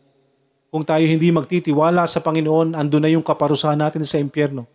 Kung 0.73 0.81
tayo 0.81 1.05
hindi 1.05 1.29
magtitiwala 1.29 2.09
sa 2.09 2.25
Panginoon, 2.25 2.73
ando 2.73 2.97
na 2.97 3.05
yung 3.05 3.21
kaparusahan 3.21 3.77
natin 3.77 4.01
sa 4.01 4.17
impyerno. 4.17 4.65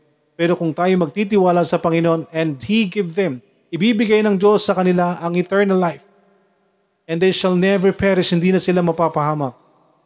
Pero 0.41 0.57
kung 0.57 0.73
tayo 0.73 0.97
magtitiwala 0.97 1.61
sa 1.69 1.77
Panginoon 1.77 2.25
and 2.33 2.57
He 2.65 2.89
give 2.89 3.13
them, 3.13 3.45
ibibigay 3.69 4.25
ng 4.25 4.41
Diyos 4.41 4.65
sa 4.65 4.73
kanila 4.73 5.21
ang 5.21 5.37
eternal 5.37 5.77
life. 5.77 6.09
And 7.05 7.21
they 7.21 7.29
shall 7.29 7.53
never 7.53 7.93
perish, 7.93 8.33
hindi 8.33 8.49
na 8.49 8.57
sila 8.57 8.81
mapapahamak. 8.81 9.53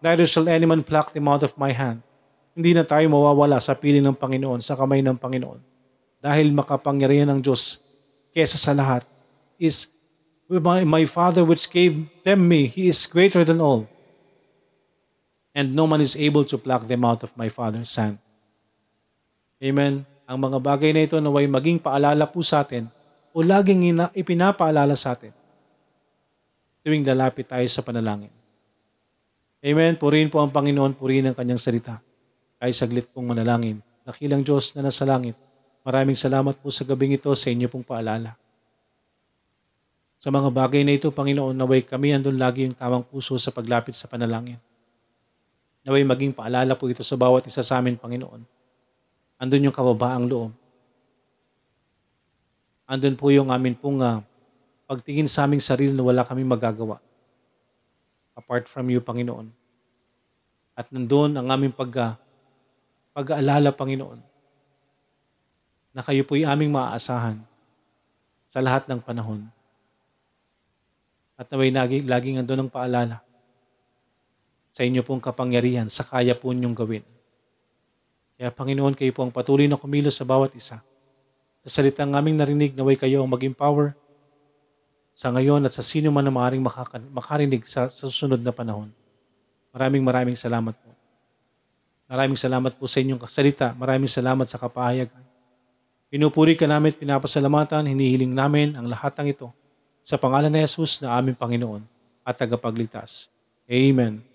Neither 0.02 0.26
shall 0.26 0.50
any 0.50 0.66
man 0.66 0.82
pluck 0.82 1.14
them 1.14 1.30
out 1.30 1.46
of 1.46 1.54
my 1.54 1.70
hand. 1.70 2.02
Hindi 2.50 2.74
na 2.74 2.82
tayo 2.82 3.06
mawawala 3.06 3.62
sa 3.62 3.78
piling 3.78 4.02
ng 4.02 4.18
Panginoon, 4.18 4.58
sa 4.58 4.74
kamay 4.74 5.06
ng 5.06 5.14
Panginoon. 5.14 5.62
Dahil 6.18 6.50
makapangyarihan 6.50 7.30
ng 7.30 7.38
Diyos 7.38 7.78
kesa 8.34 8.58
sa 8.58 8.74
lahat 8.74 9.06
is 9.54 9.86
my, 10.50 10.82
my 10.82 11.06
Father 11.06 11.46
which 11.46 11.70
gave 11.70 12.10
them 12.26 12.50
me, 12.50 12.66
He 12.66 12.90
is 12.90 13.06
greater 13.06 13.46
than 13.46 13.62
all. 13.62 13.86
And 15.54 15.78
no 15.78 15.86
man 15.86 16.02
is 16.02 16.18
able 16.18 16.42
to 16.50 16.58
pluck 16.58 16.90
them 16.90 17.06
out 17.06 17.22
of 17.22 17.30
my 17.38 17.46
Father's 17.46 17.94
hand. 17.94 18.18
Amen. 19.62 20.10
Ang 20.24 20.38
mga 20.40 20.58
bagay 20.60 20.90
na 20.96 21.04
ito 21.04 21.20
naway 21.20 21.44
maging 21.44 21.80
paalala 21.80 22.24
po 22.24 22.40
sa 22.40 22.64
atin 22.64 22.88
o 23.34 23.44
laging 23.44 23.92
ina, 23.92 24.08
ipinapaalala 24.16 24.96
sa 24.96 25.12
atin 25.12 25.34
tuwing 26.84 27.00
lalapit 27.00 27.48
tayo 27.48 27.64
sa 27.64 27.80
panalangin. 27.80 28.28
Amen. 29.64 29.96
Purihin 29.96 30.28
po 30.28 30.44
ang 30.44 30.52
Panginoon, 30.52 30.92
purihin 30.92 31.32
ang 31.32 31.36
kanyang 31.36 31.56
salita. 31.56 32.04
Ay 32.60 32.76
saglit 32.76 33.08
pong 33.08 33.32
manalangin. 33.32 33.80
Nakilang 34.04 34.44
Diyos 34.44 34.76
na 34.76 34.84
nasa 34.84 35.08
langit, 35.08 35.32
maraming 35.80 36.16
salamat 36.16 36.60
po 36.60 36.68
sa 36.68 36.84
gabing 36.84 37.16
ito 37.16 37.32
sa 37.32 37.48
inyo 37.48 37.72
pong 37.72 37.88
paalala. 37.88 38.36
Sa 40.20 40.28
mga 40.28 40.52
bagay 40.52 40.84
na 40.84 40.92
ito, 40.92 41.08
Panginoon, 41.08 41.56
naway 41.56 41.80
kami 41.80 42.12
andun 42.12 42.36
lagi 42.36 42.68
yung 42.68 42.76
tamang 42.76 43.04
puso 43.04 43.32
sa 43.40 43.48
paglapit 43.48 43.96
sa 43.96 44.04
panalangin. 44.04 44.60
Naway 45.88 46.04
maging 46.04 46.36
paalala 46.36 46.76
po 46.76 46.88
ito 46.92 47.00
sa 47.00 47.16
bawat 47.16 47.48
isa 47.48 47.64
sa 47.64 47.80
amin, 47.80 47.96
Panginoon. 47.96 48.53
Andun 49.44 49.68
yung 49.68 49.76
kababaang 49.76 50.24
loob. 50.24 50.56
Andun 52.88 53.12
po 53.12 53.28
yung 53.28 53.52
amin 53.52 53.76
pong 53.76 54.00
uh, 54.00 54.24
pagtingin 54.88 55.28
sa 55.28 55.44
aming 55.44 55.60
sarili 55.60 55.92
na 55.92 56.00
wala 56.00 56.24
kaming 56.24 56.48
magagawa. 56.48 56.96
Apart 58.32 58.72
from 58.72 58.88
you, 58.88 59.04
Panginoon. 59.04 59.52
At 60.72 60.88
nandun 60.88 61.36
ang 61.36 61.52
aming 61.52 61.76
pag, 61.76 61.92
uh, 61.92 62.12
pag-aalala, 63.12 63.68
Panginoon, 63.76 64.24
na 65.92 66.00
kayo 66.00 66.24
po'y 66.24 66.48
aming 66.48 66.72
maaasahan 66.72 67.44
sa 68.48 68.64
lahat 68.64 68.88
ng 68.88 69.04
panahon. 69.04 69.44
At 71.36 71.52
naway 71.52 71.68
lagi, 71.68 72.00
laging 72.00 72.40
andun 72.40 72.64
ang 72.64 72.72
paalala 72.72 73.20
sa 74.72 74.88
inyo 74.88 75.04
pong 75.04 75.20
kapangyarihan, 75.20 75.92
sa 75.92 76.00
kaya 76.02 76.32
po 76.32 76.48
niyong 76.50 76.72
gawin. 76.72 77.04
Kaya 78.34 78.50
Panginoon, 78.50 78.98
kayo 78.98 79.10
po 79.14 79.22
ang 79.22 79.30
patuloy 79.30 79.70
na 79.70 79.78
kumilos 79.78 80.18
sa 80.18 80.26
bawat 80.26 80.50
isa. 80.58 80.82
Sa 81.64 81.80
salitang 81.80 82.12
aming 82.12 82.36
narinig, 82.36 82.74
naway 82.74 82.98
kayo 82.98 83.22
ang 83.22 83.30
maging 83.30 83.54
power 83.54 83.94
sa 85.14 85.30
ngayon 85.30 85.62
at 85.62 85.72
sa 85.72 85.86
sino 85.86 86.10
man 86.10 86.26
na 86.26 86.34
maaaring 86.34 86.60
makarinig 87.14 87.62
sa, 87.70 87.86
sa 87.86 88.10
susunod 88.10 88.42
na 88.42 88.50
panahon. 88.50 88.90
Maraming 89.70 90.02
maraming 90.02 90.34
salamat 90.34 90.74
po. 90.74 90.90
Maraming 92.10 92.36
salamat 92.36 92.74
po 92.74 92.84
sa 92.90 92.98
inyong 93.00 93.22
salita. 93.30 93.72
Maraming 93.78 94.10
salamat 94.10 94.46
sa 94.50 94.58
kapahayagan. 94.58 95.22
Pinupuri 96.10 96.54
ka 96.54 96.66
namin 96.68 96.94
at 96.94 96.98
pinapasalamatan, 96.98 97.90
hinihiling 97.90 98.30
namin 98.30 98.74
ang 98.78 98.86
lahat 98.86 99.14
ng 99.18 99.34
ito 99.34 99.48
sa 100.04 100.14
pangalan 100.14 100.52
ni 100.52 100.62
Jesus 100.62 101.02
na 101.02 101.16
aming 101.16 101.34
Panginoon 101.34 101.82
at 102.22 102.34
tagapagligtas. 102.36 103.32
Amen. 103.66 104.33